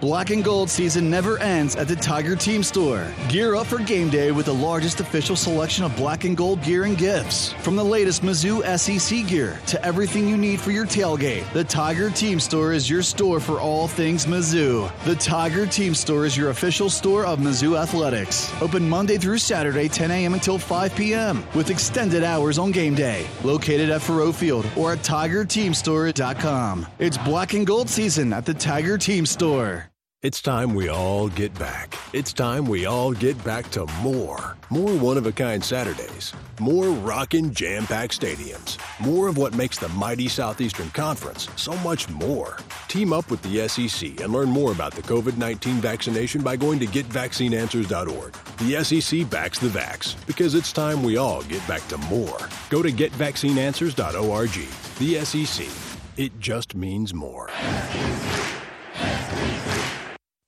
Black 0.00 0.30
and 0.30 0.44
gold 0.44 0.70
season 0.70 1.10
never 1.10 1.40
ends 1.40 1.74
at 1.74 1.88
the 1.88 1.96
Tiger 1.96 2.36
Team 2.36 2.62
Store. 2.62 3.12
Gear 3.28 3.56
up 3.56 3.66
for 3.66 3.78
game 3.78 4.08
day 4.08 4.30
with 4.30 4.46
the 4.46 4.54
largest 4.54 5.00
official 5.00 5.34
selection 5.34 5.82
of 5.84 5.96
black 5.96 6.22
and 6.22 6.36
gold 6.36 6.62
gear 6.62 6.84
and 6.84 6.96
gifts. 6.96 7.52
From 7.54 7.74
the 7.74 7.84
latest 7.84 8.22
Mizzou 8.22 8.62
SEC 8.78 9.26
gear 9.26 9.58
to 9.66 9.84
everything 9.84 10.28
you 10.28 10.36
need 10.36 10.60
for 10.60 10.70
your 10.70 10.86
tailgate, 10.86 11.52
the 11.52 11.64
Tiger 11.64 12.10
Team 12.10 12.38
Store 12.38 12.72
is 12.72 12.88
your 12.88 13.02
store 13.02 13.40
for 13.40 13.58
all 13.58 13.88
things 13.88 14.24
Mizzou. 14.24 14.88
The 15.04 15.16
Tiger 15.16 15.66
Team 15.66 15.96
Store 15.96 16.24
is 16.24 16.36
your 16.36 16.50
official 16.50 16.88
store 16.88 17.26
of 17.26 17.40
Mizzou 17.40 17.76
Athletics. 17.76 18.52
Open 18.62 18.88
Monday 18.88 19.18
through 19.18 19.38
Saturday, 19.38 19.88
10 19.88 20.12
a.m. 20.12 20.34
until 20.34 20.58
5 20.58 20.94
p.m. 20.94 21.42
with 21.56 21.70
extended 21.70 22.22
hours 22.22 22.56
on 22.56 22.70
game 22.70 22.94
day. 22.94 23.26
Located 23.42 23.90
at 23.90 24.00
Faurot 24.00 24.36
Field 24.36 24.64
or 24.76 24.92
at 24.92 25.00
TigerTeamStore.com. 25.00 26.86
It's 27.00 27.18
black 27.18 27.54
and 27.54 27.66
gold 27.66 27.90
season 27.90 28.32
at 28.32 28.46
the 28.46 28.54
Tiger 28.54 28.96
Team 28.96 29.26
Store. 29.26 29.87
It's 30.20 30.42
time 30.42 30.74
we 30.74 30.88
all 30.88 31.28
get 31.28 31.56
back. 31.60 31.96
It's 32.12 32.32
time 32.32 32.66
we 32.66 32.86
all 32.86 33.12
get 33.12 33.38
back 33.44 33.70
to 33.70 33.86
more. 34.02 34.56
More 34.68 34.92
one 34.96 35.16
of 35.16 35.26
a 35.26 35.32
kind 35.32 35.62
Saturdays. 35.62 36.32
More 36.58 36.88
rockin' 36.88 37.54
jam 37.54 37.86
packed 37.86 38.20
stadiums. 38.20 38.78
More 38.98 39.28
of 39.28 39.38
what 39.38 39.54
makes 39.54 39.78
the 39.78 39.88
mighty 39.90 40.26
Southeastern 40.26 40.90
Conference 40.90 41.48
so 41.54 41.76
much 41.84 42.08
more. 42.08 42.58
Team 42.88 43.12
up 43.12 43.30
with 43.30 43.40
the 43.42 43.68
SEC 43.68 44.20
and 44.20 44.32
learn 44.32 44.48
more 44.48 44.72
about 44.72 44.92
the 44.92 45.02
COVID 45.02 45.36
19 45.36 45.74
vaccination 45.74 46.42
by 46.42 46.56
going 46.56 46.80
to 46.80 46.86
getvaccineanswers.org. 46.86 48.32
The 48.58 48.82
SEC 48.82 49.30
backs 49.30 49.60
the 49.60 49.68
vax 49.68 50.16
because 50.26 50.56
it's 50.56 50.72
time 50.72 51.04
we 51.04 51.16
all 51.16 51.42
get 51.42 51.64
back 51.68 51.86
to 51.90 51.96
more. 51.96 52.40
Go 52.70 52.82
to 52.82 52.90
getvaccineanswers.org. 52.90 54.50
The 54.98 55.24
SEC. 55.24 55.68
It 56.16 56.40
just 56.40 56.74
means 56.74 57.14
more. 57.14 57.48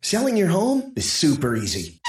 Selling 0.02 0.34
your 0.34 0.48
home 0.48 0.94
is 0.96 1.10
super 1.10 1.54
easy. 1.54 2.00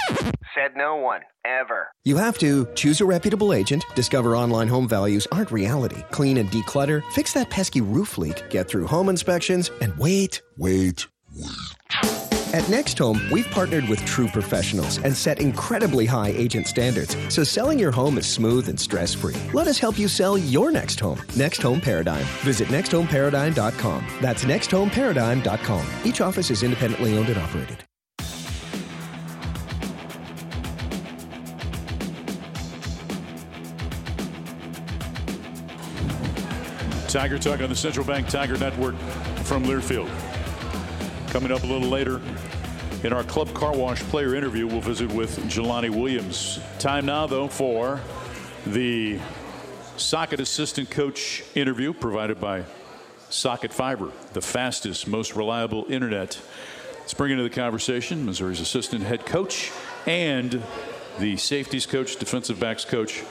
Said 0.55 0.77
no 0.77 0.95
one, 0.95 1.21
ever. 1.43 1.89
You 2.05 2.15
have 2.17 2.37
to 2.37 2.65
choose 2.73 3.01
a 3.01 3.05
reputable 3.05 3.51
agent, 3.51 3.83
discover 3.95 4.35
online 4.35 4.69
home 4.69 4.87
values 4.87 5.27
aren't 5.29 5.51
reality, 5.51 6.01
clean 6.09 6.37
and 6.37 6.49
declutter, 6.49 7.03
fix 7.11 7.33
that 7.33 7.49
pesky 7.49 7.81
roof 7.81 8.17
leak, 8.17 8.49
get 8.49 8.69
through 8.69 8.87
home 8.87 9.09
inspections, 9.09 9.71
and 9.81 9.97
wait, 9.97 10.41
wait, 10.57 11.05
wait. 11.35 12.20
At 12.53 12.67
Next 12.67 12.97
Home, 12.97 13.21
we've 13.31 13.49
partnered 13.49 13.87
with 13.87 14.03
true 14.03 14.27
professionals 14.27 14.97
and 14.97 15.15
set 15.15 15.39
incredibly 15.39 16.05
high 16.05 16.33
agent 16.35 16.67
standards, 16.67 17.15
so 17.33 17.45
selling 17.45 17.79
your 17.79 17.91
home 17.91 18.17
is 18.17 18.27
smooth 18.27 18.67
and 18.67 18.77
stress 18.77 19.13
free. 19.13 19.37
Let 19.53 19.67
us 19.67 19.79
help 19.79 19.97
you 19.97 20.09
sell 20.09 20.37
your 20.37 20.69
next 20.69 20.99
home. 20.99 21.21
Next 21.37 21.61
Home 21.61 21.79
Paradigm. 21.79 22.25
Visit 22.43 22.67
nexthomeparadigm.com. 22.67 24.05
That's 24.19 24.43
nexthomeparadigm.com. 24.43 25.87
Each 26.03 26.19
office 26.19 26.51
is 26.51 26.63
independently 26.63 27.17
owned 27.17 27.29
and 27.29 27.37
operated. 27.37 27.85
Tiger 37.07 37.39
Talk 37.39 37.61
on 37.61 37.69
the 37.69 37.75
Central 37.75 38.05
Bank 38.05 38.27
Tiger 38.27 38.57
Network 38.57 38.95
from 39.43 39.63
Learfield. 39.65 40.09
Coming 41.31 41.53
up 41.53 41.63
a 41.63 41.65
little 41.65 41.87
later 41.87 42.19
in 43.05 43.13
our 43.13 43.23
Club 43.23 43.53
Car 43.53 43.73
Wash 43.73 44.01
player 44.01 44.35
interview, 44.35 44.67
we'll 44.67 44.81
visit 44.81 45.09
with 45.13 45.39
Jelani 45.45 45.89
Williams. 45.89 46.59
Time 46.77 47.05
now, 47.05 47.25
though, 47.25 47.47
for 47.47 48.01
the 48.65 49.17
Socket 49.95 50.41
Assistant 50.41 50.89
Coach 50.89 51.41
interview 51.55 51.93
provided 51.93 52.41
by 52.41 52.65
Socket 53.29 53.71
Fiber, 53.71 54.11
the 54.33 54.41
fastest, 54.41 55.07
most 55.07 55.33
reliable 55.33 55.85
internet. 55.89 56.37
Let's 56.99 57.13
bring 57.13 57.31
into 57.31 57.43
the 57.43 57.49
conversation 57.49 58.25
Missouri's 58.25 58.59
assistant 58.59 59.03
head 59.03 59.25
coach 59.25 59.71
and 60.05 60.61
the 61.17 61.37
safeties 61.37 61.85
coach, 61.85 62.17
defensive 62.17 62.59
backs 62.59 62.83
coach, 62.83 63.23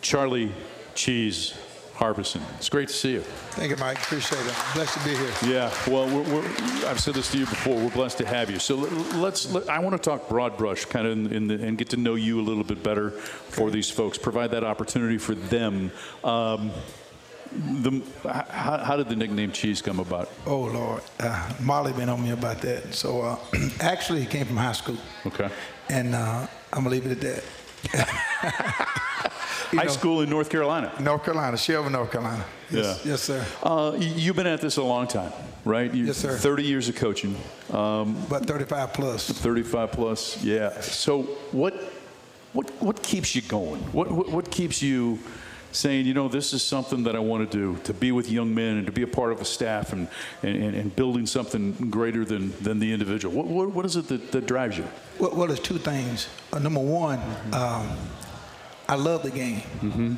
Charlie 0.00 0.52
Cheese 0.94 1.52
Harbison. 1.96 2.42
It's 2.58 2.68
great 2.68 2.88
to 2.88 2.94
see 2.94 3.12
you. 3.12 3.20
Thank 3.20 3.70
you, 3.70 3.76
Mike. 3.78 3.96
Appreciate 3.96 4.44
it. 4.46 4.54
Blessed 4.74 4.98
to 4.98 5.04
be 5.04 5.16
here. 5.16 5.32
Yeah, 5.46 5.72
well, 5.86 6.06
we're, 6.06 6.34
we're, 6.34 6.46
I've 6.86 7.00
said 7.00 7.14
this 7.14 7.32
to 7.32 7.38
you 7.38 7.46
before. 7.46 7.74
We're 7.74 7.90
blessed 7.90 8.18
to 8.18 8.26
have 8.26 8.50
you. 8.50 8.58
So 8.58 8.76
let's. 8.76 9.50
Let, 9.50 9.70
I 9.70 9.78
want 9.78 9.96
to 9.96 10.10
talk 10.10 10.28
broad 10.28 10.58
brush, 10.58 10.84
kind 10.84 11.06
of, 11.06 11.12
in, 11.12 11.32
in 11.32 11.46
the, 11.46 11.54
and 11.66 11.78
get 11.78 11.88
to 11.90 11.96
know 11.96 12.14
you 12.14 12.38
a 12.38 12.42
little 12.42 12.64
bit 12.64 12.82
better 12.82 13.12
for 13.12 13.70
these 13.70 13.88
folks. 13.88 14.18
Provide 14.18 14.50
that 14.50 14.62
opportunity 14.62 15.16
for 15.16 15.34
them. 15.34 15.90
Um, 16.22 16.70
the, 17.50 18.02
how, 18.24 18.78
how, 18.78 18.96
did 18.98 19.08
the 19.08 19.16
nickname 19.16 19.52
Cheese 19.52 19.80
come 19.80 19.98
about? 19.98 20.28
Oh 20.44 20.64
Lord, 20.64 21.02
uh, 21.20 21.52
Molly 21.60 21.94
been 21.94 22.10
on 22.10 22.22
me 22.22 22.32
about 22.32 22.58
that. 22.58 22.92
So 22.92 23.22
uh, 23.22 23.38
actually, 23.80 24.22
it 24.22 24.28
came 24.28 24.44
from 24.44 24.58
high 24.58 24.72
school. 24.72 24.98
Okay. 25.24 25.48
And 25.88 26.14
uh, 26.14 26.46
I'm 26.74 26.84
gonna 26.84 26.90
leave 26.90 27.06
it 27.06 27.24
at 27.24 27.42
that. 27.92 29.32
High 29.70 29.84
know, 29.84 29.90
school 29.90 30.20
in 30.20 30.30
North 30.30 30.50
Carolina. 30.50 30.92
North 31.00 31.24
Carolina, 31.24 31.56
Shelby, 31.56 31.90
North 31.90 32.10
Carolina. 32.10 32.44
Yes, 32.70 33.02
yeah. 33.04 33.10
yes, 33.12 33.22
sir. 33.22 33.44
Uh, 33.62 33.96
you've 33.98 34.36
been 34.36 34.46
at 34.46 34.60
this 34.60 34.76
a 34.76 34.82
long 34.82 35.06
time, 35.06 35.32
right? 35.64 35.92
You, 35.92 36.06
yes, 36.06 36.16
sir. 36.16 36.36
30 36.36 36.64
years 36.64 36.88
of 36.88 36.96
coaching. 36.96 37.36
Um, 37.70 38.16
About 38.26 38.46
35 38.46 38.92
plus. 38.92 39.30
35 39.30 39.92
plus, 39.92 40.42
yeah. 40.42 40.80
So 40.80 41.22
what, 41.52 41.74
what, 42.52 42.70
what 42.82 43.02
keeps 43.02 43.34
you 43.34 43.42
going? 43.42 43.80
What, 43.92 44.10
what, 44.10 44.30
what 44.30 44.50
keeps 44.50 44.82
you 44.82 45.18
saying, 45.76 46.06
you 46.06 46.14
know, 46.14 46.28
this 46.28 46.52
is 46.52 46.62
something 46.62 47.04
that 47.04 47.14
I 47.14 47.18
want 47.18 47.50
to 47.50 47.58
do, 47.58 47.80
to 47.82 47.92
be 47.92 48.12
with 48.12 48.30
young 48.30 48.54
men 48.54 48.78
and 48.78 48.86
to 48.86 48.92
be 48.92 49.02
a 49.02 49.06
part 49.06 49.32
of 49.32 49.40
a 49.40 49.44
staff 49.44 49.92
and, 49.92 50.08
and, 50.42 50.74
and 50.74 50.96
building 50.96 51.26
something 51.26 51.72
greater 51.90 52.24
than, 52.24 52.52
than 52.62 52.78
the 52.78 52.92
individual? 52.92 53.34
What, 53.34 53.46
what, 53.46 53.70
what 53.70 53.84
is 53.84 53.96
it 53.96 54.08
that, 54.08 54.32
that 54.32 54.46
drives 54.46 54.78
you? 54.78 54.86
Well, 55.18 55.34
well, 55.34 55.46
there's 55.46 55.60
two 55.60 55.78
things. 55.78 56.28
Uh, 56.52 56.58
number 56.58 56.80
one, 56.80 57.20
um, 57.52 57.88
I 58.88 58.94
love 58.94 59.22
the 59.22 59.30
game, 59.30 59.62
mm-hmm. 59.80 60.14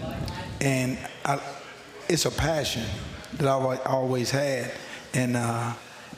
and 0.60 0.98
I, 1.24 1.40
it's 2.08 2.26
a 2.26 2.30
passion 2.30 2.84
that 3.34 3.48
I've 3.48 3.80
always 3.86 4.30
had, 4.30 4.72
and 5.14 5.36
uh, 5.36 5.72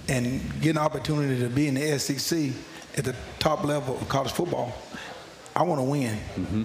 and 0.08 0.40
getting 0.54 0.70
an 0.70 0.78
opportunity 0.78 1.40
to 1.40 1.48
be 1.48 1.68
in 1.68 1.74
the 1.74 1.98
SEC 1.98 2.50
at 2.96 3.04
the 3.04 3.14
top 3.38 3.62
level 3.64 3.96
of 3.96 4.08
college 4.08 4.32
football, 4.32 4.72
I 5.54 5.62
want 5.62 5.78
to 5.78 5.84
win. 5.84 6.16
Mm-hmm. 6.34 6.62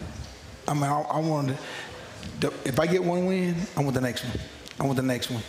I 0.68 0.74
mean, 0.74 0.84
I, 0.84 1.02
I 1.02 1.20
want 1.20 1.56
to. 2.42 2.54
If 2.66 2.80
I 2.80 2.88
get 2.88 3.04
one 3.04 3.28
win, 3.28 3.56
I 3.78 3.82
want 3.82 3.94
the 3.94 4.02
next 4.02 4.24
one. 4.24 4.40
I 4.80 4.84
want 4.84 4.98
the 4.98 5.04
next 5.04 5.30
one, 5.30 5.44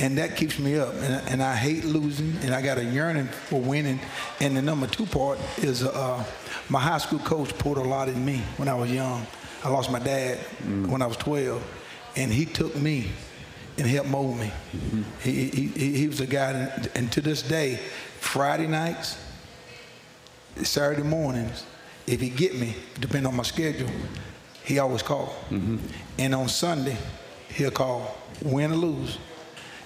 and 0.00 0.16
that 0.16 0.36
keeps 0.36 0.58
me 0.58 0.78
up. 0.78 0.94
And, 0.94 1.28
and 1.28 1.42
I 1.42 1.54
hate 1.54 1.84
losing, 1.84 2.34
and 2.42 2.54
I 2.54 2.62
got 2.62 2.78
a 2.78 2.84
yearning 2.84 3.26
for 3.26 3.60
winning. 3.60 4.00
And 4.40 4.56
the 4.56 4.62
number 4.62 4.86
two 4.86 5.04
part 5.04 5.38
is 5.58 5.84
uh, 5.84 6.24
my 6.70 6.80
high 6.80 6.98
school 6.98 7.18
coach 7.18 7.56
poured 7.58 7.76
a 7.76 7.82
lot 7.82 8.08
in 8.08 8.24
me 8.24 8.38
when 8.56 8.68
I 8.68 8.74
was 8.74 8.90
young 8.90 9.26
I 9.64 9.68
lost 9.68 9.90
my 9.90 9.98
dad 9.98 10.38
mm. 10.62 10.88
when 10.88 11.02
I 11.02 11.06
was 11.06 11.16
12, 11.18 11.62
and 12.16 12.32
he 12.32 12.44
took 12.46 12.74
me 12.76 13.10
and 13.78 13.86
helped 13.86 14.10
mold 14.10 14.38
me. 14.38 14.52
Mm-hmm. 14.76 15.02
He, 15.22 15.48
he, 15.48 15.92
he 15.92 16.08
was 16.08 16.20
a 16.20 16.26
guy, 16.26 16.50
and 16.94 17.10
to 17.12 17.20
this 17.20 17.42
day, 17.42 17.78
Friday 18.20 18.66
nights, 18.66 19.18
Saturday 20.62 21.02
mornings, 21.02 21.64
if 22.06 22.20
he 22.20 22.28
get 22.28 22.54
me, 22.54 22.74
depending 23.00 23.26
on 23.26 23.36
my 23.36 23.42
schedule, 23.42 23.88
he 24.64 24.78
always 24.78 25.02
call. 25.02 25.34
And 26.18 26.34
on 26.34 26.48
Sunday, 26.48 26.96
he'll 27.48 27.70
call, 27.70 28.16
win 28.42 28.72
or 28.72 28.76
lose. 28.76 29.18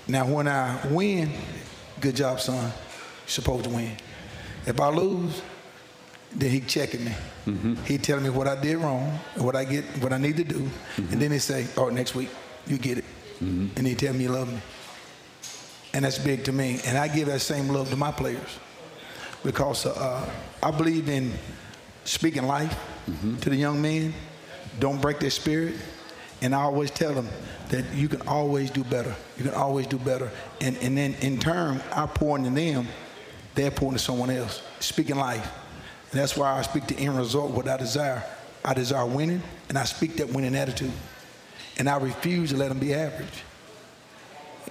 Now, 0.09 0.27
when 0.27 0.49
I 0.49 0.79
win, 0.89 1.33
good 2.01 2.17
job, 2.17 2.41
son. 2.41 2.63
You're 2.63 3.29
supposed 3.29 3.65
to 3.65 3.71
win. 3.71 3.97
If 4.67 4.81
I 4.81 4.89
lose, 4.89 5.43
then 6.39 6.51
he 6.51 6.61
checking 6.61 7.05
me. 7.05 7.13
He 7.87 7.97
telling 7.99 8.25
me 8.25 8.31
what 8.31 8.47
I 8.47 8.61
did 8.61 8.77
wrong, 8.77 9.19
what 9.37 9.57
I 9.57 9.65
get, 9.65 9.85
what 10.03 10.13
I 10.13 10.19
need 10.19 10.37
to 10.37 10.45
do, 10.45 10.69
and 10.99 11.21
then 11.21 11.31
he 11.31 11.39
say, 11.39 11.67
"Oh, 11.77 11.89
next 11.89 12.15
week 12.15 12.29
you 12.67 12.77
get 12.79 12.99
it," 12.99 13.05
and 13.41 13.87
he 13.87 13.95
tell 13.95 14.13
me 14.13 14.21
he 14.21 14.29
love 14.29 14.49
me, 14.53 14.61
and 15.95 16.05
that's 16.05 16.19
big 16.19 16.45
to 16.45 16.53
me. 16.53 16.81
And 16.87 16.99
I 16.99 17.09
give 17.09 17.29
that 17.29 17.41
same 17.41 17.69
love 17.69 17.89
to 17.91 17.97
my 17.97 18.13
players 18.13 18.59
because 19.45 19.87
uh, 19.87 20.29
I 20.63 20.71
believe 20.71 21.09
in 21.09 21.33
speaking 22.05 22.47
life 22.47 22.75
to 23.41 23.51
the 23.51 23.57
young 23.57 23.81
men. 23.81 24.13
Don't 24.79 25.01
break 25.01 25.21
their 25.21 25.31
spirit, 25.31 25.75
and 26.43 26.55
I 26.55 26.61
always 26.63 26.91
tell 26.91 27.15
them 27.15 27.29
that 27.71 27.85
you 27.95 28.09
can 28.09 28.21
always 28.29 28.71
do 28.71 28.85
better. 28.85 29.15
You 29.39 29.45
can 29.45 29.55
always 29.55 29.87
do 29.87 29.97
better, 29.99 30.31
and 30.61 30.77
and 30.79 30.99
then 30.99 31.15
in 31.23 31.39
turn, 31.39 31.81
I 31.95 32.07
pour 32.07 32.37
into 32.37 32.51
them 32.51 32.89
they're 33.55 33.71
pouring 33.71 33.97
to 33.97 34.03
someone 34.03 34.29
else. 34.31 34.61
Speaking 34.81 35.17
life. 35.17 35.49
And 36.17 36.23
that's 36.23 36.35
why 36.35 36.59
I 36.59 36.63
speak 36.63 36.87
the 36.87 36.97
end 36.97 37.19
result, 37.19 37.51
what 37.51 37.69
I 37.69 37.77
desire. 37.77 38.25
I 38.65 38.73
desire 38.73 39.05
winning, 39.05 39.43
and 39.69 39.77
I 39.77 39.85
speak 39.85 40.17
that 40.17 40.31
winning 40.31 40.57
attitude. 40.57 40.91
And 41.79 41.91
I 41.91 41.99
refuse 41.99 42.53
to 42.53 42.57
let 42.57 42.71
them 42.71 42.79
be 42.79 42.95
average. 42.95 43.45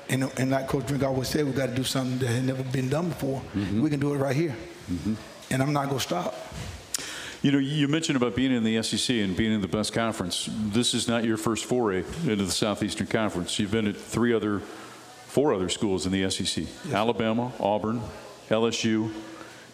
And, 0.09 0.23
and 0.39 0.49
like 0.49 0.67
Coach 0.67 0.87
Drink 0.87 1.03
always 1.03 1.27
said, 1.27 1.45
we 1.45 1.51
got 1.51 1.67
to 1.67 1.75
do 1.75 1.83
something 1.83 2.17
that 2.17 2.29
had 2.29 2.45
never 2.45 2.63
been 2.63 2.89
done 2.89 3.09
before. 3.09 3.43
Mm-hmm. 3.53 3.79
We 3.79 3.91
can 3.91 3.99
do 3.99 4.15
it 4.15 4.17
right 4.17 4.35
here. 4.35 4.55
Mm-hmm. 4.91 5.13
And 5.51 5.61
I'm 5.61 5.71
not 5.71 5.85
going 5.85 5.99
to 5.99 6.03
stop. 6.03 6.33
You 7.43 7.51
know, 7.51 7.59
you 7.59 7.87
mentioned 7.87 8.17
about 8.17 8.35
being 8.35 8.51
in 8.51 8.63
the 8.63 8.81
SEC 8.81 9.15
and 9.17 9.37
being 9.37 9.53
in 9.53 9.61
the 9.61 9.67
best 9.67 9.93
conference. 9.93 10.49
This 10.51 10.95
is 10.95 11.07
not 11.07 11.25
your 11.25 11.37
first 11.37 11.65
foray 11.65 11.99
into 12.23 12.43
the 12.43 12.51
Southeastern 12.51 13.05
Conference. 13.05 13.59
You've 13.59 13.69
been 13.69 13.85
at 13.85 13.95
three 13.95 14.33
other, 14.33 14.61
four 15.27 15.53
other 15.53 15.69
schools 15.69 16.07
in 16.07 16.11
the 16.11 16.27
SEC: 16.31 16.65
Alabama, 16.91 17.53
Auburn, 17.59 18.01
LSU, 18.49 19.11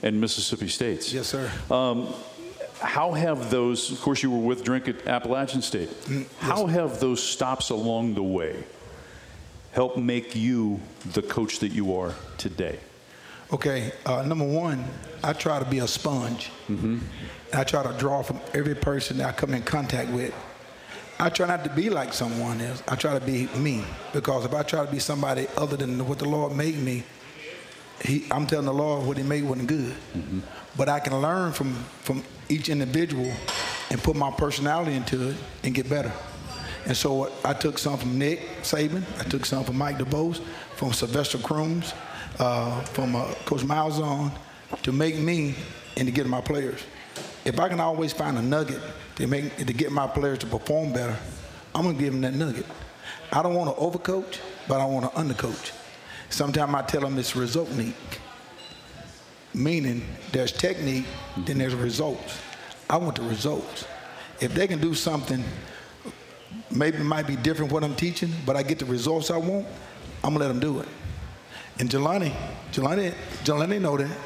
and 0.03 0.19
Mississippi 0.19 0.67
States. 0.67 1.13
Yes, 1.13 1.27
sir. 1.27 1.51
Um, 1.69 2.13
how 2.79 3.11
have 3.11 3.51
those? 3.51 3.91
Of 3.91 4.01
course, 4.01 4.23
you 4.23 4.31
were 4.31 4.39
with 4.39 4.63
Drink 4.63 4.87
at 4.87 5.07
Appalachian 5.07 5.61
State. 5.61 5.89
How 6.39 6.65
have 6.65 6.99
those 6.99 7.21
stops 7.21 7.69
along 7.69 8.15
the 8.15 8.23
way 8.23 8.63
helped 9.71 9.97
make 9.97 10.35
you 10.35 10.81
the 11.13 11.21
coach 11.21 11.59
that 11.59 11.69
you 11.69 11.95
are 11.95 12.13
today? 12.37 12.79
Okay, 13.53 13.91
uh, 14.05 14.21
number 14.23 14.45
one, 14.47 14.83
I 15.23 15.33
try 15.33 15.59
to 15.59 15.65
be 15.65 15.79
a 15.79 15.87
sponge. 15.87 16.51
I 17.53 17.63
try 17.63 17.83
to 17.83 17.93
draw 17.99 18.23
from 18.23 18.39
every 18.53 18.75
person 18.75 19.17
that 19.17 19.27
I 19.27 19.31
come 19.33 19.53
in 19.53 19.61
contact 19.61 20.09
with. 20.09 20.33
I 21.19 21.29
try 21.29 21.47
not 21.47 21.63
to 21.65 21.69
be 21.69 21.89
like 21.89 22.13
someone 22.13 22.61
else. 22.61 22.81
I 22.87 22.95
try 22.95 23.13
to 23.13 23.23
be 23.23 23.47
me 23.57 23.83
because 24.13 24.43
if 24.45 24.53
I 24.55 24.63
try 24.63 24.83
to 24.83 24.91
be 24.91 24.97
somebody 24.99 25.47
other 25.55 25.77
than 25.77 26.07
what 26.07 26.17
the 26.17 26.27
Lord 26.27 26.55
made 26.55 26.77
me, 26.79 27.03
he, 28.03 28.25
I'm 28.31 28.47
telling 28.47 28.65
the 28.65 28.73
Lord 28.73 29.05
what 29.05 29.17
He 29.17 29.23
made 29.23 29.43
wasn't 29.43 29.67
good. 29.67 29.95
But 30.77 30.89
I 30.89 30.99
can 30.99 31.19
learn 31.21 31.51
from 31.51 31.73
from 32.03 32.23
each 32.49 32.69
individual 32.69 33.31
and 33.89 34.01
put 34.01 34.15
my 34.15 34.31
personality 34.31 34.93
into 34.93 35.29
it 35.29 35.35
and 35.63 35.73
get 35.73 35.89
better. 35.89 36.11
And 36.85 36.97
so 36.97 37.31
I 37.45 37.53
took 37.53 37.77
some 37.77 37.97
from 37.97 38.17
Nick 38.17 38.39
Saban. 38.63 39.03
I 39.19 39.23
took 39.23 39.45
some 39.45 39.63
from 39.63 39.77
Mike 39.77 39.97
DuBose, 39.97 40.41
from 40.75 40.93
Sylvester 40.93 41.37
Crooms, 41.37 41.93
uh, 42.39 42.81
from 42.85 43.15
uh, 43.15 43.33
Coach 43.45 43.63
on, 43.69 44.31
to 44.81 44.91
make 44.91 45.17
me 45.17 45.55
and 45.97 46.07
to 46.07 46.11
get 46.11 46.25
my 46.25 46.41
players. 46.41 46.81
If 47.45 47.59
I 47.59 47.69
can 47.69 47.79
always 47.79 48.13
find 48.13 48.37
a 48.37 48.41
nugget 48.41 48.81
to 49.15 49.27
make 49.27 49.55
to 49.57 49.73
get 49.73 49.91
my 49.91 50.07
players 50.07 50.39
to 50.39 50.47
perform 50.47 50.93
better, 50.93 51.15
I'm 51.75 51.83
gonna 51.83 51.97
give 51.97 52.13
them 52.13 52.21
that 52.21 52.33
nugget. 52.33 52.65
I 53.31 53.41
don't 53.43 53.53
want 53.53 53.75
to 53.75 53.81
overcoach, 53.81 54.39
but 54.67 54.81
I 54.81 54.85
want 54.85 55.11
to 55.11 55.19
undercoach. 55.19 55.71
Sometimes 56.31 56.73
I 56.73 56.81
tell 56.83 57.01
them 57.01 57.19
it's 57.19 57.35
result 57.35 57.69
need, 57.71 57.93
meaning 59.53 60.01
there's 60.31 60.53
technique, 60.53 61.05
then 61.45 61.57
there's 61.57 61.75
results. 61.75 62.39
I 62.89 62.95
want 62.97 63.17
the 63.17 63.23
results. 63.23 63.85
If 64.39 64.53
they 64.53 64.65
can 64.65 64.79
do 64.79 64.93
something, 64.93 65.43
maybe 66.71 66.97
it 66.97 67.03
might 67.03 67.27
be 67.27 67.35
different 67.35 67.71
what 67.71 67.83
I'm 67.83 67.95
teaching, 67.95 68.31
but 68.45 68.55
I 68.55 68.63
get 68.63 68.79
the 68.79 68.85
results 68.85 69.29
I 69.29 69.37
want, 69.37 69.67
I'm 70.23 70.33
gonna 70.33 70.45
let 70.45 70.47
them 70.47 70.61
do 70.61 70.79
it. 70.79 70.87
And 71.79 71.89
Jelani, 71.89 72.33
Jelani, 72.71 73.13
Jelani 73.43 73.81
know 73.81 73.97
that. 73.97 74.17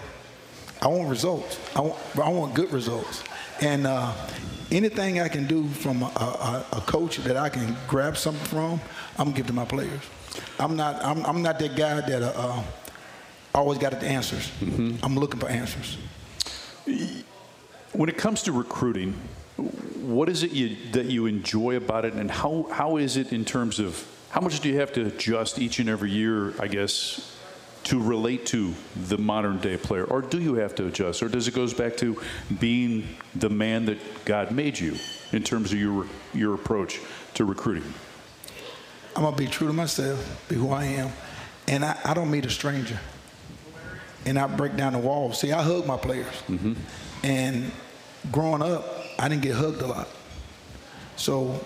I 0.83 0.87
want 0.87 1.09
results. 1.09 1.59
I 1.75 1.81
want, 1.81 1.97
I 2.21 2.29
want 2.29 2.53
good 2.53 2.71
results. 2.71 3.23
And 3.61 3.87
uh, 3.87 4.13
anything 4.71 5.21
I 5.21 5.27
can 5.27 5.47
do 5.47 5.67
from 5.69 6.03
a, 6.03 6.05
a, 6.05 6.65
a 6.73 6.81
coach 6.81 7.17
that 7.17 7.35
I 7.35 7.49
can 7.49 7.75
grab 7.87 8.15
something 8.15 8.45
from, 8.45 8.79
I'm 9.17 9.25
gonna 9.25 9.37
give 9.37 9.47
to 9.47 9.53
my 9.53 9.65
players. 9.65 10.01
I'm 10.59 10.75
not. 10.75 11.03
I'm, 11.03 11.25
I'm 11.25 11.41
not 11.41 11.59
that 11.59 11.75
guy 11.75 12.01
that 12.01 12.21
uh, 12.21 12.33
uh, 12.35 12.63
always 13.53 13.77
got 13.77 13.99
the 13.99 14.07
answers. 14.07 14.51
I'm 15.03 15.15
looking 15.15 15.39
for 15.39 15.47
answers. 15.49 15.97
When 17.93 18.09
it 18.09 18.17
comes 18.17 18.43
to 18.43 18.51
recruiting, 18.51 19.13
what 20.01 20.29
is 20.29 20.43
it 20.43 20.51
you, 20.51 20.75
that 20.91 21.05
you 21.05 21.25
enjoy 21.25 21.77
about 21.77 22.05
it, 22.05 22.13
and 22.13 22.29
how, 22.29 22.67
how 22.71 22.97
is 22.97 23.17
it 23.17 23.31
in 23.31 23.45
terms 23.45 23.79
of 23.79 24.05
how 24.29 24.41
much 24.41 24.59
do 24.59 24.69
you 24.69 24.79
have 24.79 24.91
to 24.93 25.05
adjust 25.05 25.59
each 25.59 25.79
and 25.79 25.87
every 25.87 26.11
year, 26.11 26.53
I 26.59 26.67
guess, 26.67 27.37
to 27.85 28.01
relate 28.01 28.45
to 28.47 28.73
the 29.07 29.17
modern 29.17 29.59
day 29.59 29.77
player? 29.77 30.03
Or 30.03 30.21
do 30.21 30.41
you 30.41 30.55
have 30.55 30.75
to 30.75 30.87
adjust? 30.87 31.23
Or 31.23 31.29
does 31.29 31.47
it 31.47 31.53
goes 31.53 31.73
back 31.73 31.95
to 31.97 32.21
being 32.59 33.07
the 33.33 33.49
man 33.49 33.85
that 33.85 33.97
God 34.25 34.51
made 34.51 34.77
you 34.77 34.97
in 35.31 35.43
terms 35.43 35.71
of 35.71 35.79
your, 35.79 36.05
your 36.33 36.53
approach 36.53 36.99
to 37.35 37.45
recruiting? 37.45 37.93
I'm 39.15 39.23
gonna 39.23 39.35
be 39.35 39.47
true 39.47 39.67
to 39.67 39.73
myself, 39.73 40.45
be 40.49 40.55
who 40.55 40.71
I 40.71 40.85
am, 40.85 41.09
and 41.67 41.85
I, 41.85 41.97
I 42.03 42.13
don't 42.13 42.29
meet 42.29 42.45
a 42.45 42.49
stranger. 42.49 42.99
And 44.25 44.39
I 44.39 44.47
break 44.47 44.75
down 44.75 44.93
the 44.93 44.99
walls. 44.99 45.39
See, 45.39 45.51
I 45.51 45.61
hug 45.61 45.85
my 45.85 45.97
players, 45.97 46.33
mm-hmm. 46.47 46.73
and 47.23 47.71
growing 48.31 48.61
up, 48.61 48.83
I 49.19 49.29
didn't 49.29 49.43
get 49.43 49.55
hugged 49.55 49.81
a 49.81 49.87
lot. 49.87 50.07
So 51.15 51.63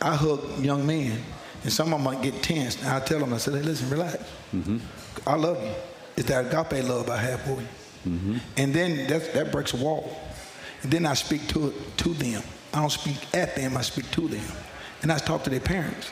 I 0.00 0.14
hug 0.14 0.40
young 0.60 0.86
men, 0.86 1.20
and 1.62 1.72
some 1.72 1.92
of 1.92 1.92
them 1.92 2.02
might 2.02 2.22
get 2.22 2.42
tense. 2.42 2.80
And 2.80 2.88
I 2.88 3.00
tell 3.00 3.18
them, 3.18 3.32
I 3.32 3.38
said, 3.38 3.54
hey, 3.54 3.62
listen, 3.62 3.90
relax. 3.90 4.22
Mm-hmm. 4.54 4.78
I 5.26 5.34
love 5.34 5.62
you. 5.62 5.72
It's 6.16 6.28
that 6.28 6.46
agape 6.46 6.84
love 6.84 7.10
I 7.10 7.16
have 7.16 7.40
for 7.42 7.60
you. 7.60 7.68
Mm-hmm. 8.06 8.36
And 8.56 8.74
then 8.74 9.06
that, 9.08 9.32
that 9.34 9.52
breaks 9.52 9.74
a 9.74 9.76
wall. 9.76 10.16
And 10.82 10.92
then 10.92 11.06
I 11.06 11.14
speak 11.14 11.46
to 11.48 11.74
to 11.98 12.14
them. 12.14 12.42
I 12.72 12.80
don't 12.80 12.90
speak 12.90 13.16
at 13.34 13.56
them, 13.56 13.76
I 13.76 13.82
speak 13.82 14.10
to 14.12 14.28
them. 14.28 14.44
And 15.02 15.10
I 15.10 15.18
talk 15.18 15.44
to 15.44 15.50
their 15.50 15.60
parents. 15.60 16.10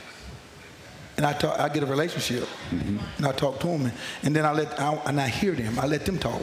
And 1.18 1.26
I 1.26 1.32
talk, 1.32 1.58
I 1.58 1.68
get 1.68 1.82
a 1.82 1.86
relationship. 1.86 2.48
And 2.70 3.26
I 3.26 3.32
talk 3.32 3.58
to 3.60 3.66
them. 3.66 3.82
And, 3.82 3.92
and 4.22 4.36
then 4.36 4.46
I 4.46 4.52
let, 4.52 4.80
I, 4.80 4.94
and 5.06 5.20
I 5.20 5.26
hear 5.28 5.52
them. 5.52 5.76
I 5.78 5.86
let 5.86 6.06
them 6.06 6.16
talk. 6.16 6.40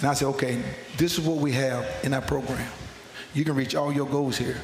And 0.00 0.10
I 0.10 0.14
say, 0.14 0.26
okay, 0.26 0.60
this 0.96 1.16
is 1.16 1.24
what 1.24 1.36
we 1.36 1.52
have 1.52 1.86
in 2.02 2.12
our 2.12 2.20
program. 2.20 2.68
You 3.32 3.44
can 3.44 3.54
reach 3.54 3.76
all 3.76 3.92
your 3.92 4.06
goals 4.06 4.36
here. 4.36 4.60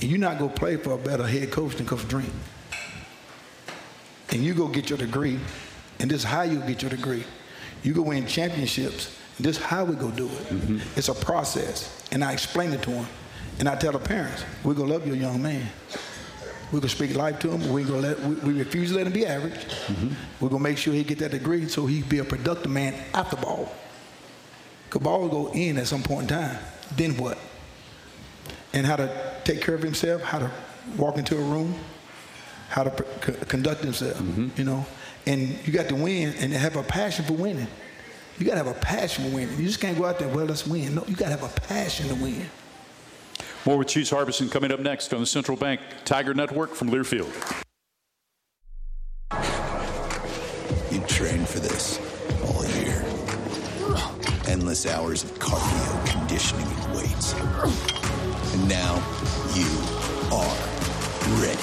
And 0.00 0.08
you're 0.08 0.20
not 0.20 0.38
to 0.38 0.48
play 0.48 0.76
for 0.76 0.92
a 0.92 0.96
better 0.96 1.26
head 1.26 1.50
coach 1.50 1.74
than 1.74 1.86
Coach 1.86 2.06
Drink. 2.06 2.30
And 4.30 4.44
you 4.44 4.54
go 4.54 4.68
get 4.68 4.88
your 4.88 4.98
degree, 4.98 5.40
and 5.98 6.08
this 6.08 6.18
is 6.18 6.24
how 6.24 6.42
you 6.42 6.60
get 6.60 6.82
your 6.82 6.90
degree. 6.90 7.24
You 7.82 7.94
go 7.94 8.02
win 8.02 8.26
championships, 8.26 9.18
and 9.38 9.46
this 9.46 9.56
is 9.56 9.62
how 9.62 9.84
we 9.84 9.96
go 9.96 10.10
do 10.12 10.26
it. 10.26 10.30
Mm-hmm. 10.30 10.78
It's 10.96 11.08
a 11.08 11.14
process. 11.14 12.04
And 12.12 12.22
I 12.22 12.32
explain 12.32 12.72
it 12.72 12.82
to 12.82 12.90
them. 12.90 13.06
And 13.58 13.68
I 13.68 13.74
tell 13.74 13.92
the 13.92 13.98
parents, 13.98 14.44
we're 14.62 14.74
to 14.74 14.84
love 14.84 15.04
your 15.06 15.16
young 15.16 15.42
man. 15.42 15.66
We're 16.70 16.80
going 16.80 16.82
to 16.82 16.96
speak 16.96 17.16
life 17.16 17.38
to 17.40 17.50
him. 17.50 17.72
We're 17.72 17.86
gonna 17.86 18.00
let, 18.00 18.20
we, 18.20 18.34
we 18.36 18.58
refuse 18.58 18.90
to 18.90 18.96
let 18.96 19.06
him 19.06 19.12
be 19.12 19.24
average. 19.24 19.54
Mm-hmm. 19.54 20.08
We're 20.40 20.50
going 20.50 20.62
to 20.62 20.68
make 20.68 20.76
sure 20.78 20.92
he 20.92 21.02
get 21.02 21.18
that 21.20 21.30
degree 21.30 21.66
so 21.68 21.86
he 21.86 22.02
be 22.02 22.18
a 22.18 22.24
productive 22.24 22.70
man 22.70 22.94
after 23.14 23.36
ball. 23.36 23.72
Because 24.84 25.02
ball 25.02 25.20
will 25.20 25.28
go 25.28 25.52
in 25.52 25.78
at 25.78 25.86
some 25.86 26.02
point 26.02 26.22
in 26.30 26.38
time. 26.38 26.58
Then 26.94 27.16
what? 27.16 27.38
And 28.74 28.84
how 28.86 28.96
to 28.96 29.34
take 29.44 29.62
care 29.62 29.74
of 29.74 29.82
himself, 29.82 30.22
how 30.22 30.40
to 30.40 30.50
walk 30.96 31.16
into 31.16 31.36
a 31.36 31.42
room, 31.42 31.74
how 32.68 32.82
to 32.82 33.04
c- 33.24 33.32
conduct 33.46 33.82
himself, 33.82 34.18
mm-hmm. 34.18 34.48
you 34.56 34.64
know. 34.64 34.86
And 35.26 35.58
you 35.66 35.72
got 35.72 35.88
to 35.88 35.94
win 35.94 36.34
and 36.38 36.52
have 36.52 36.76
a 36.76 36.82
passion 36.82 37.24
for 37.24 37.32
winning. 37.32 37.66
You 38.38 38.46
got 38.46 38.52
to 38.52 38.58
have 38.58 38.66
a 38.68 38.80
passion 38.80 39.24
for 39.24 39.34
winning. 39.34 39.58
You 39.58 39.66
just 39.66 39.80
can't 39.80 39.96
go 39.96 40.04
out 40.04 40.18
there, 40.18 40.28
well, 40.28 40.46
let's 40.46 40.66
win. 40.66 40.94
No, 40.94 41.04
you 41.06 41.16
got 41.16 41.26
to 41.26 41.36
have 41.36 41.42
a 41.42 41.60
passion 41.60 42.08
to 42.08 42.14
win. 42.14 42.48
More 43.68 43.76
with 43.76 43.88
Cheese 43.88 44.08
Harbison 44.08 44.48
coming 44.48 44.72
up 44.72 44.80
next 44.80 45.12
on 45.12 45.20
the 45.20 45.26
Central 45.26 45.54
Bank 45.54 45.82
Tiger 46.06 46.32
Network 46.32 46.74
from 46.74 46.88
Learfield. 46.88 47.28
You 50.90 51.00
trained 51.00 51.46
for 51.46 51.58
this 51.58 52.00
all 52.46 52.64
year. 52.80 53.04
Endless 54.46 54.86
hours 54.86 55.22
of 55.22 55.38
cardio, 55.38 56.18
conditioning, 56.18 56.64
and 56.66 56.96
weights. 56.96 57.34
And 58.54 58.68
now 58.70 58.94
you 59.52 59.68
are 60.32 60.56
ready. 61.44 61.60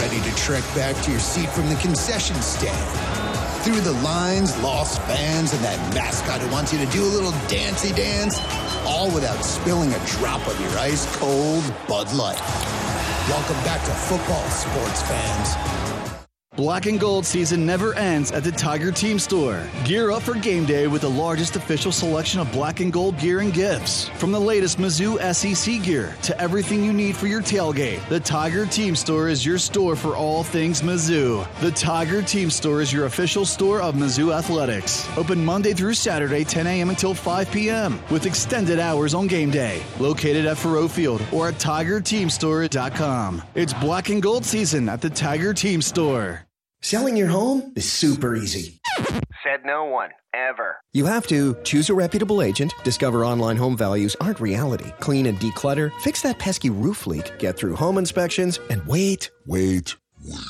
Ready 0.00 0.30
to 0.30 0.36
trek 0.36 0.64
back 0.74 0.96
to 1.04 1.10
your 1.10 1.20
seat 1.20 1.50
from 1.50 1.68
the 1.68 1.76
concession 1.76 2.36
stand. 2.36 3.14
through 3.64 3.80
the 3.80 3.92
lines, 4.02 4.54
lost 4.62 5.00
fans, 5.02 5.54
and 5.54 5.64
that 5.64 5.94
mascot 5.94 6.38
who 6.38 6.52
wants 6.52 6.70
you 6.70 6.78
to 6.78 6.86
do 6.92 7.02
a 7.02 7.08
little 7.08 7.32
dancey 7.48 7.94
dance, 7.94 8.38
all 8.86 9.10
without 9.12 9.42
spilling 9.44 9.92
a 9.92 10.06
drop 10.06 10.46
of 10.46 10.60
your 10.60 10.78
ice 10.78 11.06
cold 11.16 11.64
Bud 11.88 12.12
Light. 12.12 12.40
Welcome 13.28 13.56
back 13.64 13.84
to 13.84 13.92
football, 13.92 14.44
sports 14.50 15.02
fans. 15.02 15.93
Black 16.56 16.86
and 16.86 17.00
gold 17.00 17.26
season 17.26 17.66
never 17.66 17.94
ends 17.94 18.30
at 18.30 18.44
the 18.44 18.52
Tiger 18.52 18.92
Team 18.92 19.18
Store. 19.18 19.68
Gear 19.84 20.12
up 20.12 20.22
for 20.22 20.34
game 20.34 20.64
day 20.64 20.86
with 20.86 21.02
the 21.02 21.10
largest 21.10 21.56
official 21.56 21.90
selection 21.90 22.38
of 22.38 22.52
black 22.52 22.78
and 22.78 22.92
gold 22.92 23.18
gear 23.18 23.40
and 23.40 23.52
gifts. 23.52 24.08
From 24.10 24.30
the 24.30 24.40
latest 24.40 24.78
Mizzou 24.78 25.18
SEC 25.34 25.82
gear 25.82 26.14
to 26.22 26.40
everything 26.40 26.84
you 26.84 26.92
need 26.92 27.16
for 27.16 27.26
your 27.26 27.42
tailgate, 27.42 28.08
the 28.08 28.20
Tiger 28.20 28.66
Team 28.66 28.94
Store 28.94 29.28
is 29.28 29.44
your 29.44 29.58
store 29.58 29.96
for 29.96 30.14
all 30.14 30.44
things 30.44 30.80
Mizzou. 30.80 31.44
The 31.60 31.72
Tiger 31.72 32.22
Team 32.22 32.50
Store 32.50 32.80
is 32.80 32.92
your 32.92 33.06
official 33.06 33.44
store 33.44 33.80
of 33.80 33.96
Mizzou 33.96 34.32
Athletics. 34.32 35.08
Open 35.16 35.44
Monday 35.44 35.72
through 35.72 35.94
Saturday, 35.94 36.44
10 36.44 36.68
a.m. 36.68 36.88
until 36.88 37.14
5 37.14 37.50
p.m. 37.50 37.98
with 38.12 38.26
extended 38.26 38.78
hours 38.78 39.12
on 39.12 39.26
game 39.26 39.50
day. 39.50 39.82
Located 39.98 40.46
at 40.46 40.56
Faurot 40.56 40.90
Field 40.90 41.20
or 41.32 41.48
at 41.48 41.54
TigerTeamStore.com. 41.54 43.42
It's 43.56 43.74
black 43.74 44.08
and 44.10 44.22
gold 44.22 44.44
season 44.44 44.88
at 44.88 45.00
the 45.00 45.10
Tiger 45.10 45.52
Team 45.52 45.82
Store. 45.82 46.43
Selling 46.84 47.16
your 47.16 47.28
home 47.28 47.72
is 47.76 47.90
super 47.90 48.36
easy. 48.36 48.78
Said 49.42 49.64
no 49.64 49.86
one, 49.86 50.10
ever. 50.34 50.76
You 50.92 51.06
have 51.06 51.26
to 51.28 51.56
choose 51.64 51.88
a 51.88 51.94
reputable 51.94 52.42
agent, 52.42 52.74
discover 52.84 53.24
online 53.24 53.56
home 53.56 53.74
values 53.74 54.14
aren't 54.20 54.38
reality, 54.38 54.92
clean 55.00 55.24
and 55.24 55.40
declutter, 55.40 55.98
fix 56.00 56.20
that 56.20 56.38
pesky 56.38 56.68
roof 56.68 57.06
leak, 57.06 57.38
get 57.38 57.56
through 57.56 57.76
home 57.76 57.96
inspections, 57.96 58.60
and 58.68 58.86
wait, 58.86 59.30
wait, 59.46 59.96
wait. 60.22 60.44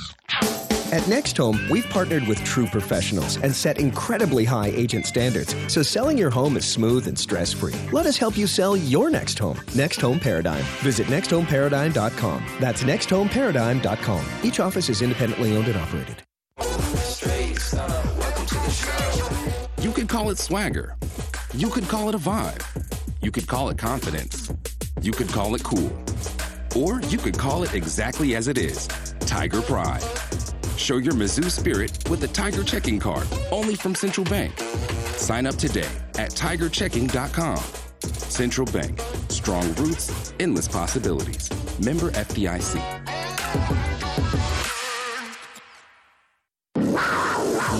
At 0.92 1.06
Next 1.08 1.36
Home, 1.36 1.58
we've 1.70 1.88
partnered 1.90 2.26
with 2.26 2.42
true 2.44 2.66
professionals 2.66 3.36
and 3.38 3.54
set 3.54 3.78
incredibly 3.78 4.44
high 4.44 4.72
agent 4.74 5.06
standards, 5.06 5.54
so 5.72 5.82
selling 5.82 6.18
your 6.18 6.30
home 6.30 6.56
is 6.56 6.64
smooth 6.64 7.06
and 7.06 7.18
stress 7.18 7.52
free. 7.52 7.74
Let 7.92 8.06
us 8.06 8.16
help 8.16 8.36
you 8.36 8.48
sell 8.48 8.76
your 8.76 9.08
next 9.08 9.38
home. 9.38 9.58
Next 9.76 10.00
Home 10.00 10.18
Paradigm. 10.18 10.64
Visit 10.82 11.06
nexthomeparadigm.com. 11.06 12.44
That's 12.60 12.82
nexthomeparadigm.com. 12.82 14.24
Each 14.42 14.58
office 14.58 14.88
is 14.88 15.00
independently 15.00 15.56
owned 15.56 15.68
and 15.68 15.76
operated. 15.76 16.23
You 19.80 19.92
could 19.92 20.08
call 20.08 20.30
it 20.30 20.38
swagger. 20.38 20.96
You 21.54 21.68
could 21.68 21.88
call 21.88 22.08
it 22.08 22.14
a 22.14 22.18
vibe. 22.18 22.62
You 23.20 23.30
could 23.30 23.46
call 23.46 23.68
it 23.68 23.78
confidence. 23.78 24.52
You 25.02 25.12
could 25.12 25.28
call 25.28 25.54
it 25.54 25.62
cool. 25.62 25.92
Or 26.74 27.00
you 27.02 27.18
could 27.18 27.38
call 27.38 27.64
it 27.64 27.74
exactly 27.74 28.34
as 28.34 28.48
it 28.48 28.56
is 28.56 28.88
Tiger 29.20 29.60
Pride. 29.62 30.02
Show 30.76 30.96
your 30.96 31.12
Mizzou 31.12 31.50
spirit 31.50 32.08
with 32.08 32.20
the 32.20 32.28
Tiger 32.28 32.64
checking 32.64 32.98
card, 32.98 33.26
only 33.50 33.74
from 33.74 33.94
Central 33.94 34.24
Bank. 34.24 34.58
Sign 35.16 35.46
up 35.46 35.56
today 35.56 35.90
at 36.18 36.30
tigerchecking.com. 36.30 37.62
Central 38.00 38.66
Bank, 38.66 39.00
strong 39.28 39.74
roots, 39.74 40.32
endless 40.40 40.68
possibilities. 40.68 41.50
Member 41.80 42.10
FDIC. 42.12 43.04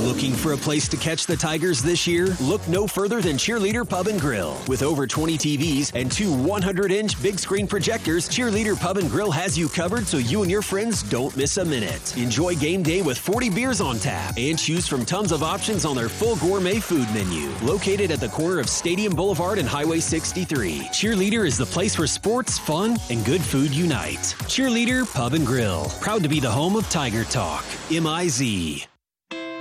Looking 0.05 0.35
for 0.35 0.53
a 0.53 0.57
place 0.59 0.87
to 0.89 0.99
catch 0.99 1.25
the 1.25 1.35
Tigers 1.35 1.83
this 1.83 2.07
year? 2.07 2.37
Look 2.39 2.69
no 2.69 2.87
further 2.87 3.23
than 3.23 3.39
Cheerleader 3.39 3.89
Pub 3.89 4.07
and 4.07 4.21
Grill. 4.21 4.55
With 4.69 4.83
over 4.83 5.07
20 5.07 5.39
TVs 5.39 5.93
and 5.99 6.13
two 6.13 6.31
100 6.31 6.93
inch 6.93 7.21
big 7.23 7.39
screen 7.39 7.67
projectors, 7.67 8.29
Cheerleader 8.29 8.79
Pub 8.79 8.99
and 8.99 9.11
Grill 9.11 9.31
has 9.31 9.57
you 9.57 9.67
covered 9.67 10.07
so 10.07 10.19
you 10.19 10.43
and 10.43 10.51
your 10.51 10.61
friends 10.61 11.03
don't 11.05 11.35
miss 11.39 11.57
a 11.57 11.65
minute. 11.65 12.15
Enjoy 12.19 12.55
game 12.55 12.83
day 12.83 13.01
with 13.01 13.17
40 13.17 13.49
beers 13.49 13.81
on 13.81 13.99
tap 13.99 14.35
and 14.37 14.59
choose 14.59 14.87
from 14.87 15.07
tons 15.07 15.33
of 15.33 15.43
options 15.43 15.87
on 15.87 15.97
their 15.97 16.11
full 16.11 16.37
gourmet 16.37 16.81
food 16.81 17.09
menu. 17.15 17.49
Located 17.63 18.11
at 18.11 18.21
the 18.21 18.29
corner 18.29 18.61
of 18.61 18.69
Stadium 18.69 19.15
Boulevard 19.15 19.57
and 19.57 19.67
Highway 19.67 20.01
63, 20.01 20.81
Cheerleader 20.93 21.47
is 21.47 21.57
the 21.57 21.65
place 21.65 21.97
where 21.97 22.07
sports, 22.07 22.59
fun, 22.59 22.99
and 23.09 23.25
good 23.25 23.41
food 23.41 23.75
unite. 23.75 24.37
Cheerleader 24.49 25.11
Pub 25.15 25.33
and 25.33 25.47
Grill. 25.47 25.87
Proud 26.03 26.23
to 26.23 26.29
be 26.29 26.41
the 26.41 26.51
home 26.51 26.77
of 26.77 26.87
Tiger 26.91 27.25
Talk. 27.25 27.65
MIZ. 27.91 28.87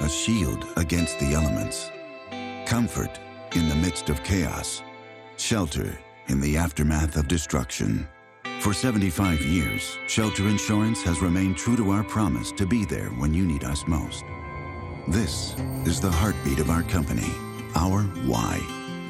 A 0.02 0.10
shield 0.10 0.66
against 0.76 1.20
the 1.20 1.34
elements. 1.34 1.91
Comfort 2.66 3.20
in 3.56 3.70
the 3.70 3.76
midst 3.76 4.10
of 4.10 4.24
chaos. 4.24 4.82
Shelter 5.38 5.98
in 6.28 6.41
the 6.41 6.58
aftermath 6.58 7.16
of 7.16 7.28
destruction. 7.28 8.08
For 8.60 8.74
75 8.74 9.41
years, 9.41 9.98
Shelter 10.08 10.48
Insurance 10.48 11.04
has 11.04 11.22
remained 11.22 11.58
true 11.58 11.78
to 11.78 11.91
our 11.91 12.04
promise 12.04 12.52
to 12.54 12.66
be 12.66 12.86
there 12.86 13.10
when 13.10 13.34
you 13.34 13.46
need 13.46 13.64
us 13.64 13.86
most. 13.88 14.24
This 15.08 15.56
is 15.86 16.02
the 16.02 16.12
heartbeat 16.12 16.60
of 16.60 16.70
our 16.70 16.84
company, 16.84 17.32
our 17.76 18.02
why. 18.26 18.60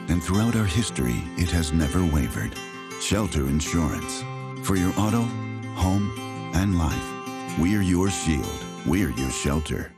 And 0.09 0.21
throughout 0.21 0.55
our 0.55 0.65
history, 0.65 1.23
it 1.37 1.49
has 1.51 1.71
never 1.71 2.03
wavered. 2.03 2.53
Shelter 2.99 3.47
Insurance. 3.47 4.21
For 4.67 4.75
your 4.75 4.91
auto, 4.97 5.21
home, 5.75 6.11
and 6.53 6.77
life. 6.77 7.57
We're 7.57 7.81
your 7.81 8.09
shield. 8.09 8.65
We're 8.85 9.11
your 9.11 9.31
shelter. 9.31 9.93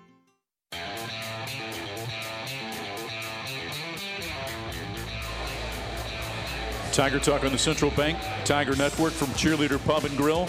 Tiger 6.96 7.20
Talk 7.20 7.44
on 7.44 7.52
the 7.52 7.58
Central 7.58 7.92
Bank 7.92 8.18
Tiger 8.46 8.74
Network 8.78 9.12
from 9.12 9.28
Cheerleader 9.32 9.86
Pub 9.86 10.06
and 10.06 10.16
Grill. 10.16 10.48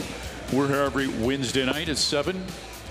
We're 0.53 0.69
here 0.69 0.83
every 0.83 1.09
Wednesday 1.09 1.67
night 1.67 1.89
at 1.89 1.99
7. 1.99 2.41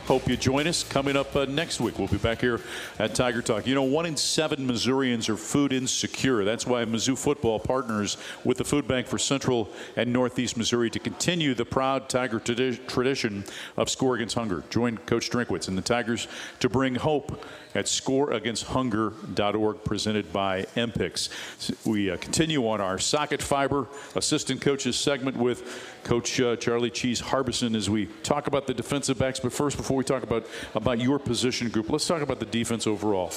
Hope 0.07 0.27
you 0.27 0.37
join 0.37 0.67
us. 0.67 0.83
Coming 0.83 1.17
up 1.17 1.35
uh, 1.35 1.45
next 1.45 1.79
week, 1.79 1.97
we'll 1.97 2.07
be 2.07 2.17
back 2.17 2.39
here 2.39 2.61
at 2.99 3.15
Tiger 3.15 3.41
Talk. 3.41 3.65
You 3.65 3.73
know, 3.73 3.81
one 3.81 4.05
in 4.05 4.15
seven 4.15 4.67
Missourians 4.67 5.29
are 5.29 5.35
food 5.35 5.73
insecure. 5.73 6.45
That's 6.45 6.67
why 6.67 6.85
Mizzou 6.85 7.17
football 7.17 7.57
partners 7.57 8.15
with 8.43 8.57
the 8.59 8.63
Food 8.63 8.87
Bank 8.87 9.07
for 9.07 9.17
Central 9.17 9.67
and 9.95 10.13
Northeast 10.13 10.57
Missouri 10.57 10.91
to 10.91 10.99
continue 10.99 11.55
the 11.55 11.65
proud 11.65 12.07
Tiger 12.07 12.39
tradi- 12.39 12.85
tradition 12.85 13.45
of 13.77 13.89
Score 13.89 14.13
Against 14.13 14.35
Hunger. 14.35 14.63
Join 14.69 14.99
Coach 14.99 15.31
Drinkwitz 15.31 15.69
and 15.69 15.75
the 15.75 15.81
Tigers 15.81 16.27
to 16.59 16.69
bring 16.69 16.93
hope 16.93 17.43
at 17.73 17.85
scoreagainsthunger.org, 17.85 19.83
presented 19.83 20.31
by 20.31 20.63
MPIX. 20.75 21.85
We 21.85 22.11
uh, 22.11 22.17
continue 22.17 22.67
on 22.67 22.79
our 22.79 22.99
socket 22.99 23.41
fiber 23.41 23.87
assistant 24.15 24.61
coaches 24.61 24.95
segment 24.95 25.35
with 25.35 25.94
Coach 26.05 26.39
uh, 26.39 26.55
Charlie 26.55 26.91
Cheese 26.91 27.19
Harbison 27.19 27.75
as 27.75 27.89
we 27.89 28.05
talk 28.21 28.45
about 28.45 28.67
the 28.67 28.75
defensive 28.75 29.17
backs. 29.17 29.39
But 29.39 29.51
first, 29.51 29.75
before 29.75 29.97
we 29.97 30.03
talk 30.03 30.21
about, 30.21 30.45
about 30.75 30.99
your 30.99 31.17
position 31.17 31.67
group, 31.69 31.89
let's 31.89 32.05
talk 32.05 32.21
about 32.21 32.39
the 32.39 32.45
defense 32.45 32.85
overall. 32.85 33.33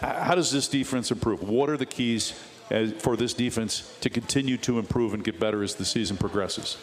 How, 0.00 0.14
how 0.24 0.34
does 0.34 0.50
this 0.50 0.68
defense 0.68 1.10
improve? 1.10 1.42
What 1.42 1.68
are 1.68 1.76
the 1.76 1.84
keys 1.84 2.32
as, 2.70 2.92
for 2.94 3.14
this 3.14 3.34
defense 3.34 3.94
to 4.00 4.08
continue 4.08 4.56
to 4.56 4.78
improve 4.78 5.12
and 5.12 5.22
get 5.22 5.38
better 5.38 5.62
as 5.62 5.74
the 5.74 5.84
season 5.84 6.16
progresses? 6.16 6.78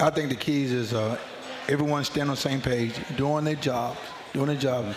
I 0.00 0.08
think 0.08 0.30
the 0.30 0.36
keys 0.36 0.72
is 0.72 0.94
uh, 0.94 1.18
everyone 1.68 2.02
stand 2.04 2.30
on 2.30 2.36
the 2.36 2.40
same 2.40 2.62
page, 2.62 2.94
doing 3.18 3.44
their 3.44 3.56
job, 3.56 3.98
doing 4.32 4.46
their 4.46 4.56
job. 4.56 4.94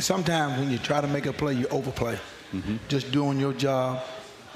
Sometimes 0.00 0.58
when 0.58 0.68
you 0.68 0.78
try 0.78 1.00
to 1.00 1.06
make 1.06 1.26
a 1.26 1.32
play, 1.32 1.54
you 1.54 1.68
overplay. 1.68 2.18
Mm-hmm. 2.52 2.76
Just 2.88 3.12
doing 3.12 3.38
your 3.38 3.52
job, 3.52 4.02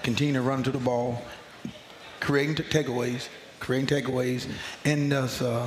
continue 0.03 0.35
to 0.35 0.43
run 0.43 0.65
to 0.65 0.73
the 0.73 0.79
ball, 0.79 1.23
creating 2.19 2.57
takeaways, 2.57 3.29
creating 3.65 3.87
takeaways, 3.87 4.47
and 4.85 5.11
just 5.11 5.41
uh, 5.41 5.67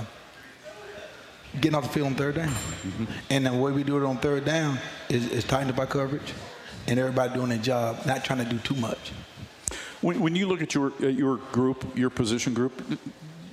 getting 1.59 1.75
off 1.75 1.83
the 1.83 1.89
field 1.89 2.07
on 2.07 2.15
third 2.15 2.35
down. 2.35 2.49
Mm-hmm. 2.49 3.05
And 3.31 3.45
the 3.45 3.53
way 3.53 3.71
we 3.71 3.83
do 3.83 3.97
it 3.97 4.05
on 4.05 4.17
third 4.17 4.45
down 4.45 4.77
is, 5.09 5.27
is 5.31 5.43
tightened 5.43 5.75
by 5.75 5.87
coverage, 5.87 6.33
and 6.87 6.99
everybody 6.99 7.33
doing 7.33 7.49
their 7.49 7.57
job, 7.57 8.05
not 8.05 8.23
trying 8.23 8.43
to 8.43 8.49
do 8.49 8.59
too 8.59 8.75
much. 8.75 9.11
When, 10.01 10.19
when 10.19 10.35
you 10.35 10.47
look 10.47 10.61
at 10.61 10.75
your 10.75 10.93
uh, 11.01 11.07
your 11.07 11.37
group, 11.51 11.97
your 11.97 12.11
position 12.11 12.53
group, 12.53 12.71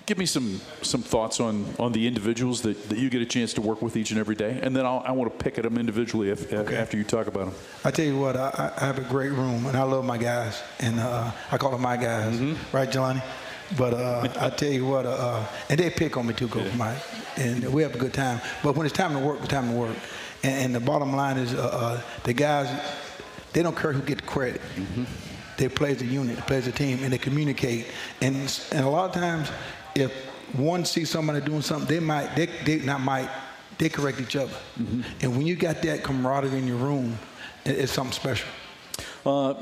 give 0.04 0.18
me 0.18 0.26
some 0.26 0.60
some 0.82 1.00
thoughts 1.00 1.40
on 1.40 1.64
on 1.78 1.92
the 1.92 2.06
individuals 2.06 2.60
that, 2.62 2.90
that 2.90 2.98
you 2.98 3.08
get 3.08 3.22
a 3.22 3.26
chance 3.26 3.54
to 3.54 3.62
work 3.62 3.80
with 3.80 3.96
each 3.96 4.10
and 4.10 4.20
every 4.20 4.34
day, 4.34 4.60
and 4.62 4.76
then 4.76 4.84
I'll, 4.84 5.02
i 5.06 5.12
want 5.12 5.36
to 5.36 5.42
pick 5.42 5.56
at 5.56 5.64
them 5.64 5.78
individually 5.78 6.28
if, 6.28 6.52
okay. 6.52 6.76
after 6.76 6.98
you 6.98 7.04
talk 7.04 7.28
about 7.28 7.46
them. 7.46 7.54
I 7.82 7.90
tell 7.90 8.04
you 8.04 8.18
what, 8.18 8.36
I, 8.36 8.74
I, 8.76 8.84
have 8.84 8.98
a 8.98 9.08
great 9.08 9.32
room, 9.32 9.64
and 9.64 9.74
I 9.74 9.84
love 9.84 10.04
my 10.04 10.18
guys, 10.18 10.62
and 10.80 11.00
uh, 11.00 11.30
I 11.50 11.56
call 11.56 11.70
them 11.70 11.80
my 11.80 11.96
guys, 11.96 12.34
mm-hmm. 12.34 12.76
right, 12.76 12.90
Jelani? 12.90 13.22
But 13.76 13.94
uh, 13.94 14.28
I 14.38 14.50
tell 14.50 14.70
you 14.70 14.86
what, 14.86 15.06
uh, 15.06 15.44
and 15.68 15.78
they 15.78 15.90
pick 15.90 16.16
on 16.16 16.26
me 16.26 16.34
too, 16.34 16.48
Coach 16.48 16.66
yeah. 16.66 16.76
Mike, 16.76 16.98
and 17.36 17.72
we 17.72 17.82
have 17.82 17.94
a 17.94 17.98
good 17.98 18.12
time. 18.12 18.40
But 18.62 18.76
when 18.76 18.86
it's 18.86 18.94
time 18.94 19.12
to 19.14 19.18
work, 19.18 19.38
it's 19.40 19.48
time 19.48 19.70
to 19.70 19.74
work. 19.74 19.96
And, 20.42 20.66
and 20.66 20.74
the 20.74 20.80
bottom 20.80 21.16
line 21.16 21.38
is, 21.38 21.54
uh, 21.54 21.66
uh, 21.72 22.00
the 22.24 22.32
guys, 22.32 22.68
they 23.52 23.62
don't 23.62 23.76
care 23.76 23.92
who 23.92 24.02
gets 24.02 24.20
the 24.20 24.26
credit. 24.26 24.60
Mm-hmm. 24.76 25.04
They 25.56 25.68
play 25.68 25.92
as 25.92 26.02
a 26.02 26.06
unit, 26.06 26.36
they 26.36 26.42
play 26.42 26.56
as 26.58 26.66
a 26.66 26.72
team, 26.72 26.98
and 27.02 27.12
they 27.12 27.18
communicate. 27.18 27.86
And, 28.20 28.36
and 28.70 28.84
a 28.84 28.88
lot 28.88 29.06
of 29.06 29.14
times, 29.14 29.50
if 29.94 30.12
one 30.52 30.84
sees 30.84 31.10
somebody 31.10 31.40
doing 31.40 31.62
something, 31.62 31.88
they 31.88 32.00
might, 32.00 32.34
they, 32.36 32.46
they 32.46 32.78
not 32.80 33.00
might, 33.00 33.30
they 33.78 33.88
correct 33.88 34.20
each 34.20 34.36
other. 34.36 34.52
Mm-hmm. 34.78 35.02
And 35.22 35.36
when 35.36 35.46
you 35.46 35.56
got 35.56 35.82
that 35.82 36.04
camaraderie 36.04 36.58
in 36.58 36.66
your 36.66 36.76
room, 36.76 37.18
it, 37.64 37.78
it's 37.78 37.92
something 37.92 38.12
special. 38.12 38.48
Uh, 39.24 39.54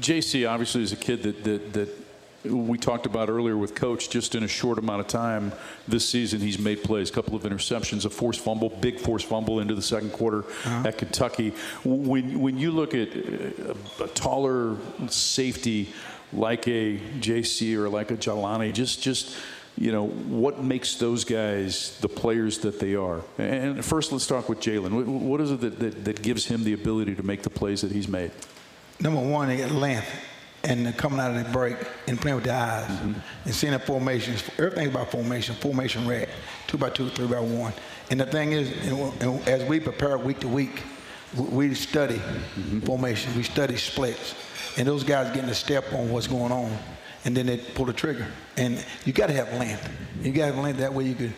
JC 0.00 0.48
obviously 0.48 0.82
is 0.82 0.92
a 0.92 0.96
kid 0.96 1.22
that, 1.22 1.44
that, 1.44 1.72
that 1.74 2.03
we 2.44 2.78
talked 2.78 3.06
about 3.06 3.28
earlier 3.28 3.56
with 3.56 3.74
Coach, 3.74 4.10
just 4.10 4.34
in 4.34 4.44
a 4.44 4.48
short 4.48 4.78
amount 4.78 5.00
of 5.00 5.06
time 5.06 5.52
this 5.88 6.08
season, 6.08 6.40
he's 6.40 6.58
made 6.58 6.82
plays, 6.82 7.10
a 7.10 7.12
couple 7.12 7.34
of 7.34 7.42
interceptions, 7.42 8.04
a 8.04 8.10
forced 8.10 8.40
fumble, 8.40 8.70
big 8.70 9.00
forced 9.00 9.26
fumble 9.26 9.60
into 9.60 9.74
the 9.74 9.82
second 9.82 10.12
quarter 10.12 10.40
uh-huh. 10.40 10.88
at 10.88 10.98
Kentucky. 10.98 11.50
When, 11.84 12.40
when 12.40 12.58
you 12.58 12.70
look 12.70 12.94
at 12.94 13.14
a, 13.14 13.76
a 14.02 14.08
taller 14.08 14.76
safety 15.08 15.92
like 16.32 16.66
a 16.66 16.98
JC 17.20 17.76
or 17.76 17.88
like 17.88 18.10
a 18.10 18.16
Jelani, 18.16 18.72
just, 18.72 19.02
just– 19.02 19.34
you 19.76 19.90
know, 19.90 20.06
what 20.06 20.62
makes 20.62 20.96
those 20.96 21.24
guys 21.24 21.98
the 22.00 22.08
players 22.08 22.58
that 22.58 22.78
they 22.78 22.94
are? 22.94 23.22
And 23.38 23.84
first, 23.84 24.12
let's 24.12 24.26
talk 24.26 24.48
with 24.48 24.60
Jalen. 24.60 25.04
What 25.04 25.40
is 25.40 25.50
it 25.50 25.60
that, 25.62 25.78
that, 25.80 26.04
that, 26.04 26.22
gives 26.22 26.46
him 26.46 26.62
the 26.62 26.74
ability 26.74 27.16
to 27.16 27.24
make 27.24 27.42
the 27.42 27.50
plays 27.50 27.80
that 27.80 27.90
he's 27.90 28.06
made? 28.06 28.30
Number 29.00 29.20
one, 29.20 29.48
they 29.48 29.56
get 29.56 29.72
length 29.72 30.08
and 30.64 30.96
coming 30.96 31.20
out 31.20 31.36
of 31.36 31.44
the 31.44 31.50
break 31.52 31.76
and 32.08 32.20
playing 32.20 32.36
with 32.36 32.44
the 32.44 32.54
eyes 32.54 32.88
mm-hmm. 32.88 33.12
and 33.44 33.54
seeing 33.54 33.72
the 33.72 33.78
formations. 33.78 34.42
Everything's 34.58 34.90
about 34.90 35.10
formation, 35.10 35.54
formation 35.56 36.06
red, 36.08 36.28
two 36.66 36.78
by 36.78 36.90
two, 36.90 37.08
three 37.10 37.26
by 37.26 37.40
one. 37.40 37.72
And 38.10 38.20
the 38.20 38.26
thing 38.26 38.52
is, 38.52 38.70
as 39.46 39.64
we 39.68 39.80
prepare 39.80 40.18
week 40.18 40.40
to 40.40 40.48
week, 40.48 40.82
we 41.36 41.74
study 41.74 42.16
mm-hmm. 42.16 42.80
formation, 42.80 43.34
we 43.36 43.42
study 43.42 43.76
splits, 43.76 44.34
and 44.76 44.86
those 44.88 45.04
guys 45.04 45.34
getting 45.34 45.50
a 45.50 45.54
step 45.54 45.92
on 45.92 46.10
what's 46.10 46.26
going 46.26 46.52
on 46.52 46.76
and 47.24 47.36
then 47.36 47.46
they 47.46 47.56
pull 47.56 47.86
the 47.86 47.92
trigger. 47.92 48.26
And 48.56 48.84
you 49.04 49.12
got 49.12 49.28
to 49.28 49.32
have 49.32 49.52
length. 49.54 49.88
You 50.20 50.32
got 50.32 50.46
to 50.46 50.52
have 50.52 50.62
length 50.62 50.78
that 50.78 50.92
way 50.92 51.04
you 51.04 51.14
could. 51.14 51.32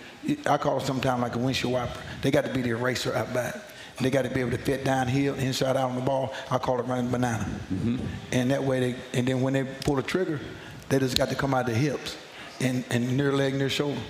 I 0.47 0.57
call 0.57 0.79
it 0.79 0.87
sometimes 0.87 1.22
like 1.22 1.37
a 1.37 1.39
windshield 1.39 1.72
wiper. 1.72 1.99
They 2.22 2.31
got 2.31 2.45
to 2.45 2.53
be 2.53 2.62
the 2.62 2.70
eraser 2.70 3.14
out 3.14 3.33
back. 3.33 3.55
And 3.97 4.05
they 4.05 4.11
got 4.11 4.22
to 4.22 4.30
be 4.30 4.40
able 4.40 4.51
to 4.51 4.59
fit 4.59 4.84
downhill, 4.84 5.34
inside 5.34 5.76
out 5.76 5.90
on 5.90 5.94
the 5.94 6.03
ball. 6.03 6.34
I 6.51 6.59
call 6.59 6.80
it 6.80 6.84
running 6.84 7.11
banana. 7.11 7.44
Mm-hmm. 7.72 7.97
And 8.32 8.51
that 8.51 8.62
way 8.62 8.80
they, 8.80 8.97
and 9.18 9.26
then 9.26 9.40
when 9.40 9.55
they 9.55 9.64
pull 9.64 9.97
the 9.97 10.03
trigger, 10.03 10.40
they 10.88 10.99
just 10.99 11.16
got 11.16 11.28
to 11.30 11.34
come 11.34 11.55
out 11.55 11.68
of 11.68 11.74
the 11.74 11.80
hips 11.80 12.16
and, 12.61 12.84
and 12.90 13.16
near 13.16 13.32
leg, 13.32 13.55
near 13.55 13.70
shoulder. 13.70 14.01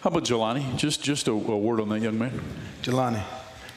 How 0.00 0.10
about 0.10 0.24
Jelani? 0.24 0.76
Just 0.76 1.02
just 1.02 1.26
a, 1.26 1.32
a 1.32 1.34
word 1.36 1.80
on 1.80 1.88
that 1.88 2.00
young 2.00 2.16
man. 2.16 2.40
Jelani, 2.82 3.22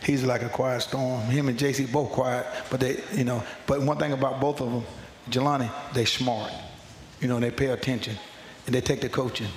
he's 0.03 0.23
like 0.23 0.43
a 0.43 0.49
quiet 0.49 0.81
storm. 0.81 1.21
Him 1.21 1.49
and 1.49 1.57
JC 1.57 1.91
both 1.91 2.11
quiet, 2.11 2.45
but 2.69 2.79
they, 2.79 3.03
you 3.13 3.23
know. 3.23 3.43
But 3.65 3.81
one 3.81 3.97
thing 3.97 4.13
about 4.13 4.39
both 4.39 4.61
of 4.61 4.71
them, 4.71 4.83
Jelani, 5.29 5.69
they 5.93 6.05
smart 6.05 6.51
you 7.21 7.27
know, 7.27 7.39
they 7.39 7.51
pay 7.51 7.67
attention 7.67 8.17
and 8.65 8.75
they 8.75 8.81
take 8.81 8.99
the 8.99 9.09
coaching. 9.09 9.47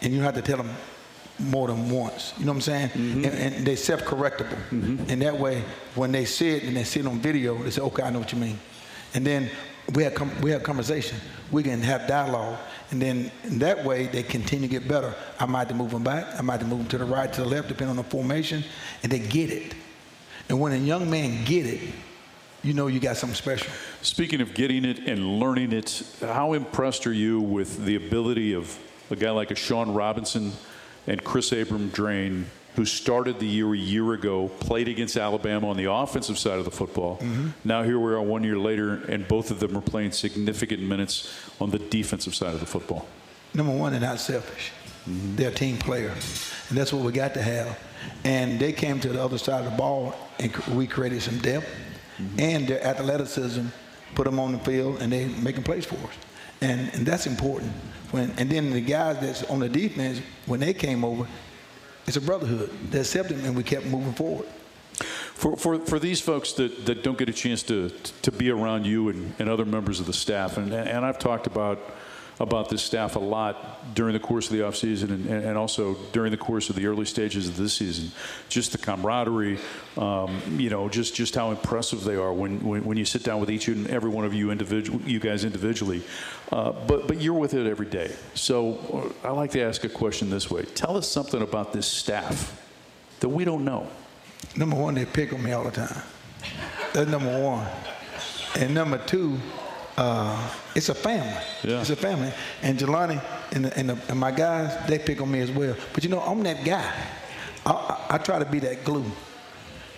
And 0.00 0.12
you 0.12 0.20
have 0.22 0.34
to 0.34 0.42
tell 0.42 0.56
them 0.56 0.70
more 1.38 1.68
than 1.68 1.90
once. 1.90 2.32
You 2.38 2.46
know 2.46 2.52
what 2.52 2.56
I'm 2.56 2.60
saying? 2.62 2.88
Mm-hmm. 2.88 3.24
And, 3.24 3.34
and 3.54 3.66
they're 3.66 3.76
self-correctable. 3.76 4.58
Mm-hmm. 4.70 5.10
And 5.10 5.22
that 5.22 5.38
way, 5.38 5.64
when 5.94 6.12
they 6.12 6.24
see 6.24 6.50
it 6.50 6.64
and 6.64 6.76
they 6.76 6.84
see 6.84 7.00
it 7.00 7.06
on 7.06 7.18
video, 7.20 7.56
they 7.62 7.70
say, 7.70 7.82
okay, 7.82 8.02
I 8.02 8.10
know 8.10 8.20
what 8.20 8.32
you 8.32 8.38
mean. 8.38 8.58
And 9.14 9.26
then 9.26 9.50
we 9.94 10.02
have, 10.02 10.14
com- 10.14 10.40
we 10.40 10.50
have 10.50 10.62
conversation. 10.62 11.18
We 11.50 11.62
can 11.62 11.80
have 11.82 12.08
dialogue. 12.08 12.58
And 12.90 13.00
then 13.00 13.30
that 13.44 13.84
way, 13.84 14.06
they 14.06 14.22
continue 14.22 14.68
to 14.68 14.72
get 14.80 14.88
better. 14.88 15.14
I 15.38 15.46
might 15.46 15.60
have 15.60 15.68
to 15.68 15.74
move 15.74 15.90
them 15.90 16.04
back. 16.04 16.26
I 16.38 16.42
might 16.42 16.54
have 16.54 16.62
to 16.62 16.66
move 16.66 16.78
them 16.78 16.88
to 16.88 16.98
the 16.98 17.04
right, 17.04 17.32
to 17.32 17.42
the 17.42 17.48
left, 17.48 17.68
depending 17.68 17.90
on 17.90 17.96
the 17.96 18.04
formation. 18.04 18.64
And 19.02 19.12
they 19.12 19.18
get 19.18 19.50
it. 19.50 19.74
And 20.48 20.60
when 20.60 20.72
a 20.72 20.76
young 20.76 21.10
man 21.10 21.44
get 21.44 21.66
it, 21.66 21.80
you 22.62 22.72
know 22.72 22.88
you 22.88 22.98
got 22.98 23.16
something 23.16 23.36
special. 23.36 23.70
Speaking 24.02 24.40
of 24.40 24.54
getting 24.54 24.84
it 24.84 25.00
and 25.00 25.38
learning 25.38 25.72
it, 25.72 26.02
how 26.20 26.52
impressed 26.54 27.06
are 27.06 27.12
you 27.12 27.40
with 27.40 27.84
the 27.84 27.96
ability 27.96 28.54
of 28.54 28.76
a 29.10 29.16
guy 29.16 29.30
like 29.30 29.52
a 29.52 29.54
Shawn 29.54 29.94
Robinson 29.94 30.52
and 31.06 31.22
Kris 31.22 31.52
Abrams-Draine, 31.52 32.44
who 32.74 32.84
started 32.84 33.38
the 33.38 33.46
year 33.46 33.72
a 33.72 33.76
year 33.76 34.12
ago, 34.12 34.48
played 34.60 34.88
against 34.88 35.16
Alabama 35.16 35.68
on 35.68 35.76
the 35.76 35.90
offensive 35.90 36.38
side 36.38 36.58
of 36.58 36.64
the 36.64 36.70
football. 36.70 37.16
Mm-hmm. 37.18 37.48
Now 37.64 37.82
here 37.82 37.98
we 37.98 38.12
are 38.12 38.20
one 38.20 38.44
year 38.44 38.58
later, 38.58 39.02
and 39.08 39.26
both 39.26 39.50
of 39.50 39.60
them 39.60 39.76
are 39.76 39.82
playing 39.82 40.12
significant 40.12 40.82
minutes 40.82 41.32
on 41.60 41.70
the 41.70 41.78
defensive 41.78 42.34
side 42.34 42.54
of 42.54 42.60
the 42.60 42.66
football. 42.66 43.06
Number 43.54 43.72
one, 43.72 43.92
they're 43.92 44.00
not 44.00 44.20
selfish. 44.20 44.72
Mm-hmm. 45.08 45.36
They're 45.36 45.50
a 45.50 45.54
team 45.54 45.78
player, 45.78 46.12
and 46.68 46.76
that's 46.76 46.92
what 46.92 47.02
we 47.02 47.12
got 47.12 47.34
to 47.34 47.42
have. 47.42 47.78
And 48.24 48.60
they 48.60 48.72
came 48.72 49.00
to 49.00 49.08
the 49.08 49.22
other 49.22 49.38
side 49.38 49.64
of 49.64 49.70
the 49.70 49.76
ball, 49.76 50.14
and 50.38 50.54
we 50.74 50.86
created 50.86 51.22
some 51.22 51.38
depth 51.38 51.66
mm-hmm. 52.18 52.40
and 52.40 52.68
their 52.68 52.84
athleticism 52.84 53.66
put 54.14 54.24
them 54.24 54.38
on 54.38 54.52
the 54.52 54.58
field 54.58 55.02
and 55.02 55.12
they 55.12 55.26
making 55.26 55.62
plays 55.62 55.84
for 55.84 55.96
us. 55.96 56.14
And, 56.60 56.92
and 56.94 57.06
that's 57.06 57.26
important. 57.26 57.72
When, 58.10 58.30
and 58.38 58.50
then 58.50 58.70
the 58.70 58.80
guys 58.80 59.18
that's 59.20 59.42
on 59.44 59.60
the 59.60 59.68
defense, 59.68 60.20
when 60.46 60.60
they 60.60 60.74
came 60.74 61.04
over, 61.04 61.26
it's 62.06 62.16
a 62.16 62.20
brotherhood. 62.20 62.70
They 62.90 63.00
accepted 63.00 63.38
them 63.38 63.46
and 63.46 63.56
we 63.56 63.62
kept 63.62 63.86
moving 63.86 64.12
forward. 64.12 64.46
For, 65.34 65.56
for, 65.56 65.78
for 65.80 65.98
these 65.98 66.20
folks 66.20 66.52
that, 66.54 66.86
that 66.86 67.02
don't 67.02 67.18
get 67.18 67.28
a 67.28 67.32
chance 67.32 67.62
to, 67.64 67.90
to 68.22 68.32
be 68.32 68.50
around 68.50 68.86
you 68.86 69.10
and, 69.10 69.34
and 69.38 69.50
other 69.50 69.66
members 69.66 70.00
of 70.00 70.06
the 70.06 70.12
staff, 70.14 70.56
and, 70.56 70.72
and 70.72 71.04
I've 71.04 71.18
talked 71.18 71.46
about 71.46 71.78
about 72.38 72.68
this 72.68 72.82
staff 72.82 73.16
a 73.16 73.18
lot 73.18 73.94
during 73.94 74.12
the 74.12 74.20
course 74.20 74.50
of 74.50 74.52
the 74.52 74.62
offseason 74.62 75.10
and, 75.10 75.26
and 75.26 75.56
also 75.56 75.94
during 76.12 76.30
the 76.30 76.36
course 76.36 76.68
of 76.68 76.76
the 76.76 76.86
early 76.86 77.06
stages 77.06 77.48
of 77.48 77.56
this 77.56 77.74
season. 77.74 78.12
Just 78.48 78.72
the 78.72 78.78
camaraderie, 78.78 79.58
um, 79.96 80.38
you 80.58 80.68
know, 80.68 80.88
just, 80.88 81.14
just 81.14 81.34
how 81.34 81.50
impressive 81.50 82.04
they 82.04 82.16
are 82.16 82.32
when, 82.32 82.60
when, 82.60 82.84
when, 82.84 82.98
you 82.98 83.06
sit 83.06 83.22
down 83.22 83.40
with 83.40 83.50
each 83.50 83.68
and 83.68 83.86
every 83.88 84.10
one 84.10 84.24
of 84.24 84.34
you 84.34 84.50
individual, 84.50 85.00
you 85.02 85.18
guys 85.18 85.44
individually. 85.44 86.02
Uh, 86.52 86.72
but, 86.72 87.08
but 87.08 87.20
you're 87.22 87.34
with 87.34 87.54
it 87.54 87.66
every 87.66 87.86
day. 87.86 88.14
So 88.34 89.14
uh, 89.24 89.28
I 89.28 89.30
like 89.32 89.50
to 89.52 89.60
ask 89.62 89.84
a 89.84 89.88
question 89.88 90.28
this 90.28 90.50
way. 90.50 90.64
Tell 90.64 90.96
us 90.96 91.08
something 91.08 91.40
about 91.40 91.72
this 91.72 91.86
staff 91.86 92.62
that 93.20 93.28
we 93.28 93.46
don't 93.46 93.64
know. 93.64 93.88
Number 94.56 94.76
one, 94.76 94.94
they 94.94 95.06
pick 95.06 95.32
on 95.32 95.42
me 95.42 95.52
all 95.52 95.64
the 95.64 95.70
time. 95.70 96.02
That's 96.92 97.10
number 97.10 97.42
one. 97.42 97.66
And 98.56 98.74
number 98.74 98.98
two, 98.98 99.38
uh, 99.96 100.50
it's 100.76 100.90
a 100.90 100.94
family. 100.94 101.42
Yeah. 101.64 101.80
It's 101.80 101.88
a 101.88 101.96
family. 101.96 102.30
And 102.62 102.78
Jelani 102.78 103.22
and, 103.52 103.64
the, 103.64 103.78
and, 103.78 103.88
the, 103.88 103.98
and, 104.08 104.20
my 104.20 104.30
guys, 104.30 104.86
they 104.86 104.98
pick 104.98 105.22
on 105.22 105.30
me 105.30 105.40
as 105.40 105.50
well. 105.50 105.74
But 105.94 106.04
you 106.04 106.10
know, 106.10 106.20
I'm 106.20 106.42
that 106.42 106.64
guy. 106.64 106.92
I, 107.64 107.70
I, 107.72 108.14
I, 108.14 108.18
try 108.18 108.38
to 108.38 108.44
be 108.44 108.58
that 108.60 108.84
glue. 108.84 109.10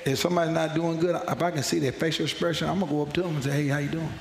If 0.07 0.21
somebody's 0.21 0.55
not 0.55 0.77
doing 0.77 1.01
good, 1.01 1.17
if 1.17 1.43
I 1.43 1.51
can 1.51 1.65
see 1.65 1.81
their 1.81 1.93
facial 1.93 2.25
expression, 2.25 2.69
I'm 2.69 2.79
gonna 2.79 2.93
go 2.93 3.03
up 3.03 3.13
to 3.15 3.23
them 3.23 3.35
and 3.35 3.45
say, 3.45 3.65
"Hey, 3.65 3.67
how 3.67 3.79
you 3.79 3.89
doing?" 3.89 4.13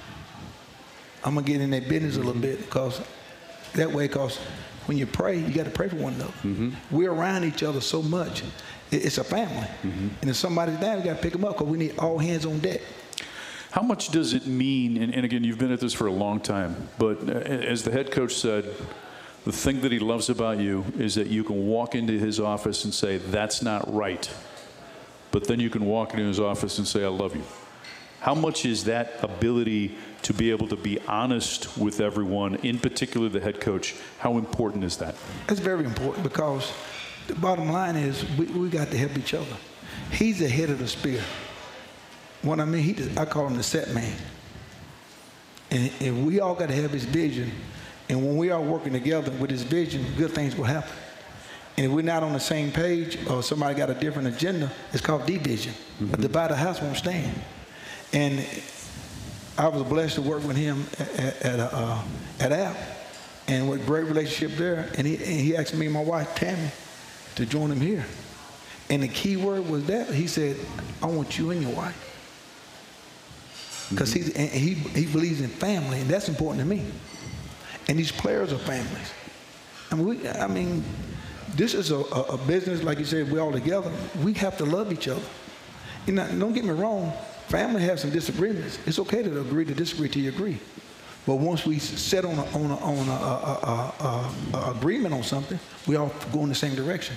I'm 1.23 1.35
gonna 1.35 1.45
get 1.45 1.61
in 1.61 1.69
their 1.69 1.81
business 1.81 2.15
a 2.15 2.19
little 2.19 2.41
bit 2.41 2.59
because 2.59 3.01
that 3.75 3.91
way, 3.91 4.07
because 4.07 4.37
when 4.87 4.97
you 4.97 5.05
pray, 5.05 5.37
you 5.37 5.53
got 5.53 5.65
to 5.65 5.69
pray 5.69 5.89
for 5.89 5.97
one 5.97 6.13
another. 6.15 6.33
Mm-hmm. 6.43 6.71
We're 6.89 7.11
around 7.11 7.43
each 7.43 7.61
other 7.61 7.81
so 7.81 8.01
much. 8.01 8.43
It's 8.89 9.17
a 9.17 9.23
family, 9.23 9.67
mm-hmm. 9.83 10.07
and 10.21 10.29
if 10.29 10.37
somebody's 10.37 10.79
down, 10.79 10.97
we 10.97 11.03
got 11.03 11.17
to 11.17 11.21
pick 11.21 11.33
them 11.33 11.45
up 11.45 11.53
because 11.53 11.67
we 11.67 11.77
need 11.77 11.99
all 11.99 12.17
hands 12.17 12.45
on 12.45 12.59
deck. 12.59 12.81
How 13.77 13.83
much 13.83 14.09
does 14.09 14.33
it 14.33 14.47
mean? 14.47 14.97
And, 15.03 15.13
and, 15.13 15.23
again, 15.23 15.43
you've 15.43 15.59
been 15.59 15.71
at 15.71 15.79
this 15.79 15.93
for 15.93 16.07
a 16.07 16.11
long 16.11 16.39
time, 16.39 16.89
but 16.97 17.19
uh, 17.29 17.33
as 17.33 17.83
the 17.83 17.91
head 17.91 18.09
coach 18.09 18.33
said, 18.33 18.65
the 19.45 19.51
thing 19.51 19.81
that 19.81 19.91
he 19.91 19.99
loves 19.99 20.31
about 20.31 20.57
you 20.57 20.83
is 20.97 21.13
that 21.13 21.27
you 21.27 21.43
can 21.43 21.67
walk 21.67 21.93
into 21.93 22.13
his 22.13 22.39
office 22.39 22.85
and 22.85 22.91
say, 22.91 23.17
That's 23.17 23.61
not 23.61 23.93
right. 23.93 24.27
But 25.29 25.47
then 25.47 25.59
you 25.59 25.69
can 25.69 25.85
walk 25.85 26.13
into 26.13 26.25
his 26.25 26.39
office 26.39 26.79
and 26.79 26.87
say, 26.87 27.03
I 27.03 27.09
love 27.09 27.35
you. 27.35 27.43
How 28.19 28.33
much 28.33 28.65
is 28.65 28.85
that 28.85 29.19
ability 29.21 29.95
to 30.23 30.33
be 30.33 30.49
able 30.49 30.67
to 30.69 30.75
be 30.75 30.99
honest 31.01 31.77
with 31.77 32.01
everyone, 32.01 32.55
in 32.55 32.79
particular 32.79 33.29
the 33.29 33.41
head 33.41 33.61
coach, 33.61 33.93
how 34.17 34.39
important 34.39 34.85
is 34.85 34.97
that? 34.97 35.13
It's 35.49 35.59
very 35.59 35.85
important 35.85 36.23
because 36.23 36.73
the 37.27 37.35
bottom 37.35 37.69
line 37.69 37.95
is 37.95 38.25
we, 38.39 38.47
we 38.47 38.69
got 38.69 38.89
to 38.89 38.97
help 38.97 39.15
each 39.19 39.35
other. 39.35 39.55
He's 40.11 40.39
the 40.39 40.49
head 40.49 40.71
of 40.71 40.79
the 40.79 40.87
spear. 40.87 41.21
What 42.47 42.61
I 42.61 42.65
mean, 42.65 42.81
he 42.81 42.93
just, 42.93 43.17
I 43.17 43.25
call 43.25 43.45
him 43.45 43.57
the 43.57 43.63
set 43.63 43.93
man. 43.93 44.15
And, 45.69 45.91
and 45.99 46.25
we 46.25 46.39
all 46.39 46.55
got 46.55 46.69
to 46.69 46.75
have 46.75 46.91
his 46.91 47.03
vision. 47.03 47.51
And 48.07 48.25
when 48.25 48.37
we 48.37 48.51
are 48.51 48.61
working 48.61 48.93
together 48.93 49.31
with 49.31 49.49
his 49.49 49.63
vision, 49.63 50.05
good 50.15 50.31
things 50.31 50.55
will 50.55 50.63
happen. 50.63 50.93
And 51.75 51.87
if 51.87 51.91
we're 51.91 52.03
not 52.03 52.23
on 52.23 52.31
the 52.31 52.39
same 52.39 52.71
page 52.71 53.19
or 53.29 53.43
somebody 53.43 53.75
got 53.75 53.89
a 53.89 53.93
different 53.93 54.29
agenda, 54.29 54.71
it's 54.93 55.01
called 55.01 55.25
division. 55.25 55.73
Mm-hmm. 55.99 56.13
A 56.13 56.17
divided 56.17 56.55
house 56.55 56.81
won't 56.81 56.95
stand. 56.95 57.37
And 58.13 58.45
I 59.57 59.67
was 59.67 59.83
blessed 59.83 60.15
to 60.15 60.21
work 60.21 60.47
with 60.47 60.55
him 60.55 60.85
at, 60.99 61.41
at, 61.41 61.59
uh, 61.59 62.01
at 62.39 62.53
App 62.53 62.77
and 63.49 63.69
with 63.69 63.81
a 63.81 63.85
great 63.85 64.05
relationship 64.05 64.57
there. 64.57 64.89
And 64.97 65.05
he, 65.05 65.15
and 65.17 65.41
he 65.41 65.57
asked 65.57 65.75
me 65.75 65.87
and 65.87 65.93
my 65.93 66.03
wife, 66.03 66.33
Tammy, 66.35 66.71
to 67.35 67.45
join 67.45 67.71
him 67.71 67.81
here. 67.81 68.05
And 68.89 69.03
the 69.03 69.09
key 69.09 69.35
word 69.35 69.67
was 69.69 69.85
that. 69.87 70.13
He 70.13 70.27
said, 70.27 70.55
I 71.03 71.07
want 71.07 71.37
you 71.37 71.51
and 71.51 71.61
your 71.61 71.75
wife 71.75 72.06
because 73.89 74.13
mm-hmm. 74.13 74.57
he 74.57 74.73
he 74.73 75.05
believes 75.05 75.41
in 75.41 75.49
family, 75.49 76.01
and 76.01 76.09
that's 76.09 76.29
important 76.29 76.59
to 76.59 76.65
me. 76.65 76.85
And 77.87 77.97
these 77.97 78.11
players 78.11 78.51
are 78.51 78.57
families. 78.57 79.11
I 79.91 79.95
mean, 79.95 80.05
we, 80.07 80.27
I 80.27 80.47
mean 80.47 80.83
this 81.55 81.73
is 81.73 81.91
a, 81.91 81.97
a, 81.97 82.37
business, 82.37 82.83
like 82.83 82.99
you 82.99 83.05
said, 83.05 83.31
we're 83.31 83.41
all 83.41 83.51
together. 83.51 83.91
We 84.23 84.33
have 84.33 84.57
to 84.57 84.65
love 84.65 84.93
each 84.93 85.07
other. 85.07 85.21
You 86.05 86.13
know, 86.13 86.27
don't 86.37 86.53
get 86.53 86.63
me 86.63 86.71
wrong, 86.71 87.11
family 87.47 87.81
has 87.81 88.01
some 88.01 88.11
disagreements. 88.11 88.77
It's 88.85 88.99
okay 88.99 89.23
to 89.23 89.41
agree 89.41 89.65
to 89.65 89.73
disagree 89.73 90.09
you 90.21 90.29
agree. 90.29 90.59
But 91.25 91.37
once 91.37 91.65
we 91.65 91.79
set 91.79 92.25
on 92.25 92.37
a, 92.37 92.45
on 92.55 92.71
a, 92.71 92.77
on 92.77 93.09
a, 93.09 94.57
a, 94.57 94.71
agreement 94.71 95.13
on 95.13 95.23
something, 95.23 95.59
we 95.87 95.95
all 95.95 96.13
go 96.31 96.43
in 96.43 96.49
the 96.49 96.55
same 96.55 96.75
direction. 96.75 97.15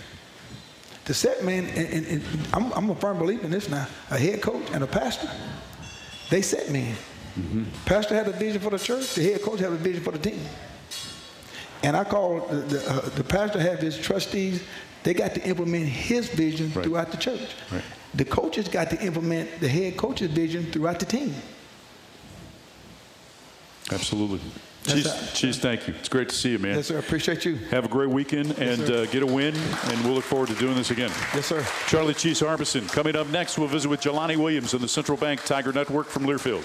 The 1.05 1.15
set 1.15 1.45
man, 1.45 1.67
and, 1.67 1.93
and, 1.93 2.07
and 2.07 2.23
I'm, 2.53 2.73
I'm 2.73 2.91
a 2.91 2.95
firm 2.95 3.19
believer 3.19 3.45
in 3.45 3.51
this 3.51 3.69
now, 3.69 3.87
a 4.11 4.19
head 4.19 4.41
coach 4.41 4.69
and 4.73 4.83
a 4.83 4.87
pastor 4.87 5.31
they 6.31 6.43
set 6.43 6.71
me. 6.71 6.95
Mm-hmm. 7.39 7.65
Pastor 7.85 8.15
had 8.15 8.29
a 8.29 8.33
vision 8.33 8.61
for 8.61 8.71
the 8.71 8.79
church. 8.79 9.15
The 9.15 9.23
head 9.23 9.43
coach 9.43 9.61
had 9.61 9.73
a 9.73 9.77
vision 9.77 10.03
for 10.03 10.13
the 10.13 10.19
team. 10.19 10.41
And 11.83 11.97
I 11.97 12.05
call 12.05 12.41
the, 12.41 12.57
the, 12.57 12.91
uh, 12.91 13.01
the 13.11 13.25
pastor 13.25 13.61
have 13.61 13.79
his 13.79 13.99
trustees. 13.99 14.63
They 15.03 15.15
got 15.15 15.35
to 15.35 15.43
implement 15.49 15.87
his 15.87 16.29
vision 16.29 16.71
right. 16.75 16.85
throughout 16.85 17.11
the 17.11 17.17
church. 17.17 17.55
Right. 17.73 17.83
The 18.15 18.25
coaches 18.25 18.69
got 18.69 18.91
to 18.91 19.03
implement 19.03 19.61
the 19.61 19.69
head 19.69 19.97
coach's 19.97 20.31
vision 20.31 20.71
throughout 20.71 20.99
the 21.01 21.07
team. 21.07 21.35
Absolutely. 23.91 24.41
Cheese, 24.87 25.33
Cheese, 25.35 25.59
thank 25.59 25.87
you. 25.87 25.95
It's 25.99 26.09
great 26.09 26.29
to 26.31 26.35
see 26.35 26.53
you, 26.53 26.59
man. 26.59 26.77
Yes, 26.77 26.87
sir. 26.87 26.99
Appreciate 26.99 27.45
you. 27.45 27.57
Have 27.71 27.85
a 27.85 27.89
great 27.89 28.09
weekend 28.09 28.59
and 28.59 28.81
yes, 28.81 28.91
uh, 28.91 29.07
get 29.11 29.23
a 29.23 29.27
win, 29.27 29.55
and 29.55 30.05
we'll 30.05 30.15
look 30.15 30.25
forward 30.25 30.49
to 30.49 30.55
doing 30.55 30.75
this 30.75 30.91
again. 30.91 31.11
Yes, 31.35 31.47
sir. 31.47 31.65
Charlie 31.87 32.15
Cheese 32.15 32.41
Harbison. 32.41 32.87
Coming 32.89 33.17
up 33.17 33.29
next, 33.29 33.59
we'll 33.59 33.69
visit 33.69 33.89
with 33.89 34.01
Jelani 34.01 34.37
Williams 34.37 34.75
on 34.75 34.81
the 34.81 34.89
Central 34.89 35.19
Bank 35.19 35.45
Tiger 35.45 35.73
Network 35.73 36.07
from 36.07 36.25
Learfield. 36.25 36.65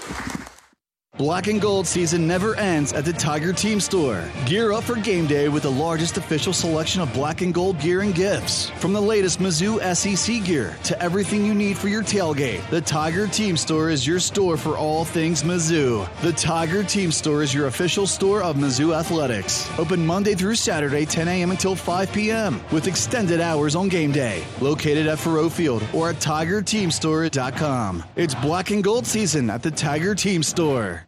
Black 1.18 1.46
and 1.46 1.62
gold 1.62 1.86
season 1.86 2.26
never 2.26 2.54
ends 2.56 2.92
at 2.92 3.06
the 3.06 3.12
Tiger 3.12 3.50
Team 3.50 3.80
Store. 3.80 4.22
Gear 4.44 4.74
up 4.74 4.84
for 4.84 4.96
game 4.96 5.26
day 5.26 5.48
with 5.48 5.62
the 5.62 5.70
largest 5.70 6.18
official 6.18 6.52
selection 6.52 7.00
of 7.00 7.10
black 7.14 7.40
and 7.40 7.54
gold 7.54 7.80
gear 7.80 8.02
and 8.02 8.14
gifts. 8.14 8.68
From 8.80 8.92
the 8.92 9.00
latest 9.00 9.38
Mizzou 9.38 9.80
SEC 9.96 10.44
gear 10.44 10.76
to 10.84 11.02
everything 11.02 11.46
you 11.46 11.54
need 11.54 11.78
for 11.78 11.88
your 11.88 12.02
tailgate, 12.02 12.68
the 12.68 12.82
Tiger 12.82 13.26
Team 13.26 13.56
Store 13.56 13.88
is 13.88 14.06
your 14.06 14.20
store 14.20 14.58
for 14.58 14.76
all 14.76 15.06
things 15.06 15.42
Mizzou. 15.42 16.06
The 16.20 16.32
Tiger 16.32 16.84
Team 16.84 17.10
Store 17.10 17.42
is 17.42 17.54
your 17.54 17.68
official 17.68 18.06
store 18.06 18.42
of 18.42 18.56
Mizzou 18.56 18.94
Athletics. 18.94 19.70
Open 19.78 20.06
Monday 20.06 20.34
through 20.34 20.56
Saturday, 20.56 21.06
10 21.06 21.28
a.m. 21.28 21.50
until 21.50 21.74
5 21.74 22.12
p.m. 22.12 22.60
with 22.70 22.88
extended 22.88 23.40
hours 23.40 23.74
on 23.74 23.88
game 23.88 24.12
day. 24.12 24.44
Located 24.60 25.06
at 25.06 25.16
Faurot 25.16 25.50
Field 25.50 25.82
or 25.94 26.10
at 26.10 26.16
TigerTeamStore.com. 26.16 28.04
It's 28.16 28.34
black 28.34 28.70
and 28.70 28.84
gold 28.84 29.06
season 29.06 29.48
at 29.48 29.62
the 29.62 29.70
Tiger 29.70 30.14
Team 30.14 30.42
Store. 30.42 31.05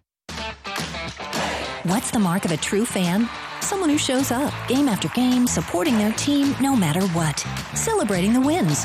What's 1.88 2.10
the 2.10 2.18
mark 2.18 2.44
of 2.44 2.52
a 2.52 2.56
true 2.58 2.84
fan? 2.84 3.30
Someone 3.62 3.88
who 3.88 3.96
shows 3.96 4.30
up 4.30 4.52
game 4.68 4.90
after 4.90 5.08
game, 5.08 5.46
supporting 5.46 5.96
their 5.96 6.12
team 6.12 6.54
no 6.60 6.76
matter 6.76 7.00
what, 7.16 7.38
celebrating 7.72 8.34
the 8.34 8.42
wins, 8.42 8.84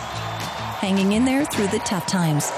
hanging 0.79 1.11
in 1.11 1.25
there 1.25 1.43
through 1.43 1.67
the 1.67 1.79
tough 1.79 2.07
times. 2.07 2.49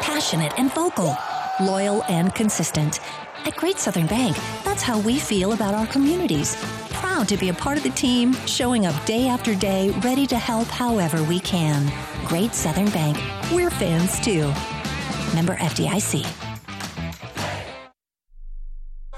Passionate 0.00 0.54
and 0.58 0.72
vocal, 0.72 1.14
loyal 1.60 2.02
and 2.04 2.34
consistent. 2.34 3.00
At 3.44 3.54
Great 3.56 3.78
Southern 3.78 4.06
Bank, 4.06 4.34
that's 4.64 4.82
how 4.82 4.98
we 4.98 5.18
feel 5.18 5.52
about 5.52 5.74
our 5.74 5.86
communities. 5.88 6.56
Proud 6.92 7.28
to 7.28 7.36
be 7.36 7.50
a 7.50 7.54
part 7.54 7.76
of 7.76 7.82
the 7.82 7.90
team, 7.90 8.32
showing 8.46 8.86
up 8.86 9.04
day 9.04 9.28
after 9.28 9.54
day, 9.54 9.90
ready 10.00 10.26
to 10.28 10.38
help 10.38 10.68
however 10.68 11.22
we 11.22 11.38
can. 11.38 11.92
Great 12.24 12.54
Southern 12.54 12.88
Bank, 12.88 13.18
we're 13.52 13.68
fans 13.68 14.18
too. 14.20 14.50
Member 15.34 15.56
FDIC. 15.56 16.49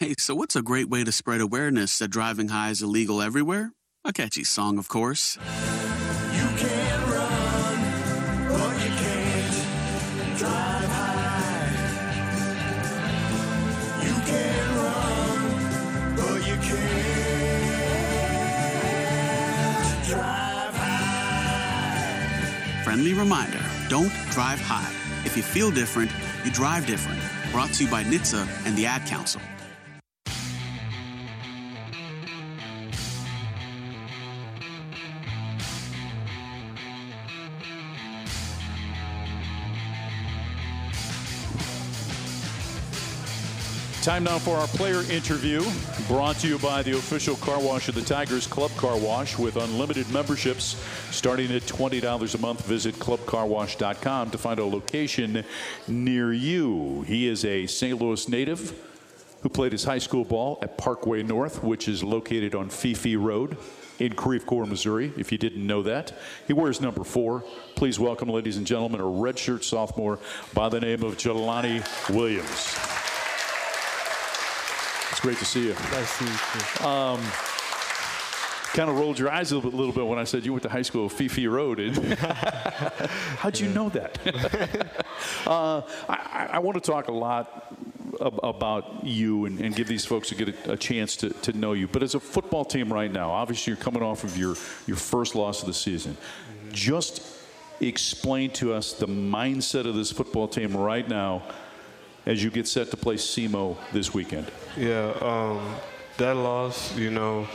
Hey, 0.00 0.14
so 0.16 0.36
what's 0.36 0.54
a 0.54 0.62
great 0.62 0.88
way 0.88 1.02
to 1.02 1.10
spread 1.10 1.40
awareness 1.40 1.98
that 1.98 2.06
driving 2.06 2.46
high 2.50 2.70
is 2.70 2.82
illegal 2.82 3.20
everywhere? 3.20 3.72
A 4.04 4.12
catchy 4.12 4.44
song, 4.44 4.78
of 4.78 4.88
course. 4.88 5.36
You 5.36 6.46
can 6.56 7.10
run, 7.10 8.48
but 8.48 8.78
you 8.78 8.90
can't 8.94 10.38
drive 10.38 10.88
high. 10.88 11.72
You 14.06 14.14
can 14.24 14.76
run, 14.76 16.14
but 16.14 16.46
you 16.46 16.56
can't 16.62 16.86
drive 20.06 20.74
high. 20.76 22.04
Friendly 22.84 23.14
reminder 23.14 23.64
don't 23.88 24.12
drive 24.30 24.60
high. 24.60 24.92
If 25.24 25.36
you 25.36 25.42
feel 25.42 25.72
different, 25.72 26.12
you 26.44 26.52
drive 26.52 26.86
different. 26.86 27.18
Brought 27.50 27.72
to 27.72 27.82
you 27.84 27.90
by 27.90 28.04
NHTSA 28.04 28.46
and 28.64 28.76
the 28.76 28.86
Ad 28.86 29.04
Council. 29.08 29.40
Time 44.08 44.24
now 44.24 44.38
for 44.38 44.56
our 44.56 44.66
player 44.68 45.02
interview, 45.12 45.62
brought 46.06 46.36
to 46.36 46.48
you 46.48 46.58
by 46.60 46.82
the 46.82 46.92
official 46.92 47.36
car 47.36 47.60
wash 47.60 47.90
of 47.90 47.94
the 47.94 48.00
Tigers, 48.00 48.46
Club 48.46 48.70
Car 48.70 48.96
Wash, 48.96 49.38
with 49.38 49.56
unlimited 49.56 50.10
memberships 50.10 50.82
starting 51.10 51.52
at 51.52 51.60
$20 51.64 52.34
a 52.34 52.38
month. 52.38 52.64
Visit 52.64 52.94
clubcarwash.com 52.94 54.30
to 54.30 54.38
find 54.38 54.60
a 54.60 54.64
location 54.64 55.44
near 55.88 56.32
you. 56.32 57.02
He 57.02 57.28
is 57.28 57.44
a 57.44 57.66
St. 57.66 58.00
Louis 58.00 58.26
native 58.30 58.72
who 59.42 59.50
played 59.50 59.72
his 59.72 59.84
high 59.84 59.98
school 59.98 60.24
ball 60.24 60.58
at 60.62 60.78
Parkway 60.78 61.22
North, 61.22 61.62
which 61.62 61.86
is 61.86 62.02
located 62.02 62.54
on 62.54 62.70
Fee 62.70 62.94
Fee 62.94 63.16
Road 63.16 63.58
in 63.98 64.14
Creve 64.14 64.66
Missouri, 64.66 65.12
if 65.18 65.30
you 65.30 65.36
didn't 65.36 65.66
know 65.66 65.82
that. 65.82 66.14
He 66.46 66.54
wears 66.54 66.80
number 66.80 67.04
four. 67.04 67.44
Please 67.74 68.00
welcome, 68.00 68.30
ladies 68.30 68.56
and 68.56 68.66
gentlemen, 68.66 69.02
a 69.02 69.04
redshirt 69.04 69.64
sophomore 69.64 70.18
by 70.54 70.70
the 70.70 70.80
name 70.80 71.02
of 71.02 71.18
Jelani 71.18 71.84
Williams. 72.08 72.97
It's 75.18 75.24
great 75.24 75.38
to 75.38 75.44
see 75.44 75.66
you. 75.66 75.74
Nice 75.90 76.16
to 76.18 76.24
see 76.26 76.84
you. 76.84 76.88
Um, 76.88 77.20
kind 78.72 78.88
of 78.88 78.96
rolled 79.00 79.18
your 79.18 79.32
eyes 79.32 79.50
a 79.50 79.56
little 79.56 79.68
bit, 79.68 79.76
little 79.76 79.92
bit, 79.92 80.06
when 80.06 80.16
I 80.16 80.22
said 80.22 80.46
you 80.46 80.52
went 80.52 80.62
to 80.62 80.68
high 80.68 80.82
school 80.82 81.08
Fee 81.08 81.26
Fee 81.26 81.48
Road. 81.48 81.80
How'd 83.38 83.58
you 83.58 83.68
know 83.70 83.88
that? 83.88 84.16
uh, 85.44 85.82
I, 86.08 86.50
I, 86.52 86.58
want 86.60 86.76
to 86.76 86.80
talk 86.80 87.08
a 87.08 87.12
lot 87.12 87.76
ab- 88.24 88.38
about 88.44 89.04
you 89.04 89.46
and, 89.46 89.58
and, 89.58 89.74
give 89.74 89.88
these 89.88 90.04
folks 90.04 90.28
to 90.28 90.36
get 90.36 90.50
a, 90.50 90.74
a 90.74 90.76
chance 90.76 91.16
to, 91.16 91.30
to, 91.30 91.52
know 91.52 91.72
you. 91.72 91.88
But 91.88 92.04
as 92.04 92.14
a 92.14 92.20
football 92.20 92.64
team 92.64 92.92
right 92.92 93.10
now, 93.10 93.32
obviously 93.32 93.72
you're 93.72 93.82
coming 93.82 94.04
off 94.04 94.22
of 94.22 94.38
your, 94.38 94.54
your 94.86 94.96
first 94.96 95.34
loss 95.34 95.62
of 95.62 95.66
the 95.66 95.74
season. 95.74 96.16
Mm-hmm. 96.16 96.70
Just 96.70 97.22
explain 97.80 98.50
to 98.50 98.72
us 98.72 98.92
the 98.92 99.08
mindset 99.08 99.84
of 99.84 99.96
this 99.96 100.12
football 100.12 100.46
team 100.46 100.76
right 100.76 101.08
now 101.08 101.42
as 102.28 102.44
you 102.44 102.50
get 102.50 102.68
set 102.68 102.90
to 102.90 102.96
play 102.96 103.16
SEMO 103.16 103.76
this 103.90 104.12
weekend? 104.12 104.46
Yeah, 104.76 105.14
um, 105.22 105.74
that 106.18 106.36
loss, 106.36 106.94
you 106.94 107.10
know, 107.10 107.48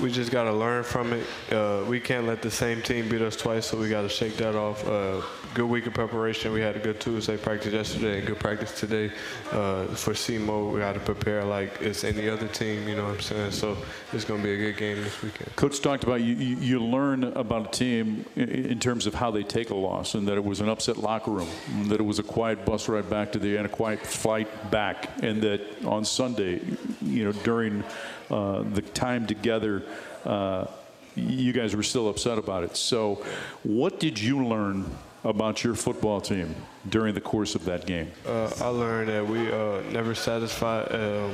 we 0.00 0.10
just 0.10 0.30
got 0.30 0.44
to 0.44 0.52
learn 0.52 0.84
from 0.84 1.12
it. 1.12 1.26
Uh, 1.50 1.84
we 1.88 2.00
can't 2.00 2.26
let 2.26 2.42
the 2.42 2.50
same 2.50 2.82
team 2.82 3.08
beat 3.08 3.20
us 3.20 3.36
twice, 3.36 3.66
so 3.66 3.78
we 3.78 3.88
got 3.88 4.02
to 4.02 4.08
shake 4.08 4.36
that 4.36 4.54
off. 4.54 4.86
Uh, 4.86 5.20
good 5.54 5.66
week 5.66 5.86
of 5.86 5.92
preparation. 5.94 6.52
We 6.52 6.60
had 6.60 6.76
a 6.76 6.78
good 6.78 7.00
Tuesday 7.00 7.36
practice 7.36 7.72
yesterday 7.72 8.18
and 8.18 8.26
good 8.26 8.38
practice 8.38 8.78
today. 8.78 9.12
Uh, 9.50 9.86
for 9.88 10.14
SEMO, 10.14 10.72
we 10.72 10.80
got 10.80 10.94
to 10.94 11.00
prepare 11.00 11.44
like 11.44 11.80
it's 11.80 12.04
any 12.04 12.28
other 12.28 12.48
team, 12.48 12.88
you 12.88 12.96
know 12.96 13.04
what 13.04 13.14
I'm 13.14 13.20
saying? 13.20 13.52
So 13.52 13.76
it's 14.12 14.24
going 14.24 14.40
to 14.40 14.46
be 14.46 14.54
a 14.54 14.56
good 14.56 14.78
game 14.78 15.02
this 15.02 15.22
weekend. 15.22 15.54
Coach 15.56 15.80
talked 15.80 16.04
about 16.04 16.22
you, 16.22 16.34
you, 16.34 16.82
learn 16.82 17.24
about 17.24 17.68
a 17.68 17.70
team 17.70 18.24
in 18.36 18.78
terms 18.80 19.06
of 19.06 19.14
how 19.14 19.30
they 19.30 19.42
take 19.42 19.70
a 19.70 19.74
loss 19.74 20.14
and 20.14 20.26
that 20.26 20.36
it 20.36 20.44
was 20.44 20.60
an 20.60 20.68
upset 20.68 20.96
locker 20.96 21.30
room, 21.30 21.48
that 21.84 22.00
it 22.00 22.04
was 22.04 22.18
a 22.18 22.22
quiet 22.22 22.64
bus 22.64 22.88
ride 22.88 23.08
back 23.10 23.32
to 23.32 23.38
the 23.38 23.56
and 23.56 23.66
a 23.66 23.68
quiet 23.68 24.00
flight 24.00 24.70
back, 24.70 25.10
and 25.22 25.42
that 25.42 25.60
on 25.84 26.04
Sunday, 26.04 26.60
you 27.02 27.24
know, 27.24 27.32
during 27.32 27.84
uh, 28.30 28.62
the 28.72 28.82
time 28.82 29.26
together, 29.26 29.82
uh, 30.24 30.66
you 31.14 31.52
guys 31.52 31.76
were 31.76 31.82
still 31.82 32.08
upset 32.08 32.38
about 32.38 32.64
it. 32.64 32.76
So, 32.76 33.24
what 33.62 34.00
did 34.00 34.18
you 34.18 34.46
learn 34.46 34.90
about 35.24 35.62
your 35.62 35.74
football 35.74 36.20
team 36.20 36.54
during 36.88 37.14
the 37.14 37.20
course 37.20 37.54
of 37.54 37.64
that 37.66 37.86
game? 37.86 38.10
Uh, 38.26 38.50
I 38.60 38.68
learned 38.68 39.08
that 39.08 39.26
we 39.26 39.52
uh, 39.52 39.82
never 39.90 40.14
satisfied. 40.14 40.92
Um, 40.92 41.32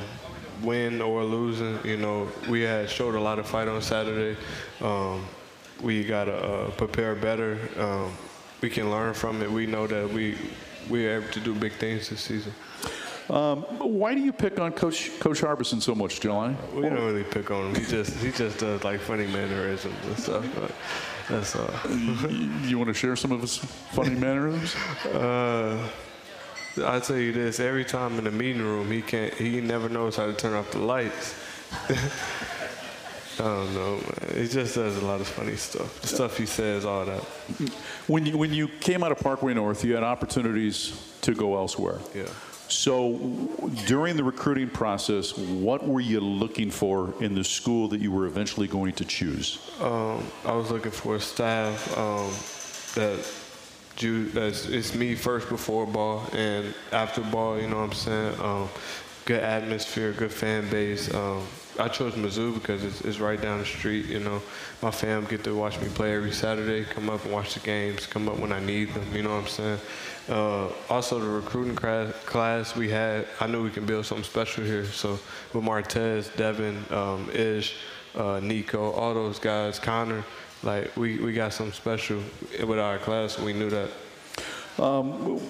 win 0.62 1.00
or 1.00 1.24
losing, 1.24 1.78
you 1.84 1.96
know, 1.96 2.28
we 2.48 2.62
had 2.62 2.90
showed 2.90 3.14
a 3.14 3.20
lot 3.20 3.38
of 3.38 3.46
fight 3.46 3.68
on 3.68 3.80
Saturday. 3.80 4.36
Um, 4.80 5.24
we 5.80 6.04
got 6.04 6.24
to 6.24 6.34
uh, 6.34 6.70
prepare 6.72 7.14
better. 7.14 7.58
Um, 7.78 8.12
we 8.60 8.68
can 8.68 8.90
learn 8.90 9.14
from 9.14 9.42
it. 9.42 9.50
We 9.50 9.66
know 9.66 9.86
that 9.86 10.10
we 10.10 10.36
we 10.90 11.06
are 11.06 11.20
able 11.20 11.32
to 11.32 11.40
do 11.40 11.54
big 11.54 11.72
things 11.74 12.08
this 12.08 12.22
season. 12.22 12.52
Um, 13.30 13.62
why 13.78 14.14
do 14.14 14.20
you 14.20 14.32
pick 14.32 14.58
on 14.58 14.72
Coach 14.72 15.10
Coach 15.20 15.40
Harbison 15.40 15.80
so 15.80 15.94
much, 15.94 16.20
Jelani? 16.20 16.56
We 16.72 16.82
don't 16.82 16.94
really 16.94 17.24
pick 17.24 17.50
on 17.50 17.68
him. 17.68 17.74
He 17.74 17.84
just 17.84 18.16
he 18.16 18.32
just 18.32 18.58
does 18.58 18.82
like 18.84 19.00
funny 19.00 19.26
mannerisms 19.26 19.94
and 20.06 20.18
stuff. 20.18 20.72
That's 21.28 21.54
all. 21.54 21.68
you 22.64 22.78
want 22.78 22.88
to 22.88 22.94
share 22.94 23.16
some 23.16 23.32
of 23.32 23.42
his 23.42 23.58
funny 23.58 24.14
mannerisms? 24.26 24.74
Uh, 25.06 25.88
I 26.84 27.00
tell 27.00 27.18
you 27.18 27.32
this: 27.32 27.60
every 27.60 27.84
time 27.84 28.16
in 28.16 28.24
the 28.24 28.30
meeting 28.30 28.62
room, 28.62 28.90
he 28.90 29.02
can't. 29.02 29.34
He 29.34 29.60
never 29.60 29.90
knows 29.90 30.16
how 30.16 30.26
to 30.26 30.32
turn 30.32 30.54
off 30.54 30.70
the 30.70 30.78
lights. 30.78 31.34
I 33.40 33.44
don't 33.44 33.74
know, 33.74 33.96
man. 33.96 34.42
He 34.42 34.48
just 34.48 34.74
does 34.74 34.96
a 34.96 35.04
lot 35.04 35.20
of 35.20 35.28
funny 35.28 35.54
stuff. 35.54 36.00
The 36.00 36.08
stuff 36.08 36.36
he 36.36 36.46
says, 36.46 36.84
all 36.84 37.04
that. 37.04 37.22
When 38.08 38.26
you, 38.26 38.36
when 38.36 38.52
you 38.52 38.66
came 38.66 39.04
out 39.04 39.12
of 39.12 39.20
Parkway 39.20 39.54
North, 39.54 39.84
you 39.84 39.94
had 39.94 40.02
opportunities 40.02 41.00
to 41.20 41.34
go 41.34 41.56
elsewhere. 41.56 41.98
Yeah. 42.16 42.24
So 42.68 43.12
during 43.86 44.16
the 44.16 44.24
recruiting 44.24 44.68
process, 44.68 45.36
what 45.36 45.86
were 45.86 46.00
you 46.00 46.20
looking 46.20 46.70
for 46.70 47.14
in 47.20 47.34
the 47.34 47.44
school 47.44 47.88
that 47.88 48.00
you 48.00 48.12
were 48.12 48.26
eventually 48.26 48.66
going 48.66 48.92
to 48.94 49.04
choose? 49.04 49.58
Um, 49.80 50.24
I 50.44 50.52
was 50.52 50.70
looking 50.70 50.90
for 50.90 51.16
a 51.16 51.20
staff 51.20 51.96
um, 51.96 52.30
that 52.94 53.24
Ju- 53.98 54.30
that's 54.30 54.66
it's 54.66 54.94
me 54.94 55.16
first 55.16 55.48
before 55.48 55.84
ball 55.84 56.24
and 56.32 56.72
after 56.92 57.20
ball. 57.20 57.58
You 57.58 57.66
know 57.66 57.78
what 57.78 57.90
I'm 57.90 57.92
saying? 57.92 58.40
Um, 58.40 58.68
good 59.24 59.42
atmosphere, 59.42 60.12
good 60.12 60.32
fan 60.32 60.70
base. 60.70 61.12
Um, 61.12 61.42
I 61.80 61.88
chose 61.88 62.14
Mizzou 62.14 62.54
because 62.54 62.84
it's, 62.84 63.00
it's 63.00 63.18
right 63.18 63.40
down 63.40 63.58
the 63.58 63.64
street. 63.64 64.06
You 64.06 64.20
know, 64.20 64.40
my 64.82 64.92
fam 64.92 65.24
get 65.24 65.42
to 65.44 65.54
watch 65.54 65.80
me 65.80 65.88
play 65.88 66.14
every 66.14 66.30
Saturday. 66.30 66.84
Come 66.84 67.10
up 67.10 67.24
and 67.24 67.32
watch 67.32 67.54
the 67.54 67.60
games. 67.60 68.06
Come 68.06 68.28
up 68.28 68.38
when 68.38 68.52
I 68.52 68.60
need 68.60 68.94
them. 68.94 69.04
You 69.12 69.22
know 69.24 69.30
what 69.30 69.42
I'm 69.42 69.48
saying? 69.48 69.80
Uh, 70.28 70.68
also, 70.90 71.18
the 71.18 71.26
recruiting 71.26 71.74
class 71.74 72.76
we 72.76 72.90
had, 72.90 73.26
I 73.40 73.46
knew 73.46 73.62
we 73.62 73.70
can 73.70 73.86
build 73.86 74.04
something 74.04 74.24
special 74.24 74.62
here. 74.62 74.84
So 74.84 75.18
with 75.54 75.64
Martez, 75.64 76.34
Devin, 76.36 76.84
um, 76.90 77.30
Ish, 77.32 77.76
uh, 78.14 78.40
Niko, 78.40 78.94
all 78.96 79.14
those 79.14 79.38
guys, 79.38 79.78
Connor, 79.78 80.24
like 80.62 80.94
we, 80.96 81.18
we 81.18 81.32
got 81.32 81.54
something 81.54 81.72
special 81.72 82.20
with 82.66 82.78
our 82.78 82.98
class. 82.98 83.38
We 83.38 83.54
knew 83.54 83.70
that. 83.70 83.90
Um, 84.78 85.40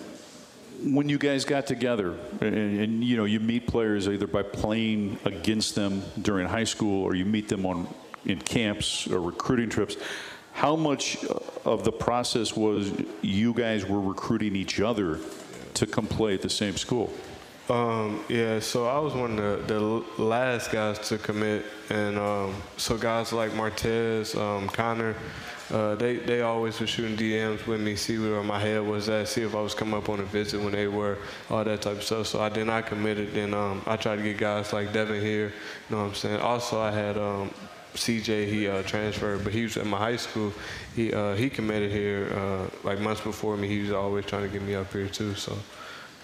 when 0.85 1.09
you 1.09 1.19
guys 1.19 1.45
got 1.45 1.67
together 1.67 2.15
and, 2.41 2.55
and, 2.55 3.05
you 3.05 3.17
know 3.17 3.25
you 3.25 3.41
meet 3.41 3.67
players 3.67 4.09
either 4.09 4.29
by 4.29 4.45
playing 4.45 5.19
against 5.25 5.75
them 5.75 6.03
during 6.23 6.47
high 6.47 6.65
school 6.65 7.03
or 7.03 7.17
you 7.17 7.25
meet 7.25 7.49
them 7.49 7.67
on 7.67 7.93
in 8.27 8.41
camps 8.41 9.09
or 9.09 9.21
recruiting 9.21 9.69
trips 9.69 9.97
how 10.59 10.75
much 10.75 11.25
of 11.65 11.85
the 11.85 11.93
process 11.93 12.57
was 12.57 12.91
you 13.23 13.55
guys 13.55 13.87
were 13.87 14.01
recruiting 14.01 14.57
each 14.57 14.81
other 14.81 15.21
to 15.75 15.87
come 15.87 16.05
play 16.05 16.35
at 16.35 16.43
the 16.43 16.51
same 16.51 16.77
school 16.77 17.13
Um, 17.71 18.25
yeah, 18.29 18.61
so 18.61 18.87
I 18.87 18.99
was 18.99 19.13
one 19.13 19.39
of 19.39 19.69
the, 19.69 19.75
the 19.75 20.23
last 20.23 20.73
guys 20.73 20.99
to 21.11 21.19
commit, 21.19 21.67
and 21.91 22.19
um, 22.19 22.55
so 22.79 22.97
guys 22.97 23.31
like 23.31 23.51
Martez, 23.53 24.35
um, 24.35 24.69
Connor, 24.69 25.15
uh, 25.71 25.95
they 25.97 26.17
they 26.17 26.41
always 26.41 26.81
were 26.81 26.87
shooting 26.87 27.15
DMs 27.15 27.67
with 27.67 27.81
me, 27.81 27.95
see 27.95 28.17
where 28.19 28.43
my 28.43 28.59
head 28.59 28.81
was 28.81 29.11
at, 29.11 29.29
see 29.29 29.43
if 29.43 29.55
I 29.55 29.61
was 29.61 29.75
coming 29.75 29.99
up 30.01 30.09
on 30.09 30.19
a 30.21 30.29
visit 30.39 30.59
when 30.65 30.73
they 30.73 30.89
were, 30.89 31.19
all 31.51 31.63
that 31.63 31.83
type 31.83 31.99
of 31.99 32.05
stuff. 32.05 32.27
So 32.27 32.41
I 32.41 32.49
then 32.49 32.71
I 32.71 32.81
committed, 32.81 33.29
um, 33.53 33.83
I 33.87 33.97
tried 33.97 34.17
to 34.17 34.23
get 34.23 34.39
guys 34.39 34.73
like 34.73 34.95
Devin 34.95 35.21
here. 35.21 35.49
You 35.49 35.91
know 35.91 36.03
what 36.03 36.09
I'm 36.09 36.15
saying? 36.15 36.41
Also, 36.41 36.81
I 36.81 36.91
had 36.91 37.19
um, 37.19 37.51
CJ. 37.99 38.49
He 38.49 38.69
uh, 38.69 38.83
transferred, 38.83 39.45
but 39.45 39.53
he 39.53 39.63
was 39.65 39.77
at 39.77 39.87
my 39.87 39.99
high 39.99 40.17
school. 40.17 40.53
He 40.97 41.13
uh, 41.13 41.35
he 41.35 41.51
committed 41.51 41.91
here 41.91 42.33
uh, 42.35 42.67
like 42.85 43.01
months 43.01 43.21
before 43.21 43.57
me. 43.57 43.69
He 43.69 43.81
was 43.81 43.93
always 43.93 44.25
trying 44.27 44.43
to 44.43 44.49
get 44.49 44.63
me 44.63 44.75
up 44.75 44.93
here 44.93 45.09
too. 45.09 45.35
So. 45.35 45.57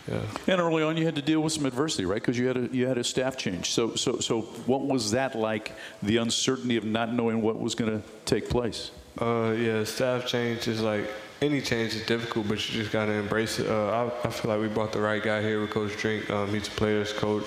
Yeah. 0.07 0.21
and 0.49 0.61
early 0.61 0.83
on 0.83 0.99
you 0.99 1.07
had 1.07 1.15
to 1.15 1.23
deal 1.23 1.41
with 1.41 1.55
some 1.55 1.65
adversity 1.65 2.05
right 2.05 2.21
because 2.21 2.39
you 2.39 2.47
had 2.47 2.59
a 2.59 2.69
you 2.77 2.87
had 2.87 2.99
a 2.99 3.05
staff 3.05 3.39
change 3.39 3.71
so 3.71 3.95
so 3.95 4.19
so 4.19 4.43
what 4.67 4.83
was 4.83 5.13
that 5.13 5.35
like 5.35 5.73
the 6.03 6.19
uncertainty 6.19 6.77
of 6.77 6.85
not 6.85 7.15
knowing 7.15 7.41
what 7.41 7.59
was 7.59 7.75
going 7.75 7.91
to 7.91 8.07
take 8.27 8.51
place 8.51 8.91
Uh, 9.19 9.55
yeah, 9.57 9.83
staff 9.85 10.27
change 10.27 10.69
is 10.69 10.83
like 10.83 11.09
any 11.45 11.61
change 11.61 11.95
is 11.95 12.05
difficult, 12.07 12.49
but 12.49 12.59
you 12.69 12.81
just 12.81 12.93
gotta 12.93 13.13
embrace 13.13 13.59
it. 13.59 13.69
Uh, 13.69 14.11
I, 14.25 14.27
I 14.29 14.31
feel 14.31 14.51
like 14.51 14.61
we 14.61 14.69
brought 14.69 14.93
the 14.93 15.01
right 15.01 15.23
guy 15.23 15.43
here 15.43 15.61
with 15.61 15.71
Coach 15.71 15.97
Drink. 15.99 16.31
Um, 16.31 16.49
he's 16.49 16.69
a 16.69 16.71
players 16.71 17.13
coach. 17.13 17.47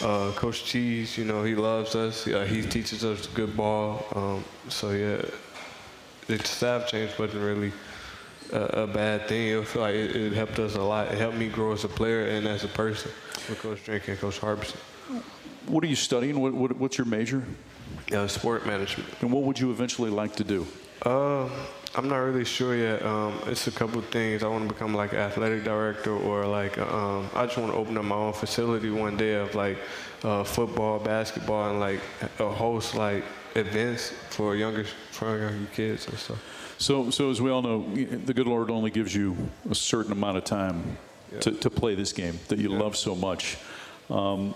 Uh, 0.00 0.30
coach 0.32 0.64
Cheese, 0.64 1.16
you 1.18 1.24
know, 1.24 1.42
he 1.42 1.54
loves 1.54 1.94
us. 1.94 2.26
Uh, 2.26 2.44
he 2.44 2.62
teaches 2.62 3.04
us 3.04 3.26
good 3.28 3.56
ball. 3.56 4.06
Um, 4.14 4.44
so 4.68 4.90
yeah, 4.90 5.22
the 6.26 6.38
staff 6.38 6.88
change 6.88 7.10
wasn't 7.18 7.42
really 7.42 7.72
a, 8.52 8.82
a 8.82 8.86
bad 8.86 9.28
thing. 9.28 9.58
I 9.58 9.64
feel 9.64 9.82
like 9.82 9.94
it, 9.94 10.14
it 10.16 10.32
helped 10.32 10.58
us 10.58 10.74
a 10.76 10.82
lot. 10.82 11.08
It 11.08 11.18
helped 11.18 11.36
me 11.36 11.48
grow 11.48 11.72
as 11.72 11.84
a 11.84 11.88
player 11.88 12.26
and 12.26 12.46
as 12.46 12.64
a 12.64 12.68
person 12.68 13.10
with 13.48 13.60
Coach 13.60 13.84
Drink 13.84 14.08
and 14.08 14.18
Coach 14.18 14.38
Harbison. 14.38 14.78
what 15.66 15.82
are 15.84 15.88
you 15.88 15.96
studying 15.96 16.40
what, 16.40 16.52
what, 16.54 16.76
what's 16.76 16.98
your 16.98 17.06
major 17.06 17.42
uh, 18.12 18.26
sport 18.26 18.66
management 18.66 19.08
and 19.20 19.30
what 19.32 19.42
would 19.42 19.58
you 19.58 19.70
eventually 19.70 20.10
like 20.10 20.34
to 20.36 20.44
do 20.44 20.66
Uh, 21.04 21.48
I'm 21.94 22.08
not 22.08 22.16
really 22.16 22.44
sure 22.44 22.74
yet. 22.74 23.04
Um, 23.04 23.38
it's 23.46 23.66
a 23.66 23.70
couple 23.70 23.98
of 23.98 24.06
things. 24.06 24.42
I 24.42 24.48
want 24.48 24.66
to 24.66 24.72
become 24.72 24.94
like 24.94 25.12
an 25.12 25.18
athletic 25.18 25.62
director, 25.62 26.12
or 26.12 26.46
like 26.46 26.78
um, 26.78 27.28
I 27.34 27.44
just 27.44 27.58
want 27.58 27.70
to 27.72 27.76
open 27.76 27.98
up 27.98 28.04
my 28.04 28.14
own 28.14 28.32
facility 28.32 28.88
one 28.88 29.18
day 29.18 29.34
of 29.34 29.54
like 29.54 29.76
uh, 30.24 30.42
football, 30.42 30.98
basketball, 30.98 31.70
and 31.70 31.80
like 31.80 32.00
a 32.38 32.48
host 32.48 32.94
like 32.94 33.24
events 33.56 34.14
for 34.30 34.56
younger 34.56 34.84
for 35.10 35.38
younger 35.38 35.66
kids 35.74 36.08
and 36.08 36.16
stuff. 36.16 36.74
So, 36.78 37.10
so 37.10 37.30
as 37.30 37.42
we 37.42 37.50
all 37.50 37.62
know, 37.62 37.94
the 37.94 38.32
good 38.32 38.46
Lord 38.46 38.70
only 38.70 38.90
gives 38.90 39.14
you 39.14 39.36
a 39.70 39.74
certain 39.74 40.12
amount 40.12 40.38
of 40.38 40.44
time 40.44 40.96
to, 41.40 41.50
to 41.52 41.70
play 41.70 41.94
this 41.94 42.12
game 42.12 42.38
that 42.48 42.58
you 42.58 42.70
love 42.70 42.96
so 42.96 43.14
much, 43.14 43.58
um, 44.08 44.54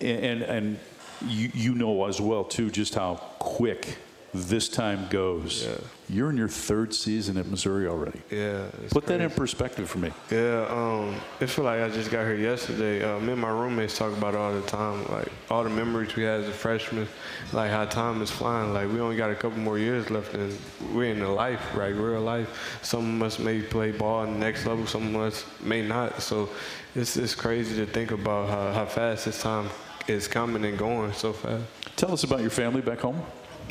and 0.00 0.42
and 0.42 0.78
you 1.26 1.50
you 1.52 1.74
know 1.74 2.06
as 2.06 2.20
well 2.20 2.44
too 2.44 2.70
just 2.70 2.94
how 2.94 3.16
quick 3.40 3.98
this 4.36 4.68
time 4.68 5.06
goes. 5.10 5.68
You're 6.08 6.30
in 6.30 6.36
your 6.36 6.48
third 6.48 6.94
season 6.94 7.36
at 7.36 7.46
Missouri 7.46 7.88
already. 7.88 8.20
Yeah. 8.30 8.66
Put 8.90 9.06
that 9.06 9.20
in 9.20 9.30
perspective 9.30 9.90
for 9.90 9.98
me. 9.98 10.12
Yeah, 10.30 10.66
um, 10.70 11.16
it 11.40 11.48
feel 11.48 11.64
like 11.64 11.80
I 11.80 11.88
just 11.88 12.12
got 12.12 12.24
here 12.24 12.36
yesterday. 12.36 13.02
Uh, 13.02 13.18
me 13.18 13.32
and 13.32 13.40
my 13.40 13.50
roommates 13.50 13.98
talk 13.98 14.16
about 14.16 14.34
it 14.34 14.36
all 14.38 14.52
the 14.52 14.66
time, 14.68 15.04
like 15.08 15.28
all 15.50 15.64
the 15.64 15.70
memories 15.70 16.14
we 16.14 16.22
had 16.22 16.42
as 16.42 16.48
a 16.48 16.52
freshman, 16.52 17.08
like 17.52 17.72
how 17.72 17.84
time 17.86 18.22
is 18.22 18.30
flying. 18.30 18.72
Like 18.72 18.88
we 18.92 19.00
only 19.00 19.16
got 19.16 19.30
a 19.30 19.34
couple 19.34 19.58
more 19.58 19.78
years 19.78 20.08
left, 20.10 20.34
and 20.34 20.56
we're 20.94 21.10
in 21.10 21.18
the 21.18 21.28
life, 21.28 21.60
right, 21.74 21.94
real 21.94 22.20
life. 22.20 22.78
Some 22.82 23.20
of 23.20 23.26
us 23.26 23.40
may 23.40 23.62
play 23.62 23.90
ball 23.90 24.20
on 24.20 24.34
the 24.34 24.38
next 24.38 24.64
level, 24.64 24.86
some 24.86 25.14
of 25.14 25.20
us 25.22 25.44
may 25.60 25.86
not. 25.86 26.22
So 26.22 26.48
it's 26.94 27.16
it's 27.16 27.34
crazy 27.34 27.74
to 27.84 27.90
think 27.90 28.12
about 28.12 28.48
how, 28.48 28.72
how 28.72 28.86
fast 28.86 29.24
this 29.24 29.42
time 29.42 29.68
is 30.06 30.28
coming 30.28 30.64
and 30.64 30.78
going 30.78 31.12
so 31.14 31.32
fast. 31.32 31.64
Tell 31.96 32.12
us 32.12 32.22
about 32.22 32.42
your 32.42 32.50
family 32.50 32.80
back 32.80 33.00
home. 33.00 33.20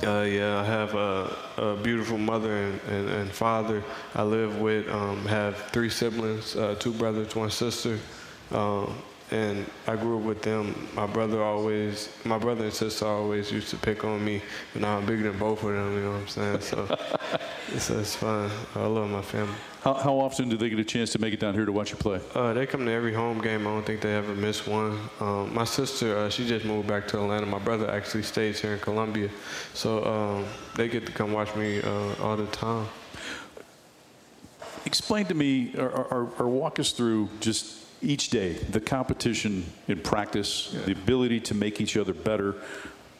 Uh, 0.04 0.22
yeah, 0.24 0.60
I 0.60 0.64
have 0.66 0.94
a, 0.94 1.36
a 1.58 1.76
beautiful 1.78 2.18
mother 2.18 2.54
and, 2.54 2.82
and, 2.90 3.10
and 3.10 3.32
father. 3.32 3.82
I 4.14 4.24
live 4.24 4.60
with, 4.60 4.90
um, 4.90 5.26
have 5.26 5.58
three 5.72 5.90
siblings, 5.90 6.56
uh, 6.56 6.76
two 6.78 6.92
brothers, 6.92 7.34
one 7.34 7.50
sister. 7.50 7.98
Um, 8.52 8.94
and 9.32 9.66
I 9.88 9.96
grew 9.96 10.20
up 10.20 10.24
with 10.24 10.42
them. 10.42 10.88
My 10.94 11.08
brother 11.08 11.42
always, 11.42 12.10
my 12.26 12.38
brother 12.38 12.66
and 12.66 12.74
sister 12.74 13.06
always 13.08 13.52
used 13.52 13.70
to 13.70 13.78
pick 13.78 14.04
on 14.04 14.24
me, 14.24 14.42
and 14.74 14.84
now 14.84 14.98
I'm 14.98 15.06
bigger 15.06 15.32
than 15.32 15.40
both 15.40 15.64
of 15.64 15.72
them. 15.72 15.96
You 15.96 16.02
know 16.04 16.12
what 16.12 16.22
I'm 16.22 16.28
saying? 16.28 16.62
So 16.62 16.98
it's, 17.74 17.90
it's 17.90 18.16
fun. 18.16 18.52
I 18.76 18.86
love 18.86 19.10
my 19.10 19.22
family. 19.22 19.56
How, 19.86 19.94
how 19.94 20.20
often 20.20 20.50
do 20.50 20.58
they 20.58 20.70
get 20.70 20.80
a 20.80 20.84
chance 20.84 21.12
to 21.12 21.20
make 21.20 21.32
it 21.32 21.40
down 21.40 21.54
here 21.54 21.64
to 21.64 21.72
watch 21.72 21.92
you 21.92 21.98
play? 21.98 22.20
Uh, 22.34 22.54
they 22.54 22.66
come 22.66 22.88
to 22.88 22.92
every 22.92 23.14
home 23.14 23.40
game. 23.40 23.68
I 23.68 23.70
don't 23.70 23.86
think 23.86 24.02
they 24.02 24.16
ever 24.16 24.34
miss 24.34 24.66
one. 24.66 24.98
Um, 25.20 25.54
my 25.54 25.64
sister, 25.64 26.18
uh, 26.18 26.28
she 26.28 26.48
just 26.48 26.66
moved 26.66 26.88
back 26.88 27.08
to 27.10 27.22
Atlanta. 27.22 27.46
My 27.46 27.60
brother 27.60 27.88
actually 27.92 28.24
stays 28.24 28.60
here 28.60 28.74
in 28.74 28.80
Columbia, 28.80 29.30
so 29.76 30.04
um, 30.04 30.46
they 30.76 30.88
get 30.88 31.06
to 31.06 31.12
come 31.12 31.34
watch 31.34 31.56
me 31.56 31.84
uh, 31.84 32.16
all 32.20 32.36
the 32.36 32.48
time. 32.48 32.88
Explain 34.88 35.28
to 35.28 35.36
me 35.36 35.76
or, 35.78 35.88
or, 35.88 36.30
or 36.40 36.48
walk 36.48 36.80
us 36.80 36.92
through 36.92 37.30
just 37.40 37.78
each 38.02 38.32
day 38.32 38.54
the 38.54 38.82
competition 38.82 39.72
in 39.88 40.00
practice, 40.00 40.76
the 40.88 40.94
ability 40.94 41.42
to 41.42 41.54
make 41.54 41.80
each 41.80 41.96
other 41.96 42.14
better, 42.14 42.56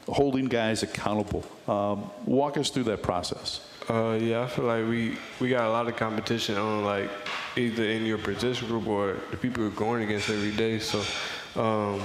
holding 0.08 0.46
guys 0.46 0.82
accountable. 0.82 1.46
Um, 1.68 2.10
walk 2.26 2.58
us 2.58 2.72
through 2.72 2.86
that 2.86 3.04
process. 3.04 3.62
Uh, 3.88 4.18
yeah, 4.20 4.42
I 4.42 4.48
feel 4.48 4.66
like 4.66 4.88
we, 4.88 5.16
we 5.40 5.50
got 5.50 5.66
a 5.66 5.70
lot 5.70 5.88
of 5.88 5.96
competition 5.96 6.58
on 6.58 6.84
like 6.84 7.10
either 7.56 7.84
in 7.84 8.04
your 8.06 8.18
position 8.18 8.68
group 8.68 8.88
or 8.88 9.18
the 9.30 9.38
people 9.38 9.62
you're 9.62 9.72
going 9.72 10.02
against 10.04 10.30
every 10.30 10.52
day. 10.52 10.80
So 10.80 11.04
um, 11.56 12.02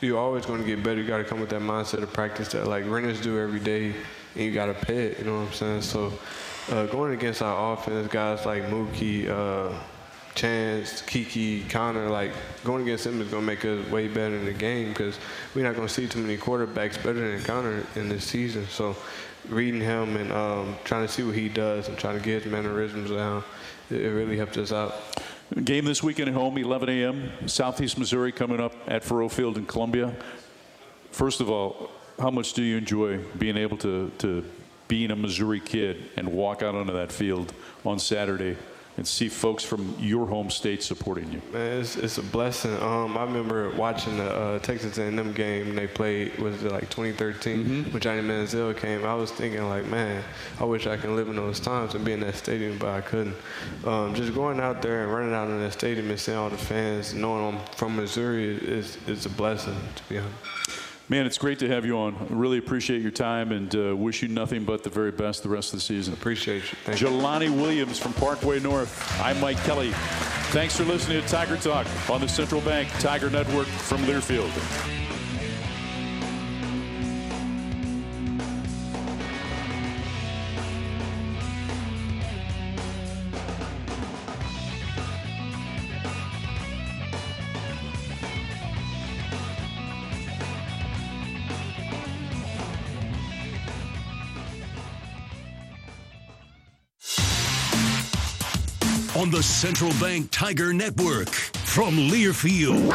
you're 0.00 0.18
always 0.18 0.46
going 0.46 0.60
to 0.60 0.66
get 0.66 0.84
better. 0.84 1.00
You 1.00 1.06
got 1.08 1.18
to 1.18 1.24
come 1.24 1.40
with 1.40 1.50
that 1.50 1.60
mindset 1.60 2.04
of 2.04 2.12
practice 2.12 2.52
that 2.52 2.68
like 2.68 2.86
runners 2.86 3.20
do 3.20 3.36
every 3.38 3.58
day, 3.58 3.94
and 4.34 4.44
you 4.44 4.52
got 4.52 4.66
to 4.66 4.74
pay 4.74 5.06
it. 5.06 5.18
You 5.18 5.24
know 5.24 5.40
what 5.40 5.48
I'm 5.48 5.52
saying? 5.54 5.82
So 5.82 6.12
uh, 6.70 6.86
going 6.86 7.12
against 7.14 7.42
our 7.42 7.72
offense, 7.72 8.06
guys 8.12 8.46
like 8.46 8.64
Mookie. 8.64 9.28
Uh, 9.28 9.76
Chance, 10.34 11.02
Kiki, 11.02 11.64
Connor, 11.64 12.08
like 12.08 12.32
going 12.64 12.82
against 12.82 13.04
them 13.04 13.20
is 13.20 13.28
going 13.28 13.42
to 13.42 13.46
make 13.46 13.64
us 13.64 13.90
way 13.90 14.08
better 14.08 14.36
in 14.36 14.44
the 14.44 14.52
game 14.52 14.88
because 14.88 15.18
we're 15.54 15.64
not 15.64 15.74
going 15.74 15.88
to 15.88 15.92
see 15.92 16.06
too 16.06 16.20
many 16.20 16.36
quarterbacks 16.36 17.02
better 17.02 17.32
than 17.32 17.42
Connor 17.42 17.84
in 17.96 18.08
this 18.08 18.24
season. 18.24 18.66
So 18.68 18.96
reading 19.48 19.80
him 19.80 20.16
and 20.16 20.32
um, 20.32 20.76
trying 20.84 21.06
to 21.06 21.12
see 21.12 21.22
what 21.22 21.34
he 21.34 21.48
does 21.48 21.88
and 21.88 21.98
trying 21.98 22.18
to 22.18 22.24
get 22.24 22.42
his 22.42 22.52
mannerisms 22.52 23.10
down, 23.10 23.42
it, 23.90 24.02
it 24.02 24.10
really 24.10 24.36
helped 24.36 24.56
us 24.58 24.72
out. 24.72 24.94
Game 25.64 25.86
this 25.86 26.02
weekend 26.02 26.28
at 26.28 26.34
home, 26.34 26.58
11 26.58 26.88
a.m. 26.88 27.32
Southeast 27.46 27.98
Missouri 27.98 28.32
coming 28.32 28.60
up 28.60 28.74
at 28.86 29.02
Faurot 29.02 29.32
Field 29.32 29.56
in 29.56 29.64
Columbia. 29.64 30.14
First 31.10 31.40
of 31.40 31.50
all, 31.50 31.90
how 32.18 32.30
much 32.30 32.52
do 32.52 32.62
you 32.62 32.76
enjoy 32.76 33.18
being 33.38 33.56
able 33.56 33.76
to, 33.78 34.10
to 34.18 34.44
being 34.88 35.10
a 35.10 35.16
Missouri 35.16 35.60
kid 35.60 36.10
and 36.16 36.32
walk 36.32 36.62
out 36.62 36.74
onto 36.74 36.92
that 36.92 37.12
field 37.12 37.52
on 37.84 37.98
Saturday 37.98 38.56
and 38.98 39.06
see 39.06 39.28
folks 39.28 39.64
from 39.64 39.94
your 39.98 40.26
home 40.26 40.50
state 40.50 40.82
supporting 40.82 41.32
you? 41.32 41.40
Man, 41.52 41.80
it's, 41.80 41.96
it's 41.96 42.18
a 42.18 42.22
blessing. 42.22 42.74
Um, 42.82 43.16
I 43.16 43.22
remember 43.22 43.70
watching 43.76 44.18
the 44.18 44.30
uh, 44.30 44.58
Texas 44.58 44.98
A&M 44.98 45.32
game. 45.32 45.74
They 45.74 45.86
played 45.86 46.36
was 46.38 46.62
it 46.64 46.70
like 46.72 46.90
2013 46.90 47.38
Mm-hmm. 47.64 47.92
when 47.92 48.00
Johnny 48.00 48.20
Manziel 48.22 48.76
came. 48.76 49.04
I 49.06 49.14
was 49.14 49.30
thinking 49.30 49.66
like, 49.68 49.86
man, 49.86 50.22
I 50.60 50.64
wish 50.64 50.86
I 50.86 50.96
can 50.96 51.16
live 51.16 51.28
in 51.28 51.36
those 51.36 51.60
times 51.60 51.94
and 51.94 52.04
be 52.04 52.12
in 52.12 52.20
that 52.20 52.34
stadium, 52.34 52.76
but 52.76 52.88
I 52.90 53.00
couldn't. 53.00 53.36
Um, 53.86 54.14
just 54.14 54.34
going 54.34 54.60
out 54.60 54.82
there 54.82 55.04
and 55.04 55.12
running 55.12 55.32
out 55.32 55.48
in 55.48 55.58
that 55.60 55.72
stadium 55.72 56.10
and 56.10 56.18
seeing 56.20 56.36
all 56.36 56.50
the 56.50 56.58
fans, 56.58 57.14
knowing 57.14 57.54
I'm 57.56 57.64
from 57.76 57.96
Missouri, 57.96 58.56
is 58.56 58.98
is 59.06 59.24
a 59.26 59.30
blessing 59.30 59.76
to 59.94 60.02
be 60.08 60.18
honest. 60.18 60.34
Man, 61.10 61.24
it's 61.24 61.38
great 61.38 61.58
to 61.60 61.68
have 61.68 61.86
you 61.86 61.96
on. 61.96 62.14
I 62.30 62.34
really 62.34 62.58
appreciate 62.58 63.00
your 63.00 63.10
time 63.10 63.50
and 63.50 63.74
uh, 63.74 63.96
wish 63.96 64.20
you 64.20 64.28
nothing 64.28 64.64
but 64.64 64.82
the 64.82 64.90
very 64.90 65.10
best 65.10 65.42
the 65.42 65.48
rest 65.48 65.72
of 65.72 65.78
the 65.78 65.84
season. 65.84 66.12
Appreciate 66.12 66.70
you. 66.70 66.78
Thank 66.84 67.00
you. 67.00 67.06
Jelani 67.06 67.48
Williams 67.48 67.98
from 67.98 68.12
Parkway 68.12 68.60
North. 68.60 69.18
I'm 69.22 69.40
Mike 69.40 69.56
Kelly. 69.64 69.92
Thanks 70.50 70.76
for 70.76 70.84
listening 70.84 71.22
to 71.22 71.28
Tiger 71.28 71.56
Talk 71.56 71.86
on 72.10 72.20
the 72.20 72.28
Central 72.28 72.60
Bank 72.60 72.90
Tiger 73.00 73.30
Network 73.30 73.66
from 73.66 74.04
Learfield. 74.04 75.07
Central 99.58 99.90
Bank 99.98 100.30
Tiger 100.30 100.72
Network 100.72 101.30
from 101.30 101.96
Learfield. 101.96 102.90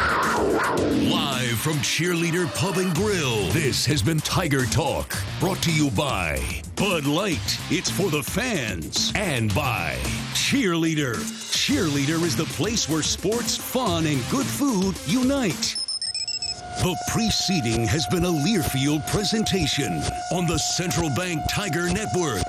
Live 1.12 1.60
from 1.60 1.74
Cheerleader 1.80 2.48
Pub 2.56 2.78
and 2.78 2.96
Grill. 2.96 3.50
This 3.50 3.86
has 3.86 4.02
been 4.02 4.20
Tiger 4.20 4.66
Talk, 4.68 5.14
brought 5.42 5.62
to 5.64 5.74
you 5.74 5.92
by 5.92 6.42
Bud 6.78 7.06
Light. 7.06 7.60
It's 7.70 7.90
for 7.90 8.10
the 8.10 8.24
fans. 8.24 9.12
And 9.14 9.54
by 9.54 9.98
Cheerleader. 10.36 11.16
Cheerleader 11.52 12.24
is 12.24 12.38
the 12.38 12.46
place 12.46 12.88
where 12.88 13.04
sports, 13.04 13.58
fun, 13.58 14.06
and 14.06 14.24
good 14.32 14.46
food 14.46 14.96
unite. 15.06 15.76
The 16.78 16.96
preceding 17.10 17.86
has 17.88 18.08
been 18.08 18.24
a 18.24 18.30
Learfield 18.30 19.06
presentation 19.12 20.02
on 20.32 20.48
the 20.48 20.58
Central 20.60 21.10
Bank 21.10 21.42
Tiger 21.50 21.90
Network. 21.90 22.48